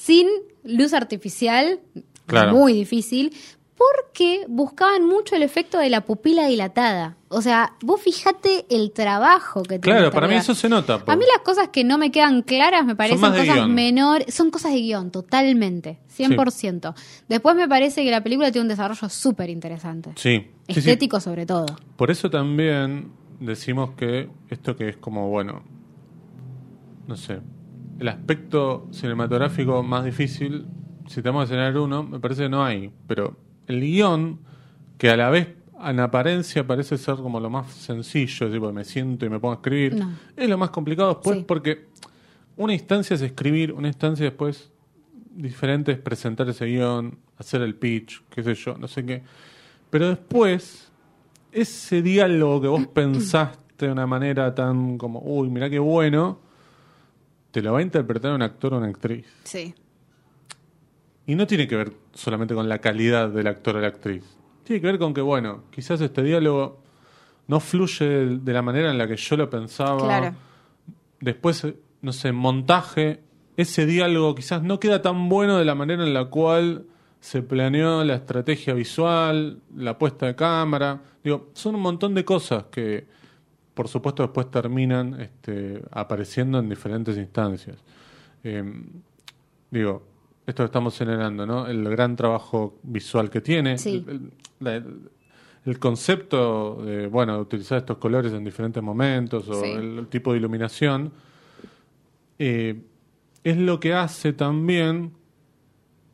sin 0.00 0.26
luz 0.64 0.94
artificial, 0.94 1.80
Claro. 2.26 2.52
muy 2.52 2.72
difícil. 2.72 3.32
porque 3.76 4.44
buscaban 4.46 5.06
mucho 5.06 5.34
el 5.36 5.42
efecto 5.42 5.78
de 5.78 5.88
la 5.88 6.02
pupila 6.02 6.46
dilatada. 6.48 7.16
O 7.28 7.40
sea, 7.40 7.76
vos 7.82 7.98
fíjate 8.02 8.66
el 8.68 8.92
trabajo 8.92 9.62
que 9.62 9.78
tiene. 9.78 10.00
Claro, 10.00 10.10
para 10.12 10.28
mí 10.28 10.34
eso 10.34 10.54
se 10.54 10.68
nota. 10.68 11.02
A 11.06 11.16
mí 11.16 11.24
las 11.34 11.42
cosas 11.42 11.68
que 11.70 11.82
no 11.82 11.96
me 11.96 12.10
quedan 12.10 12.42
claras 12.42 12.84
me 12.84 12.94
parecen 12.94 13.30
cosas 13.32 13.66
menores, 13.68 14.34
son 14.34 14.50
cosas 14.50 14.72
de 14.74 14.80
guion, 14.82 15.10
totalmente, 15.10 15.98
100%. 16.14 16.94
Después 17.26 17.56
me 17.56 17.66
parece 17.68 18.04
que 18.04 18.10
la 18.10 18.22
película 18.22 18.52
tiene 18.52 18.64
un 18.64 18.68
desarrollo 18.68 19.08
súper 19.08 19.48
interesante. 19.48 20.10
Sí. 20.16 20.46
sí, 20.68 20.74
sí. 20.74 20.80
Estético 20.80 21.18
sobre 21.18 21.46
todo. 21.46 21.64
Por 21.96 22.10
eso 22.10 22.28
también 22.28 23.10
decimos 23.40 23.92
que 23.96 24.28
esto 24.50 24.76
que 24.76 24.90
es 24.90 24.98
como, 24.98 25.30
bueno, 25.30 25.62
no 27.06 27.16
sé, 27.16 27.38
el 28.00 28.08
aspecto 28.08 28.88
cinematográfico 28.90 29.82
más 29.82 30.04
difícil, 30.04 30.66
si 31.06 31.22
tenemos 31.22 31.44
que 31.44 31.50
señalar 31.50 31.76
uno, 31.78 32.02
me 32.02 32.18
parece 32.18 32.42
que 32.44 32.48
no 32.48 32.64
hay. 32.64 32.90
Pero 33.06 33.36
el 33.66 33.80
guion, 33.80 34.40
que 34.98 35.10
a 35.10 35.16
la 35.16 35.30
vez 35.30 35.48
en 35.82 36.00
apariencia 36.00 36.66
parece 36.66 36.98
ser 36.98 37.16
como 37.16 37.38
lo 37.40 37.48
más 37.50 37.70
sencillo, 37.72 38.50
tipo 38.50 38.72
me 38.72 38.84
siento 38.84 39.24
y 39.26 39.30
me 39.30 39.38
pongo 39.38 39.52
a 39.52 39.56
escribir, 39.56 39.96
No. 39.96 40.10
es 40.36 40.48
lo 40.48 40.58
más 40.58 40.70
complicado 40.70 41.10
después 41.14 41.38
Sí. 41.38 41.44
porque 41.46 41.86
una 42.56 42.72
instancia 42.74 43.14
es 43.14 43.22
escribir, 43.22 43.72
una 43.72 43.88
instancia 43.88 44.24
después 44.26 44.70
diferente 45.32 45.92
es 45.92 45.98
presentar 45.98 46.48
ese 46.48 46.66
guion, 46.66 47.18
hacer 47.38 47.62
el 47.62 47.74
pitch, 47.76 48.22
qué 48.28 48.42
sé 48.42 48.54
yo, 48.54 48.76
no 48.76 48.88
sé 48.88 49.06
qué. 49.06 49.22
Pero 49.88 50.08
después, 50.08 50.90
ese 51.52 52.02
diálogo 52.02 52.60
que 52.60 52.68
vos 52.68 52.86
pensaste 52.94 53.86
de 53.86 53.92
una 53.92 54.06
manera 54.06 54.54
tan 54.54 54.98
como, 54.98 55.20
uy, 55.24 55.48
mirá 55.48 55.70
qué 55.70 55.78
bueno, 55.78 56.40
te 57.50 57.62
lo 57.62 57.72
va 57.72 57.78
a 57.80 57.82
interpretar 57.82 58.32
un 58.32 58.42
actor 58.42 58.74
o 58.74 58.78
una 58.78 58.86
actriz. 58.88 59.26
Sí. 59.44 59.74
Y 61.26 61.34
no 61.34 61.46
tiene 61.46 61.68
que 61.68 61.76
ver 61.76 61.92
solamente 62.12 62.54
con 62.54 62.68
la 62.68 62.78
calidad 62.78 63.28
del 63.28 63.46
actor 63.46 63.76
o 63.76 63.80
la 63.80 63.88
actriz. 63.88 64.24
Tiene 64.64 64.80
que 64.80 64.86
ver 64.86 64.98
con 64.98 65.14
que, 65.14 65.20
bueno, 65.20 65.64
quizás 65.70 66.00
este 66.00 66.22
diálogo 66.22 66.82
no 67.46 67.60
fluye 67.60 68.04
de- 68.38 68.52
la 68.52 68.62
manera 68.62 68.90
en 68.90 68.98
la 68.98 69.06
que 69.06 69.16
yo 69.16 69.36
lo 69.36 69.48
pensaba. 69.50 69.98
Claro. 69.98 70.34
Después, 71.20 71.64
eh, 71.64 71.76
no 72.02 72.12
sé, 72.12 72.32
montaje, 72.32 73.20
ese 73.56 73.86
diálogo 73.86 74.34
quizás 74.34 74.62
no 74.62 74.80
queda 74.80 75.02
tan 75.02 75.28
bueno 75.28 75.58
de 75.58 75.64
la 75.64 75.74
manera 75.74 76.04
en 76.04 76.14
la 76.14 76.26
cual 76.26 76.86
se 77.20 77.42
planeó 77.42 78.02
la 78.04 78.14
estrategia 78.14 78.72
visual, 78.74 79.60
la 79.76 79.98
puesta 79.98 80.26
de 80.26 80.34
cámara. 80.34 81.00
Digo, 81.22 81.50
son 81.52 81.74
un 81.74 81.82
montón 81.82 82.14
de 82.14 82.24
cosas 82.24 82.64
que, 82.70 83.06
por 83.80 83.88
supuesto, 83.88 84.22
después 84.22 84.50
terminan 84.50 85.18
este, 85.18 85.82
apareciendo 85.90 86.58
en 86.58 86.68
diferentes 86.68 87.16
instancias. 87.16 87.78
Eh, 88.44 88.62
digo, 89.70 90.02
esto 90.46 90.64
que 90.64 90.66
estamos 90.66 90.98
generando, 90.98 91.46
¿no? 91.46 91.66
El 91.66 91.88
gran 91.88 92.14
trabajo 92.14 92.78
visual 92.82 93.30
que 93.30 93.40
tiene. 93.40 93.78
Sí. 93.78 94.04
El, 95.64 95.78
concepto 95.78 96.82
de, 96.84 97.06
bueno, 97.06 97.36
de 97.36 97.40
utilizar 97.40 97.78
estos 97.78 97.96
colores 97.96 98.34
en 98.34 98.44
diferentes 98.44 98.82
momentos 98.82 99.48
o 99.48 99.54
Sí. 99.54 99.70
el, 99.70 100.08
tipo 100.08 100.32
de 100.32 100.38
iluminación 100.40 101.10
eh, 102.38 102.82
es 103.42 103.56
lo 103.56 103.80
que 103.80 103.94
hace 103.94 104.34
también 104.34 105.12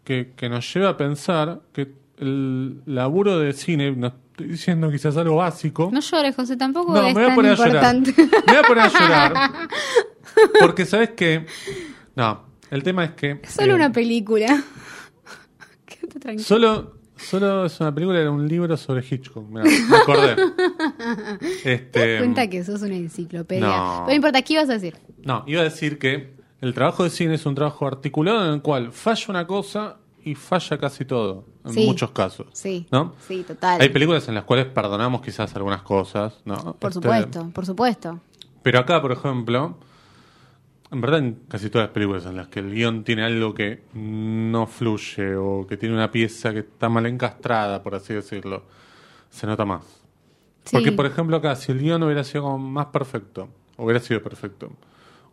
que, 0.04 0.34
que 0.36 0.48
nos 0.48 0.72
lleva 0.72 0.90
a 0.90 0.96
pensar 0.96 1.62
que 1.72 1.90
el 2.18 2.82
laburo 2.86 3.40
de 3.40 3.52
cine, 3.52 3.90
no 3.90 4.06
estoy 4.36 4.48
diciendo 4.48 4.90
quizás 4.90 5.16
algo 5.16 5.36
básico, 5.36 5.88
No 5.90 6.00
llores, 6.00 6.36
José, 6.36 6.58
tampoco 6.58 6.92
no, 6.92 7.06
es 7.06 7.14
me 7.14 7.22
voy 7.22 7.32
a 7.32 7.34
poner 7.34 7.52
a 7.52 7.56
llorar. 7.56 7.96
Me 7.96 8.12
voy 8.12 8.56
a 8.56 8.62
poner 8.62 8.84
a 8.84 8.88
llorar. 8.88 9.50
Porque 10.60 10.84
sabes 10.84 11.10
que. 11.10 11.46
No, 12.14 12.44
el 12.70 12.82
tema 12.82 13.04
es 13.04 13.12
que. 13.12 13.40
Es 13.42 13.52
solo 13.52 13.72
eh, 13.72 13.76
una 13.76 13.90
película. 13.92 14.46
Quédate 15.86 16.20
tranquilo. 16.20 16.44
Solo, 16.46 16.96
solo 17.16 17.64
es 17.64 17.80
una 17.80 17.94
película, 17.94 18.20
era 18.20 18.30
un 18.30 18.46
libro 18.46 18.76
sobre 18.76 19.02
Hitchcock. 19.08 19.48
Mirá, 19.48 19.64
me 19.64 19.96
acordé. 19.96 20.36
¿Te 21.62 21.72
Este, 21.72 22.08
das 22.12 22.18
cuenta 22.18 22.50
que 22.50 22.62
sos 22.62 22.82
una 22.82 22.94
enciclopedia? 22.94 23.66
no. 23.66 23.72
Pero 24.04 24.06
no 24.08 24.12
importa, 24.14 24.42
¿qué 24.42 24.52
ibas 24.52 24.68
a 24.68 24.74
decir? 24.74 24.96
No, 25.24 25.44
iba 25.46 25.62
a 25.62 25.64
decir 25.64 25.98
que 25.98 26.36
el 26.60 26.74
trabajo 26.74 27.04
de 27.04 27.10
cine 27.10 27.34
es 27.36 27.46
un 27.46 27.54
trabajo 27.54 27.86
articulado 27.86 28.46
en 28.46 28.52
el 28.54 28.60
cual 28.62 28.92
falla 28.92 29.24
una 29.28 29.46
cosa 29.46 29.96
y 30.26 30.34
falla 30.34 30.76
casi 30.76 31.04
todo, 31.04 31.44
en 31.64 31.72
Sí. 31.72 31.86
muchos 31.86 32.10
casos. 32.10 32.48
Sí. 32.52 32.86
¿No? 32.90 33.14
Sí, 33.26 33.44
total. 33.46 33.80
Hay 33.80 33.88
películas 33.90 34.26
en 34.28 34.34
las 34.34 34.44
cuales 34.44 34.66
perdonamos 34.66 35.22
quizás 35.22 35.54
algunas 35.54 35.82
cosas, 35.82 36.40
¿no? 36.44 36.56
Por 36.74 36.90
Este, 36.90 36.92
supuesto, 36.94 37.50
por 37.54 37.64
supuesto. 37.64 38.20
Pero 38.62 38.80
acá, 38.80 39.00
por 39.00 39.12
ejemplo, 39.12 39.78
en 40.90 41.00
verdad 41.00 41.20
en 41.20 41.38
casi 41.48 41.70
todas 41.70 41.86
las 41.86 41.94
películas 41.94 42.26
en 42.26 42.36
las 42.36 42.48
que 42.48 42.58
el 42.58 42.72
guion 42.74 43.04
tiene 43.04 43.22
algo 43.24 43.54
que 43.54 43.82
no 43.94 44.66
fluye 44.66 45.36
o 45.36 45.64
que 45.68 45.76
tiene 45.76 45.94
una 45.94 46.10
pieza 46.10 46.52
que 46.52 46.60
está 46.60 46.88
mal 46.88 47.06
encastrada, 47.06 47.82
por 47.82 47.94
así 47.94 48.12
decirlo, 48.12 48.64
se 49.30 49.46
nota 49.46 49.64
más. 49.64 49.84
Sí. 50.64 50.70
Porque, 50.72 50.90
por 50.90 51.06
ejemplo, 51.06 51.36
acá, 51.36 51.54
si 51.54 51.70
el 51.70 51.78
guion 51.78 52.02
hubiera 52.02 52.24
sido 52.24 52.42
como 52.42 52.58
más 52.58 52.86
perfecto, 52.86 53.48
hubiera 53.76 54.00
sido 54.00 54.20
perfecto, 54.20 54.72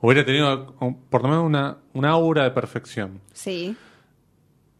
hubiera 0.01 0.23
tenido 0.23 0.73
por 1.09 1.23
lo 1.23 1.29
menos 1.29 1.43
una, 1.45 1.77
una 1.93 2.09
aura 2.11 2.43
de 2.43 2.51
perfección, 2.51 3.19
Sí. 3.33 3.75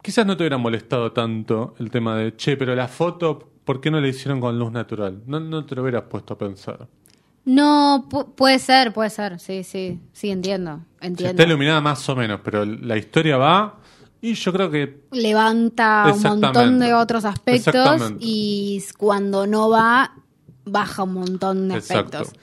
Quizás 0.04 0.26
no 0.26 0.36
te 0.36 0.42
hubiera 0.42 0.58
molestado 0.58 1.10
tanto 1.12 1.74
el 1.78 1.90
tema 1.90 2.14
de, 2.16 2.36
che, 2.36 2.56
pero 2.58 2.74
la 2.74 2.86
foto, 2.88 3.50
¿por 3.64 3.80
qué 3.80 3.90
no 3.90 3.98
la 4.00 4.06
hicieron 4.08 4.38
con 4.38 4.58
luz 4.58 4.70
natural? 4.70 5.22
No, 5.26 5.40
no 5.40 5.64
te 5.64 5.74
lo 5.74 5.80
hubieras 5.82 6.02
puesto 6.10 6.34
a 6.34 6.38
pensar. 6.38 6.86
No, 7.46 8.06
pu- 8.10 8.34
puede 8.34 8.58
ser, 8.58 8.92
puede 8.92 9.08
ser. 9.10 9.40
Sí, 9.40 9.64
sí, 9.64 9.98
sí, 10.12 10.30
entiendo. 10.30 10.80
Entiendo. 11.00 11.30
está 11.30 11.42
iluminada 11.44 11.80
más 11.80 12.06
o 12.08 12.14
menos, 12.16 12.40
pero 12.44 12.64
la 12.66 12.96
historia 12.98 13.36
va 13.38 13.78
y 14.20 14.34
yo 14.34 14.52
creo 14.52 14.70
que 14.70 15.00
Levanta 15.12 16.12
un 16.14 16.22
montón 16.22 16.78
de 16.78 16.92
otros 16.94 17.24
aspectos 17.24 18.14
y 18.20 18.82
cuando 18.98 19.46
no 19.46 19.68
va, 19.70 20.12
baja 20.66 21.02
un 21.02 21.14
montón 21.14 21.68
de 21.68 21.76
Exacto. 21.76 22.18
aspectos. 22.18 22.40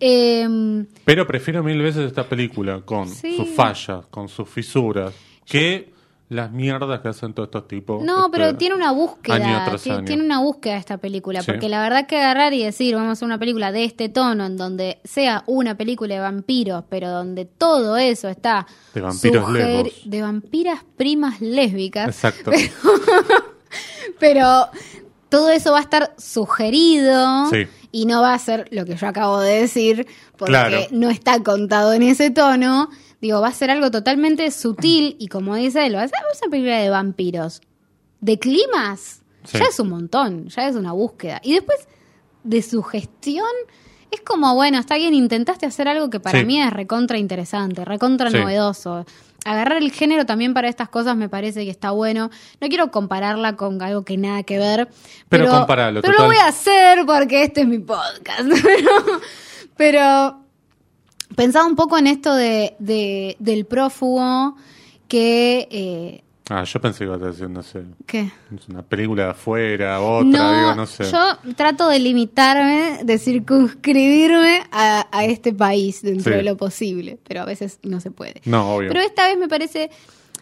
Em, 0.00 0.86
Pero 1.04 1.26
prefiero 1.26 1.62
mil 1.62 1.80
veces 1.80 2.06
esta 2.06 2.24
película 2.28 2.80
con 2.80 3.08
Sí. 3.08 3.36
sus 3.36 3.48
fallas, 3.50 4.06
con 4.06 4.28
sus 4.28 4.48
fisuras, 4.48 5.14
que 5.46 5.91
las 6.32 6.50
mierdas 6.50 7.00
que 7.00 7.08
hacen 7.08 7.34
todos 7.34 7.46
estos 7.48 7.68
tipos. 7.68 8.02
No, 8.02 8.26
este, 8.26 8.30
pero 8.32 8.56
tiene 8.56 8.74
una 8.74 8.90
búsqueda. 8.92 9.36
año 9.36 9.62
tras 9.64 9.82
ti- 9.82 9.90
año. 9.90 10.04
Tiene 10.04 10.24
una 10.24 10.40
búsqueda 10.40 10.76
esta 10.76 10.98
película. 10.98 11.40
Sí. 11.42 11.50
Porque 11.52 11.68
la 11.68 11.80
verdad 11.82 12.06
que 12.06 12.18
agarrar 12.18 12.52
y 12.54 12.64
decir, 12.64 12.94
vamos 12.94 13.10
a 13.10 13.12
hacer 13.12 13.26
una 13.26 13.38
película 13.38 13.70
de 13.72 13.84
este 13.84 14.08
tono, 14.08 14.46
en 14.46 14.56
donde 14.56 15.00
sea 15.04 15.44
una 15.46 15.76
película 15.76 16.14
de 16.14 16.20
vampiros, 16.20 16.84
pero 16.88 17.10
donde 17.10 17.44
todo 17.44 17.96
eso 17.96 18.28
está. 18.28 18.66
De 18.94 19.00
vampiros 19.00 19.50
lesbos. 19.52 19.92
De 20.04 20.22
vampiras 20.22 20.80
primas 20.96 21.40
lésbicas. 21.40 22.08
Exacto. 22.08 22.50
Pero 24.18 24.68
todo 25.28 25.50
eso 25.50 25.72
va 25.72 25.78
a 25.78 25.82
estar 25.82 26.14
sugerido. 26.18 27.46
Sí. 27.50 27.66
Y 27.90 28.06
no 28.06 28.22
va 28.22 28.34
a 28.34 28.38
ser 28.38 28.68
lo 28.70 28.84
que 28.84 28.96
yo 28.96 29.06
acabo 29.06 29.40
de 29.40 29.60
decir, 29.62 30.06
porque 30.36 30.52
Claro. 30.52 30.78
no 30.92 31.10
está 31.10 31.42
contado 31.42 31.92
en 31.92 32.02
ese 32.02 32.30
tono. 32.30 32.88
Digo, 33.22 33.40
va 33.40 33.48
a 33.48 33.52
ser 33.52 33.70
algo 33.70 33.90
totalmente 33.90 34.50
sutil 34.50 35.16
y 35.18 35.28
como 35.28 35.54
dice 35.56 35.86
él, 35.86 35.94
va 35.96 36.02
a 36.02 36.08
ser 36.08 36.18
una 36.42 36.50
película 36.50 36.76
de 36.78 36.90
vampiros. 36.90 37.62
De 38.20 38.38
climas, 38.38 39.22
Sí. 39.44 39.58
ya 39.58 39.64
es 39.64 39.80
un 39.80 39.88
montón, 39.88 40.48
ya 40.48 40.68
es 40.68 40.76
una 40.76 40.92
búsqueda. 40.92 41.40
Y 41.42 41.54
después, 41.54 41.78
de 42.44 42.60
sugestión, 42.62 43.46
es 44.10 44.20
como, 44.20 44.54
bueno, 44.56 44.78
está 44.78 44.96
bien, 44.96 45.14
intentaste 45.14 45.64
hacer 45.66 45.88
algo 45.88 46.10
que 46.10 46.20
para 46.20 46.40
Sí. 46.40 46.44
mí 46.44 46.60
es 46.60 46.70
recontra 46.72 47.16
interesante, 47.16 47.84
recontra 47.84 48.30
Sí. 48.30 48.36
novedoso. 48.36 49.06
Agarrar 49.44 49.78
el 49.78 49.90
género 49.90 50.26
también 50.26 50.52
para 50.54 50.68
estas 50.68 50.88
cosas 50.88 51.16
me 51.16 51.28
parece 51.28 51.64
que 51.64 51.70
está 51.70 51.90
bueno. 51.92 52.30
No 52.60 52.68
quiero 52.68 52.90
compararla 52.92 53.56
con 53.56 53.80
algo 53.82 54.04
que 54.04 54.16
nada 54.16 54.42
que 54.44 54.58
ver. 54.58 54.86
Pero 55.28 55.44
Pero, 55.46 55.50
comparalo, 55.50 56.00
pero 56.02 56.18
lo 56.18 56.26
voy 56.26 56.36
a 56.36 56.46
hacer 56.46 57.04
porque 57.06 57.42
este 57.44 57.62
es 57.62 57.66
mi 57.68 57.78
podcast. 57.78 58.48
Pero, 58.66 58.90
pero 59.76 60.41
pensaba 61.36 61.66
un 61.66 61.76
poco 61.76 61.98
en 61.98 62.06
esto 62.06 62.34
de, 62.34 62.74
de- 62.78 63.36
del 63.38 63.64
prófugo 63.66 64.56
que... 65.08 65.68
eh, 65.70 66.22
Ah, 66.50 66.64
yo 66.64 66.80
pensé 66.80 66.98
que 66.98 67.04
ibas 67.04 67.22
a 67.22 67.26
decir, 67.26 67.48
no 67.48 67.62
sé, 67.62 67.82
¿Qué? 68.04 68.30
una 68.68 68.82
película 68.82 69.24
de 69.26 69.30
afuera, 69.30 70.00
otra, 70.02 70.24
No, 70.28 70.58
digo, 70.58 70.74
no 70.74 70.86
sé. 70.86 71.04
yo 71.10 71.54
trato 71.54 71.88
de 71.88 71.98
limitarme, 72.00 72.98
de 73.04 73.18
circunscribirme 73.18 74.62
a, 74.70 75.06
a 75.10 75.24
este 75.24 75.52
país 75.52 76.02
dentro 76.02 76.32
Sí. 76.32 76.36
de 76.38 76.42
lo 76.42 76.56
posible, 76.56 77.18
pero 77.26 77.42
a 77.42 77.44
veces 77.44 77.78
no 77.84 78.00
se 78.00 78.10
puede. 78.10 78.42
No, 78.44 78.74
obvio. 78.74 78.88
Pero 78.88 79.00
esta 79.00 79.26
vez 79.28 79.38
me 79.38 79.48
parece, 79.48 79.90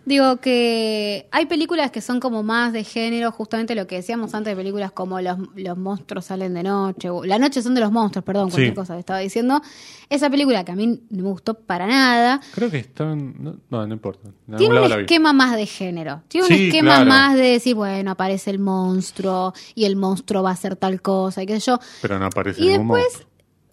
digo, 0.05 0.38
que 0.38 1.28
hay 1.30 1.46
películas 1.46 1.90
que 1.90 2.01
son 2.01 2.20
como 2.20 2.42
más 2.42 2.72
de 2.72 2.84
género, 2.84 3.30
justamente 3.32 3.74
lo 3.74 3.86
que 3.86 3.96
decíamos 3.96 4.34
antes 4.34 4.53
de 4.53 4.57
películas 4.57 4.92
como 4.92 5.20
Los, 5.20 5.38
los 5.55 5.76
monstruos 5.78 6.24
salen 6.26 6.55
de 6.55 6.62
noche, 6.62 7.11
o 7.11 7.24
La 7.24 7.38
noche 7.38 7.62
son 7.62 7.74
de 7.74 7.80
los 7.80 7.92
monstruos, 7.92 8.24
perdón, 8.24 8.51
cualquier 8.51 8.70
Sí. 8.70 8.74
cosa 8.74 8.94
que 8.94 9.01
estaba 9.01 9.18
diciendo. 9.20 9.61
Esa 10.09 10.28
película 10.30 10.64
que 10.64 10.72
a 10.72 10.74
mí 10.74 10.86
no 11.11 11.22
me 11.24 11.28
gustó 11.30 11.55
para 11.55 11.86
nada, 11.86 12.40
Creo 12.55 12.70
que 12.70 12.78
están... 12.78 13.34
No, 13.42 13.57
no, 13.70 13.86
no 13.86 13.94
importa. 13.94 14.28
En 14.48 14.57
tiene 14.57 14.80
un 14.80 14.92
esquema 14.92 15.32
más 15.32 15.55
de 15.55 15.66
género. 15.66 16.22
Tiene 16.28 16.46
un 16.48 16.53
esquema 16.53 16.94
claro. 16.96 17.07
más 17.07 17.34
de 17.36 17.42
decir, 17.42 17.74
bueno, 17.76 18.11
aparece 18.11 18.51
el 18.51 18.59
monstruo 18.59 19.53
y 19.74 19.84
el 19.84 19.96
monstruo 19.96 20.42
va 20.42 20.51
a 20.51 20.55
hacer 20.55 20.74
tal 20.76 21.01
cosa 21.01 21.42
y 21.42 21.46
qué 21.46 21.61
sé 21.61 21.66
yo. 21.66 21.78
Pero 22.03 22.18
no 22.18 22.26
aparece 22.26 22.61
Y 22.62 22.68
ningún 22.68 22.88
después, 22.88 23.26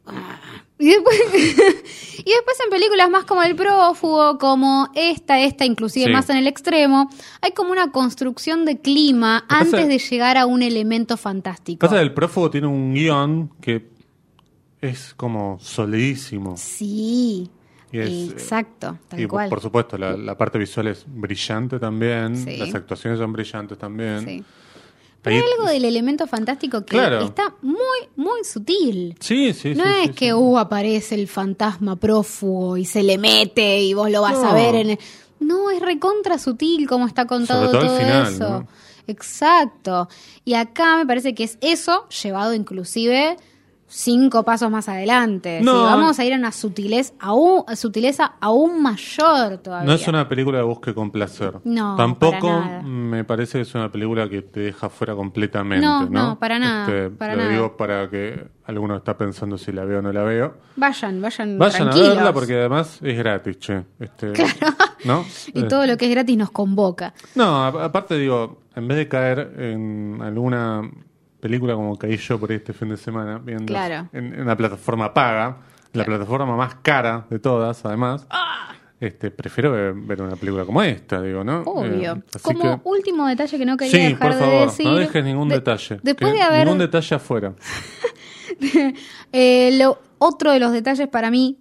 monstruo. 0.05 0.66
Y 0.79 0.89
después, 0.89 1.17
y 1.33 2.29
después 2.31 2.57
en 2.63 2.69
películas 2.69 3.09
más 3.09 3.23
como 3.25 3.41
El 3.43 3.55
Prófugo, 3.55 4.37
como 4.37 4.89
esta, 4.93 5.39
esta, 5.39 5.65
inclusive 5.65 6.05
Sí. 6.05 6.11
más 6.11 6.29
en 6.29 6.37
el 6.37 6.47
extremo, 6.47 7.09
hay 7.41 7.51
como 7.51 7.71
una 7.71 7.91
construcción 7.91 8.63
de 8.65 8.79
clima 8.79 9.43
pasa- 9.49 9.61
antes 9.61 9.87
de 9.87 9.97
llegar 9.97 10.37
a 10.37 10.45
un 10.45 10.61
elemento 10.61 11.17
fantástico. 11.17 11.79
Pasa 11.79 11.95
que 11.95 12.01
el 12.03 12.13
prófugo 12.13 12.51
tiene 12.51 12.67
un 12.67 12.93
guion 12.93 13.49
que 13.59 13.89
es 14.81 15.13
como 15.15 15.57
solidísimo. 15.59 16.55
Sí, 16.57 17.49
es, 17.91 18.31
exacto, 18.31 18.99
tal 19.07 19.19
y 19.19 19.25
cual. 19.27 19.49
por 19.49 19.61
supuesto, 19.61 19.97
la, 19.97 20.15
la 20.15 20.37
parte 20.37 20.59
visual 20.59 20.87
es 20.87 21.05
brillante 21.07 21.79
también. 21.79 22.35
Sí. 22.37 22.57
Las 22.57 22.75
actuaciones 22.75 23.17
son 23.19 23.33
brillantes 23.33 23.77
también. 23.77 24.23
Sí. 24.25 24.43
Hay 25.27 25.41
algo 25.57 25.67
del 25.69 25.85
elemento 25.85 26.27
fantástico 26.27 26.81
que 26.85 26.91
Claro. 26.97 27.21
está 27.25 27.53
muy, 27.61 27.77
muy 28.15 28.43
sutil. 28.43 29.15
Sí, 29.19 29.53
sí, 29.53 29.73
No 29.75 29.83
sí, 29.83 29.89
es 30.01 30.07
sí, 30.07 30.13
que 30.13 30.25
sí. 30.27 30.33
uh, 30.33 30.57
aparece 30.57 31.15
el 31.15 31.27
fantasma 31.27 31.95
prófugo 31.95 32.77
y 32.77 32.85
se 32.85 33.03
le 33.03 33.17
mete 33.17 33.81
y 33.81 33.93
vos 33.93 34.09
lo 34.11 34.21
vas 34.21 34.37
a 34.43 34.53
ver 34.53 34.75
en 34.75 34.89
el... 34.91 34.99
No, 35.39 35.69
es 35.69 35.79
recontra 35.81 36.39
sutil 36.39 36.87
como 36.87 37.05
está 37.05 37.25
contado 37.27 37.65
Sobre 37.67 37.71
todo 37.79 37.87
todo 37.87 37.97
el 37.99 38.03
final, 38.05 38.33
eso. 38.33 38.49
¿no? 38.49 38.67
Exacto. 39.05 40.09
Y 40.45 40.53
acá 40.55 40.97
me 40.97 41.05
parece 41.05 41.35
que 41.35 41.43
es 41.43 41.57
eso 41.61 42.07
llevado 42.09 42.53
inclusive 42.53 43.37
cinco 43.87 44.43
pasos 44.43 44.69
más 44.69 44.89
adelante. 44.89 45.61
No. 45.63 45.71
Sí, 45.73 45.77
vamos 45.83 46.19
a 46.19 46.25
ir 46.25 46.33
a 46.33 46.37
una 46.37 46.51
sutileza 46.51 47.13
aún, 47.19 47.63
sutileza 47.75 48.33
aún 48.41 48.81
mayor 48.81 49.57
todavía. 49.59 49.87
No 49.87 49.93
es 49.93 50.07
una 50.07 50.27
película 50.27 50.57
de 50.57 50.63
busque 50.65 50.93
con 50.93 51.09
placer. 51.11 51.59
No, 51.63 51.95
Tampoco 51.95 52.61
me 52.83 53.23
parece 53.23 53.59
que 53.59 53.61
es 53.61 53.73
una 53.75 53.91
película 53.91 54.27
que 54.29 54.41
te 54.41 54.59
deja 54.59 54.89
fuera 54.89 55.15
completamente. 55.15 55.85
No, 55.85 56.03
No, 56.03 56.09
no, 56.29 56.39
para 56.39 56.59
nada, 56.59 56.81
Este, 56.87 57.09
para 57.11 57.35
lo 57.35 57.43
nada. 57.43 57.53
digo 57.53 57.77
para 57.77 58.09
que 58.09 58.47
alguno 58.65 58.97
está 58.97 59.17
pensando 59.17 59.57
si 59.57 59.71
la 59.71 59.85
veo 59.85 59.99
o 59.99 60.01
no 60.01 60.11
la 60.11 60.23
veo. 60.23 60.57
Vayan, 60.75 61.21
vayan, 61.21 61.57
Vayan 61.57 61.83
tranquilos. 61.83 62.09
a 62.09 62.13
verla 62.15 62.33
porque 62.33 62.55
además 62.59 62.99
es 63.01 63.17
gratis, 63.17 63.59
che. 63.59 63.85
Este, 63.99 64.33
¿no? 65.05 65.23
Y 65.53 65.63
todo 65.63 65.85
lo 65.87 65.95
que 65.97 66.05
es 66.05 66.11
gratis 66.11 66.37
nos 66.37 66.51
convoca. 66.51 67.13
No, 67.35 67.65
aparte 67.65 68.17
digo, 68.17 68.59
en 68.75 68.87
vez 68.87 68.97
de 68.97 69.07
caer 69.07 69.53
en 69.57 70.19
alguna 70.21 70.81
película 71.39 71.73
como 71.75 71.97
caí 71.97 72.17
yo 72.17 72.39
por 72.39 72.51
este 72.51 72.73
fin 72.73 72.89
de 72.89 72.97
semana, 72.97 73.37
viendo 73.39 73.65
Claro. 73.65 74.09
en, 74.13 74.33
en 74.33 74.45
la 74.45 74.55
plataforma 74.55 75.13
paga, 75.13 75.57
la 75.93 76.03
plataforma 76.05 76.55
más 76.55 76.75
cara 76.75 77.25
de 77.29 77.39
todas, 77.39 77.83
además, 77.85 78.25
Ah. 78.29 78.73
este, 78.99 79.31
prefiero 79.31 79.71
ver, 79.71 79.93
ver 79.93 80.21
una 80.21 80.35
película 80.35 80.65
como 80.65 80.81
esta, 80.83 81.21
digo, 81.21 81.43
¿no? 81.43 81.61
Obvio. 81.61 82.13
Eh, 82.13 82.39
Como 82.41 82.59
que- 82.61 82.79
último 82.83 83.27
detalle 83.27 83.57
que 83.57 83.65
no 83.65 83.77
quería 83.77 83.91
Sí, 83.91 84.13
dejar 84.13 84.31
por 84.37 84.39
de 84.39 84.47
decir. 84.65 84.85
no 84.85 84.95
dejes 84.95 85.23
ningún 85.23 85.49
de- 85.49 85.55
detalle. 85.55 85.99
Después 86.03 86.33
de 86.33 86.41
haber. 86.41 86.65
Ningún 86.65 86.79
detalle 86.79 87.15
afuera. 87.15 87.53
eh, 89.31 89.77
lo- 89.79 89.99
otro 90.19 90.51
de 90.51 90.59
los 90.59 90.71
detalles 90.71 91.07
para 91.07 91.29
mí 91.31 91.57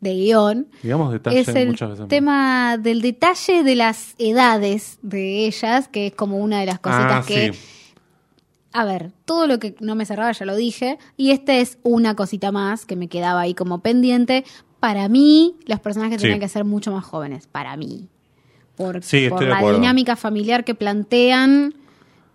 de 0.00 0.14
guion 0.14 0.68
Digamos 0.82 1.12
detalle 1.12 1.40
es 1.40 1.48
el 1.48 1.68
muchas 1.68 1.88
veces. 1.90 2.00
más. 2.02 2.08
tema 2.08 2.76
del 2.78 3.02
detalle 3.02 3.62
de 3.64 3.74
las 3.74 4.14
edades 4.18 4.98
de 5.02 5.46
ellas, 5.46 5.88
que 5.88 6.08
es 6.08 6.14
como 6.14 6.38
una 6.38 6.60
de 6.60 6.66
las 6.66 6.78
cositas 6.78 7.24
Ah, 7.24 7.26
que. 7.26 7.52
sí. 7.52 7.58
A 8.72 8.84
ver, 8.84 9.12
todo 9.24 9.46
lo 9.46 9.58
que 9.58 9.74
no 9.80 9.94
me 9.94 10.04
cerraba 10.06 10.32
ya 10.32 10.44
lo 10.44 10.54
dije. 10.56 10.98
Y 11.16 11.30
esta 11.30 11.54
es 11.56 11.78
una 11.82 12.14
cosita 12.14 12.52
más 12.52 12.84
que 12.86 12.96
me 12.96 13.08
quedaba 13.08 13.40
ahí 13.40 13.54
como 13.54 13.80
pendiente. 13.80 14.44
Para 14.80 15.08
mí, 15.08 15.56
los 15.66 15.80
personajes 15.80 16.16
Sí. 16.18 16.22
tenían 16.22 16.40
que 16.40 16.48
ser 16.48 16.64
mucho 16.64 16.92
más 16.92 17.04
jóvenes. 17.04 17.46
Para 17.46 17.76
mí. 17.76 18.08
Por, 18.76 19.02
Sí, 19.02 19.28
por 19.28 19.42
la 19.42 19.60
dinámica 19.72 20.14
familiar 20.16 20.64
que 20.64 20.74
plantean. 20.74 21.74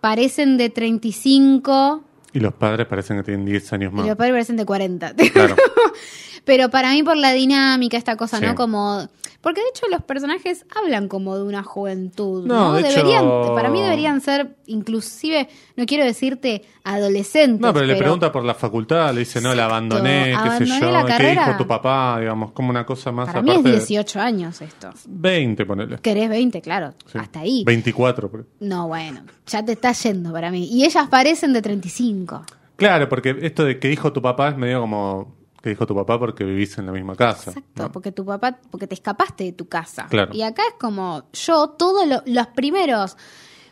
Parecen 0.00 0.58
de 0.58 0.68
35 0.68 2.04
Y 2.34 2.40
los 2.40 2.52
padres 2.52 2.86
parecen 2.86 3.16
que 3.18 3.22
tienen 3.22 3.46
10 3.46 3.72
años 3.72 3.92
y 3.92 3.96
más. 3.96 4.06
los 4.06 4.16
padres 4.16 4.34
parecen 4.34 4.56
de 4.56 4.66
40. 4.66 5.14
Claro. 5.32 5.56
Pero 6.44 6.68
para 6.70 6.90
mí 6.92 7.02
por 7.02 7.16
la 7.16 7.32
dinámica, 7.32 7.96
esta 7.96 8.16
cosa, 8.16 8.38
Sí. 8.38 8.44
¿no? 8.46 8.54
Como... 8.54 9.08
Porque 9.40 9.60
de 9.60 9.66
hecho 9.68 9.86
los 9.90 10.02
personajes 10.02 10.64
hablan 10.74 11.06
como 11.08 11.36
de 11.36 11.42
una 11.42 11.62
juventud, 11.62 12.46
No, 12.46 12.72
¿no? 12.72 12.72
de 12.74 12.80
hecho- 12.80 12.96
deberían, 13.04 13.24
para 13.54 13.68
mí 13.68 13.82
deberían 13.82 14.22
ser 14.22 14.56
inclusive, 14.66 15.48
no 15.76 15.84
quiero 15.84 16.02
decirte 16.04 16.62
adolescentes. 16.82 17.60
No, 17.60 17.72
pero 17.74 17.84
le 17.84 17.96
pregunta 17.96 18.32
por 18.32 18.42
la 18.42 18.54
facultad, 18.54 19.12
le 19.12 19.20
dice, 19.20 19.42
no, 19.42 19.54
la 19.54 19.66
abandoné, 19.66 20.34
qué 20.58 20.64
sé 20.64 20.80
yo, 20.80 20.90
la 20.90 21.04
qué 21.04 21.30
dijo 21.30 21.56
tu 21.58 21.66
papá, 21.66 22.18
digamos, 22.20 22.52
como 22.52 22.70
una 22.70 22.86
cosa 22.86 23.12
más 23.12 23.26
Para 23.28 23.42
mí 23.42 23.50
aparte. 23.50 23.68
es 23.68 23.74
de- 23.74 23.80
18 23.80 24.20
años 24.20 24.62
esto. 24.62 24.90
20, 25.06 25.66
ponele. 25.66 25.98
Querés 25.98 26.28
20, 26.30 26.62
claro, 26.62 26.94
Sí. 27.12 27.18
hasta 27.18 27.40
ahí. 27.40 27.64
24. 27.66 28.30
por- 28.30 28.46
No, 28.60 28.88
bueno, 28.88 29.20
ya 29.46 29.62
te 29.62 29.72
está 29.72 29.92
yendo 29.92 30.32
para 30.32 30.50
mí. 30.50 30.66
Y 30.70 30.84
ellas 30.86 31.06
parecen 31.08 31.52
de 31.52 31.60
35. 31.60 32.44
Claro, 32.76 33.08
porque 33.10 33.36
esto 33.42 33.64
de 33.64 33.78
que 33.78 33.88
dijo 33.88 34.12
tu 34.12 34.22
papá 34.22 34.48
es 34.48 34.56
medio 34.56 34.80
como 34.80 35.34
que 35.64 35.70
dijo 35.70 35.86
tu 35.86 35.94
papá 35.94 36.18
porque 36.18 36.44
vivís 36.44 36.76
en 36.78 36.84
la 36.86 36.92
misma 36.92 37.16
casa. 37.16 37.50
Exacto, 37.50 37.82
¿no? 37.82 37.90
porque 37.90 38.12
tu 38.12 38.24
papá, 38.24 38.58
porque 38.70 38.86
te 38.86 38.94
escapaste 38.94 39.44
de 39.44 39.52
tu 39.52 39.66
casa. 39.66 40.06
Claro. 40.10 40.32
Y 40.34 40.42
acá 40.42 40.62
es 40.68 40.74
como, 40.78 41.24
yo 41.32 41.70
todos 41.70 42.06
lo- 42.06 42.22
los 42.26 42.46
primeros 42.48 43.16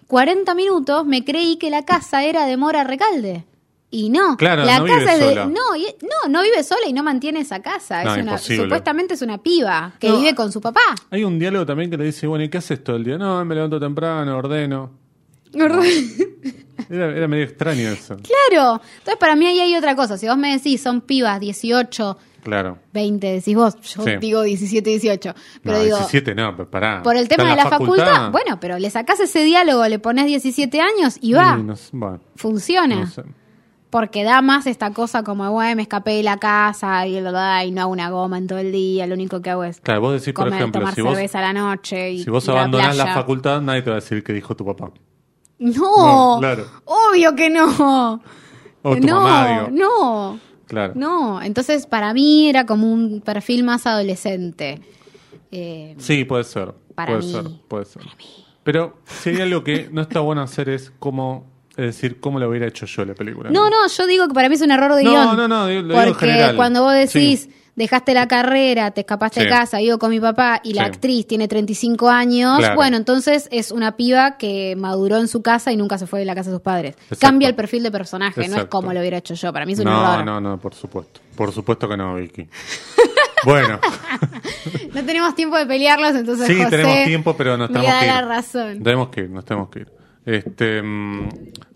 40 0.07 0.55
minutos 0.55 1.05
me 1.07 1.23
creí 1.25 1.57
que 1.59 1.69
la 1.71 1.85
casa 1.85 2.25
era 2.25 2.47
de 2.47 2.57
Mora 2.57 2.83
Recalde. 2.85 3.45
Y 3.91 4.09
no, 4.09 4.39
Claro, 4.39 4.65
la 4.65 4.79
no 4.79 4.87
casa 4.87 4.99
vive 5.01 5.13
es 5.13 5.19
de. 5.21 5.29
sola. 5.29 5.45
No, 5.45 5.77
y- 5.77 5.95
no, 6.01 6.29
no 6.31 6.43
vive 6.43 6.65
sola 6.65 6.87
y 6.89 6.95
no 6.95 7.03
mantiene 7.03 7.41
esa 7.41 7.61
casa. 7.61 8.03
No, 8.05 8.15
es 8.15 8.23
una, 8.23 8.39
supuestamente 8.39 9.13
es 9.15 9.21
una 9.21 9.37
piba 9.43 9.93
que 10.01 10.09
No. 10.09 10.17
vive 10.17 10.35
con 10.35 10.51
su 10.51 10.63
papá. 10.63 10.81
Hay 11.11 11.25
un 11.25 11.39
diálogo 11.39 11.67
también 11.67 11.91
que 11.91 11.99
le 11.99 12.05
dice, 12.07 12.27
bueno, 12.27 12.43
¿y 12.43 12.49
qué 12.49 12.57
haces 12.57 12.83
todo 12.83 12.97
el 12.97 13.05
día? 13.05 13.19
No, 13.19 13.45
me 13.45 13.55
levanto 13.55 13.79
temprano, 13.79 14.39
ordeno. 14.39 14.91
Era, 16.91 17.17
era 17.17 17.29
medio 17.29 17.45
extraño 17.45 17.89
eso. 17.89 18.17
claro. 18.17 18.81
Entonces, 18.99 19.17
para 19.19 19.37
mí 19.37 19.47
ahí 19.47 19.61
hay 19.61 19.75
otra 19.77 19.95
cosa. 19.97 20.17
Si 20.19 20.27
vos 20.29 20.37
me 20.39 20.53
decís, 20.53 20.81
son 20.83 21.01
pibas 21.01 21.41
18, 21.41 22.19
Claro. 22.43 22.79
20, 22.93 23.25
decís 23.35 23.55
vos, 23.55 23.77
yo 23.83 24.03
Sí. 24.03 24.11
digo 24.21 24.43
17, 24.43 24.91
18. 24.91 25.33
Pero 25.63 25.77
no, 25.79 25.83
digo, 25.85 25.97
17 25.99 26.35
no, 26.35 26.57
pero 26.57 26.69
pará. 26.71 27.01
por 27.03 27.17
el 27.17 27.29
tema 27.29 27.51
de 27.51 27.55
la 27.57 27.67
facultad, 27.67 28.33
bueno, 28.33 28.59
pero 28.61 28.79
le 28.81 28.91
sacás 28.91 29.21
ese 29.21 29.45
diálogo, 29.45 29.87
le 29.87 30.01
pones 30.01 30.27
17 30.27 30.81
años 30.81 31.19
y 31.21 31.35
va, 31.35 31.57
Y 31.61 31.63
no 31.63 31.77
sé, 31.77 31.91
bueno, 31.93 32.21
funciona. 32.35 32.97
no 32.97 33.07
sé. 33.07 33.23
Porque 33.91 34.25
da 34.25 34.41
más 34.41 34.67
esta 34.67 34.91
cosa 34.93 35.23
como, 35.23 35.49
bueno, 35.53 35.77
me 35.77 35.83
escapé 35.83 36.13
de 36.13 36.23
la 36.23 36.39
casa 36.39 37.07
y, 37.07 37.19
y 37.19 37.21
no 37.21 37.39
hago 37.83 37.93
una 37.93 38.09
goma 38.11 38.39
en 38.39 38.47
todo 38.47 38.59
el 38.59 38.73
día, 38.73 39.07
lo 39.07 39.15
único 39.15 39.41
que 39.43 39.51
hago 39.51 39.63
es 39.65 39.81
Claro, 39.81 40.01
vos 40.01 40.15
decís, 40.19 40.33
por 40.33 40.49
ejemplo, 40.49 40.81
tomar 40.81 40.95
si 40.95 41.03
vos, 41.03 41.13
cerveza 41.13 41.39
a 41.41 41.43
la 41.43 41.53
noche 41.53 42.11
y 42.13 42.25
si 42.25 42.31
vos 42.31 42.45
la 42.47 42.55
abandonás 42.55 42.97
la 42.97 43.05
playa. 43.05 43.21
facultad, 43.21 43.61
nadie 43.61 43.83
te 43.83 43.91
va 43.91 43.97
a 43.97 44.01
decir 44.01 44.25
qué 44.25 44.33
dijo 44.33 44.57
tu 44.57 44.65
papá. 44.65 44.91
No, 45.63 46.35
No, 46.35 46.41
claro. 46.41 46.67
obvio 46.85 47.35
que 47.37 47.51
no. 47.51 48.21
O 48.83 48.97
tu 48.97 49.07
no, 49.07 49.21
mamá, 49.21 49.69
no, 49.71 50.41
Claro. 50.67 50.93
no. 50.97 51.41
Entonces, 51.43 51.87
para 51.87 52.13
mí 52.13 52.49
era 52.49 52.67
como 52.67 52.91
un 52.93 53.21
perfil 53.21 53.63
más 53.63 53.87
adolescente. 53.87 54.81
Eh, 55.53 55.95
Sí, 55.99 56.25
puede 56.25 56.45
ser. 56.45 56.75
Para 56.95 57.13
puede 57.13 57.23
mí. 57.27 57.33
ser, 57.33 57.45
puede 57.69 57.85
ser. 57.85 58.03
Pero 58.65 58.97
si 59.05 59.31
hay 59.31 59.41
algo 59.43 59.63
que 59.65 59.89
no 59.93 60.03
está 60.03 60.21
bueno 60.21 60.43
hacer 60.43 60.69
es 60.69 60.93
cómo, 60.99 61.47
es 61.77 61.85
decir, 61.87 62.21
cómo 62.21 62.39
lo 62.39 62.49
hubiera 62.49 62.67
hecho 62.67 62.87
yo 62.87 63.05
la 63.05 63.15
película. 63.15 63.51
No, 63.51 63.71
no, 63.71 63.87
yo 63.89 64.07
digo 64.07 64.29
que 64.29 64.35
para 64.35 64.49
mí 64.49 64.55
es 64.57 64.61
un 64.63 64.71
error 64.71 64.95
de 64.95 65.05
No, 65.05 65.11
guion. 65.11 65.37
no, 65.37 65.49
no, 65.49 65.67
digo- 65.67 65.83
lo 65.83 65.89
digo 65.89 66.01
en 66.03 66.09
Porque 66.09 66.27
general. 66.27 66.57
cuando 66.57 66.83
vos 66.83 66.93
decís, 66.93 67.43
Sí. 67.45 67.51
dejaste 67.75 68.13
la 68.13 68.29
carrera, 68.29 68.91
te 68.91 69.01
escapaste 69.01 69.41
Sí. 69.41 69.47
de 69.47 69.51
casa, 69.51 69.79
vivo 69.79 69.99
con 69.99 70.11
mi 70.11 70.21
papá 70.21 70.61
y 70.63 70.75
la 70.75 70.83
Sí. 70.83 70.89
actriz 70.91 71.27
tiene 71.27 71.49
35 71.49 72.11
años, 72.11 72.59
Claro. 72.59 72.75
bueno, 72.75 72.99
entonces 72.99 73.49
es 73.51 73.71
una 73.71 73.97
piba 73.97 74.37
que 74.37 74.75
maduró 74.77 75.17
en 75.17 75.29
su 75.29 75.41
casa 75.41 75.73
y 75.73 75.77
nunca 75.79 75.97
se 75.97 76.07
fue 76.07 76.19
de 76.19 76.27
la 76.27 76.35
casa 76.35 76.51
de 76.51 76.57
sus 76.57 76.63
padres. 76.63 76.95
Exacto. 77.05 77.19
Cambia 77.21 77.49
el 77.49 77.55
perfil 77.55 77.83
de 77.83 77.91
personaje, 77.91 78.47
no 78.49 78.57
es 78.59 78.65
como 78.67 78.93
lo 78.93 79.01
hubiera 79.01 79.17
hecho 79.17 79.33
yo. 79.33 79.51
Para 79.55 79.65
mí 79.65 79.73
es 79.73 79.79
un 79.79 79.87
no, 79.87 80.13
error. 80.15 80.27
no, 80.27 80.41
no, 80.43 80.59
por 80.59 80.75
supuesto. 80.75 81.21
Por 81.35 81.51
supuesto 81.53 81.89
que 81.89 81.97
no, 81.97 82.15
Vicky. 82.17 82.47
bueno, 83.47 83.81
No 84.95 85.03
tenemos 85.05 85.35
tiempo 85.35 85.57
de 85.57 85.65
pelearlos, 85.67 86.15
entonces 86.15 86.47
sí, 86.47 86.57
José 86.57 86.69
tenemos 86.71 87.05
tiempo, 87.07 87.35
pero 87.37 87.57
nos 87.57 87.69
tenemos 87.73 87.91
que 87.99 88.05
ir. 88.07 88.13
la 88.13 88.21
razón. 88.23 88.83
Tenemos 88.83 89.09
que 89.09 89.21
ir, 89.23 89.31
nos 89.31 89.45
tenemos 89.47 89.71
que 89.71 89.79
ir. 89.81 89.89
Este, 90.25 90.83
mm, 90.83 91.29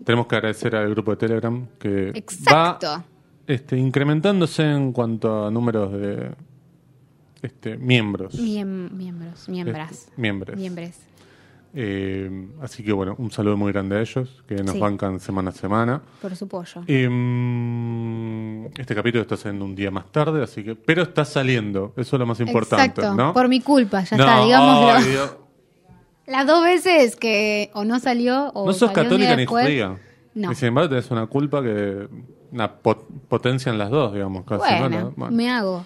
tenemos 0.05 0.27
que 0.27 0.35
agradecer 0.35 0.75
al 0.75 0.89
grupo 0.91 1.11
de 1.11 1.17
Telegram 1.17 1.67
que 1.79 2.09
Exacto. 2.09 2.87
va 2.87 3.03
este, 3.45 3.77
incrementándose 3.77 4.63
en 4.63 4.91
cuanto 4.93 5.45
a 5.47 5.51
números 5.51 5.91
de 5.93 6.31
este, 7.41 7.77
miembros. 7.77 8.33
Miem- 8.39 8.89
miembros, 8.91 9.47
miembras. 9.49 9.91
Este, 9.91 10.11
miembros. 10.21 10.57
Miembres. 10.57 10.99
Eh, 11.73 12.47
así 12.61 12.81
que 12.83 12.91
bueno, 12.93 13.15
un 13.19 13.29
saludo 13.29 13.55
muy 13.57 13.71
grande 13.71 13.97
a 13.97 14.01
ellos 14.01 14.43
que 14.47 14.55
nos 14.63 14.71
Sí. 14.75 14.79
bancan 14.79 15.19
semana 15.19 15.49
a 15.49 15.53
semana. 15.53 16.01
Por 16.21 16.35
su 16.35 16.47
pollo. 16.47 16.81
Eh, 16.87 18.69
este 18.77 18.95
capítulo 18.95 19.21
está 19.21 19.37
saliendo 19.37 19.65
un 19.65 19.75
día 19.75 19.91
más 19.91 20.11
tarde, 20.11 20.41
así 20.43 20.63
que, 20.63 20.75
pero 20.75 21.03
está 21.03 21.25
saliendo, 21.25 21.93
eso 21.97 22.15
es 22.15 22.19
lo 22.19 22.25
más 22.25 22.39
importante, 22.39 23.01
Exacto, 23.01 23.13
¿no? 23.15 23.33
por 23.33 23.47
mi 23.47 23.59
culpa, 23.61 24.03
ya 24.03 24.17
No, 24.17 24.23
está, 24.23 24.43
digámoslo. 24.43 25.09
Dios. 25.11 25.35
Las 26.27 26.45
dos 26.45 26.63
veces 26.63 27.15
que 27.15 27.71
o 27.73 27.83
no 27.85 27.99
salió 27.99 28.49
o 28.53 28.65
no 28.65 28.73
sos 28.73 28.89
salió 28.91 29.03
católica 29.03 29.31
ni 29.35 29.43
después. 29.43 29.65
judía. 29.65 29.97
No. 30.35 30.51
Y 30.51 30.55
sin 30.55 30.67
embargo 30.69 30.89
tenés 30.89 31.09
una 31.09 31.25
culpa 31.27 31.63
que 31.63 32.07
una 32.51 32.81
pot- 32.81 33.07
potencian 33.27 33.77
las 33.77 33.89
dos, 33.89 34.13
digamos, 34.13 34.45
casi. 34.45 34.59
Bueno, 34.79 34.89
¿no? 35.01 35.13
Bueno. 35.15 35.35
me 35.35 35.49
hago. 35.49 35.85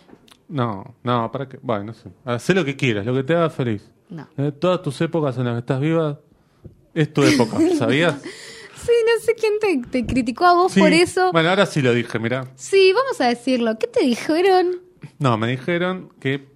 No, 0.49 0.95
no, 1.03 1.31
para 1.31 1.47
que, 1.47 1.57
bueno, 1.61 1.85
no 1.85 1.93
sé. 1.93 2.09
Hacé 2.25 2.53
lo 2.53 2.65
que 2.65 2.75
quieras, 2.75 3.05
lo 3.05 3.13
que 3.13 3.23
te 3.23 3.33
haga 3.35 3.49
feliz. 3.49 3.89
No. 4.09 4.27
Eh, 4.37 4.51
todas 4.51 4.81
tus 4.81 4.99
épocas 4.99 5.37
en 5.37 5.45
las 5.45 5.53
que 5.53 5.59
estás 5.59 5.79
viva 5.79 6.19
es 6.93 7.13
tu 7.13 7.23
época, 7.23 7.57
¿sabías? 7.77 8.21
Sí, 8.21 8.91
no 9.05 9.23
sé 9.23 9.35
quién 9.35 9.53
te, 9.59 9.89
te 9.89 10.05
criticó 10.05 10.45
a 10.45 10.53
vos 10.55 10.73
Sí. 10.73 10.81
por 10.81 10.91
eso. 10.91 11.31
Bueno, 11.31 11.49
ahora 11.49 11.65
sí 11.65 11.81
lo 11.81 11.93
dije, 11.93 12.19
mira. 12.19 12.47
Sí, 12.55 12.91
vamos 12.93 13.21
a 13.21 13.27
decirlo. 13.27 13.77
¿Qué 13.79 13.87
te 13.87 14.01
dijeron? 14.01 14.81
No, 15.19 15.37
me 15.37 15.47
dijeron 15.47 16.09
que 16.19 16.50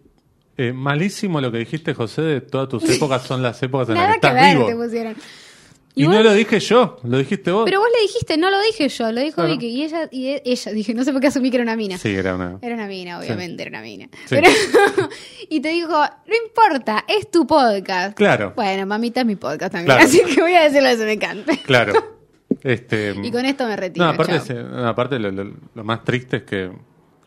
eh, 0.58 0.74
malísimo 0.74 1.42
lo 1.42 1.52
que 1.52 1.58
dijiste, 1.60 1.94
José, 1.94 2.22
de 2.22 2.42
todas 2.42 2.70
tus 2.70 2.84
épocas 2.90 3.24
son 3.24 3.42
las 3.44 3.62
épocas 3.64 3.90
en 3.90 3.96
las 3.96 4.06
que 4.06 4.12
que 4.22 4.28
estás 4.28 4.34
ver, 4.34 4.56
vivo. 4.58 4.68
te 4.68 4.76
pusieron. 4.76 5.16
Y, 5.98 6.06
vos- 6.06 6.14
no 6.16 6.24
lo 6.24 6.34
dije 6.34 6.60
yo, 6.60 6.98
lo 7.04 7.18
dijiste 7.18 7.52
vos. 7.52 7.64
Pero 7.64 7.80
vos 7.80 7.88
le 7.96 8.02
dijiste, 8.02 8.38
no 8.38 8.50
lo 8.50 8.62
dije 8.62 8.90
yo, 8.90 9.12
lo 9.14 9.22
dijo 9.22 9.36
Claro. 9.36 9.52
Vicky. 9.52 9.68
Y 9.68 9.84
ella, 9.84 10.10
y 10.12 10.28
e- 10.28 10.42
ella, 10.46 10.72
dije, 10.74 10.94
no 10.94 11.06
sé 11.06 11.14
por 11.14 11.22
qué 11.22 11.28
asumí 11.28 11.50
que 11.50 11.56
era 11.56 11.64
una 11.64 11.78
mina. 11.78 11.98
Sí, 11.98 12.10
era 12.10 12.36
una. 12.36 12.60
Era 12.62 12.76
una 12.76 12.86
mina, 12.88 13.18
obviamente, 13.20 13.62
era 13.64 13.70
una 13.70 13.82
mina. 13.82 14.10
Sí. 14.26 14.36
Pero- 14.36 14.50
y 15.50 15.62
te 15.62 15.70
dijo, 15.70 15.92
no 15.98 16.36
importa, 16.48 17.06
es 17.08 17.32
tu 17.32 17.48
podcast. 17.48 18.14
Claro. 18.18 18.52
Bueno, 18.58 18.86
mamita 18.86 19.22
es 19.22 19.26
mi 19.26 19.38
podcast 19.38 19.72
también, 19.72 19.86
Claro. 19.96 20.04
así 20.04 20.22
que 20.36 20.42
voy 20.42 20.54
a 20.54 20.64
decirlo 20.64 20.90
eso 20.90 21.04
me 21.06 21.18
canta. 21.18 21.56
Claro. 21.66 21.94
Este, 22.62 23.14
Y 23.24 23.32
con 23.32 23.46
esto 23.46 23.66
me 23.68 23.76
retiro. 23.76 24.06
no, 24.06 24.12
aparte, 24.12 24.34
chao. 24.38 24.46
se- 24.46 24.54
no, 24.56 24.88
aparte 24.88 25.20
lo, 25.20 25.32
lo- 25.32 25.54
lo 25.76 25.84
más 25.84 26.04
triste 26.04 26.38
es 26.38 26.44
que. 26.44 26.72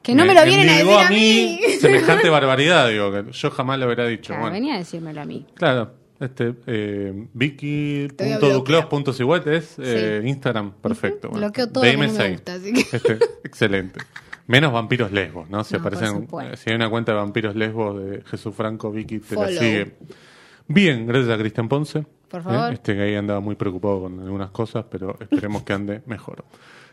Que 0.03 0.15
no 0.15 0.25
me 0.25 0.35
lo 0.35 0.45
vienen 0.45 0.69
a 0.71 0.77
decir 0.79 0.99
a 0.99 1.11
mí. 1.11 1.61
Semejante 1.81 2.29
barbaridad, 2.31 2.89
digo, 2.89 3.13
que 3.13 3.25
yo 3.33 3.51
jamás 3.51 3.79
lo 3.79 3.87
hubiera 3.87 4.07
dicho. 4.07 4.29
Claro, 4.29 4.43
bueno. 4.43 4.55
venía 4.55 4.75
a 4.75 4.79
decírmelo 4.79 5.21
a 5.21 5.25
mí. 5.25 5.45
Claro, 5.55 5.93
este, 6.21 6.55
eh, 6.67 7.13
Vicky.duclos.sigüet 7.35 9.47
es 9.49 9.75
eh, 9.79 10.23
Instagram, 10.25 10.73
perfecto. 10.81 11.29
bueno. 11.29 11.47
Bloqueo 11.47 11.69
todo 11.71 11.85
me 11.85 11.95
DM6. 11.97 12.33
gusta, 12.33 12.55
así 12.55 12.73
que- 12.73 12.81
Este, 12.97 13.19
excelente. 13.45 14.01
Menos 14.47 14.73
vampiros 14.73 15.13
lesbos, 15.13 15.51
¿no? 15.51 15.63
Si 15.63 15.75
No, 15.75 15.81
aparecen, 15.81 16.27
eh, 16.43 16.57
si 16.57 16.71
hay 16.71 16.77
una 16.77 16.89
cuenta 16.89 17.13
de 17.13 17.19
vampiros 17.19 17.55
lesbos 17.55 18.03
de 18.03 18.23
Jesús 18.23 18.55
Franco, 18.55 18.91
Vicky 18.91 19.19
te 19.19 19.37
la 19.37 19.49
sigue. 19.49 19.97
Bien, 20.67 21.07
gracias 21.07 21.35
a 21.35 21.39
Cristian 21.39 21.69
Ponce. 21.69 22.07
Por 22.29 22.43
favor. 22.43 22.71
Eh, 22.71 22.75
Este 22.75 22.95
que 22.95 23.03
ahí 23.03 23.15
andaba 23.15 23.41
muy 23.41 23.57
preocupado 23.57 24.01
con 24.03 24.21
algunas 24.21 24.51
cosas, 24.51 24.87
pero 24.91 25.17
esperemos 25.21 25.63
que 25.65 25.73
ande 25.75 26.01
mejor. 26.07 26.45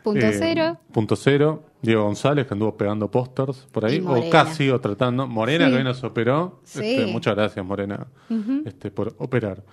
Punto 0.06 0.24
Eh, 0.24 0.32
cero. 0.38 0.78
Punto 0.92 1.16
cero. 1.16 1.64
Diego 1.82 2.04
González, 2.04 2.46
que 2.46 2.54
anduvo 2.54 2.76
pegando 2.76 3.10
pósters 3.10 3.66
por 3.72 3.84
ahí, 3.84 3.96
Y 3.96 4.00
o 4.00 4.04
Morena. 4.04 4.30
casi, 4.30 4.70
o 4.70 4.80
tratando. 4.80 5.26
Morena, 5.26 5.64
Sí. 5.66 5.72
que 5.72 5.76
hoy 5.78 5.82
nos 5.84 6.04
operó. 6.04 6.60
Sí. 6.62 6.78
Este, 6.96 7.12
muchas 7.12 7.34
gracias, 7.34 7.66
Morena, 7.66 8.06
este, 8.64 8.92
por 8.92 9.14
operar. 9.18 9.64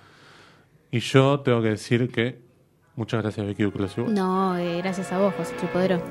Y 0.90 0.98
yo 0.98 1.38
tengo 1.40 1.62
que 1.62 1.68
decir 1.68 2.10
que 2.10 2.40
muchas 2.96 3.22
gracias, 3.22 3.46
Vicky 3.46 3.62
Duclos. 3.62 3.96
No, 4.08 4.56
eh, 4.58 4.78
gracias 4.78 5.12
a 5.12 5.18
vos, 5.20 5.32
José 5.34 5.54
Tripodero. 5.56 6.02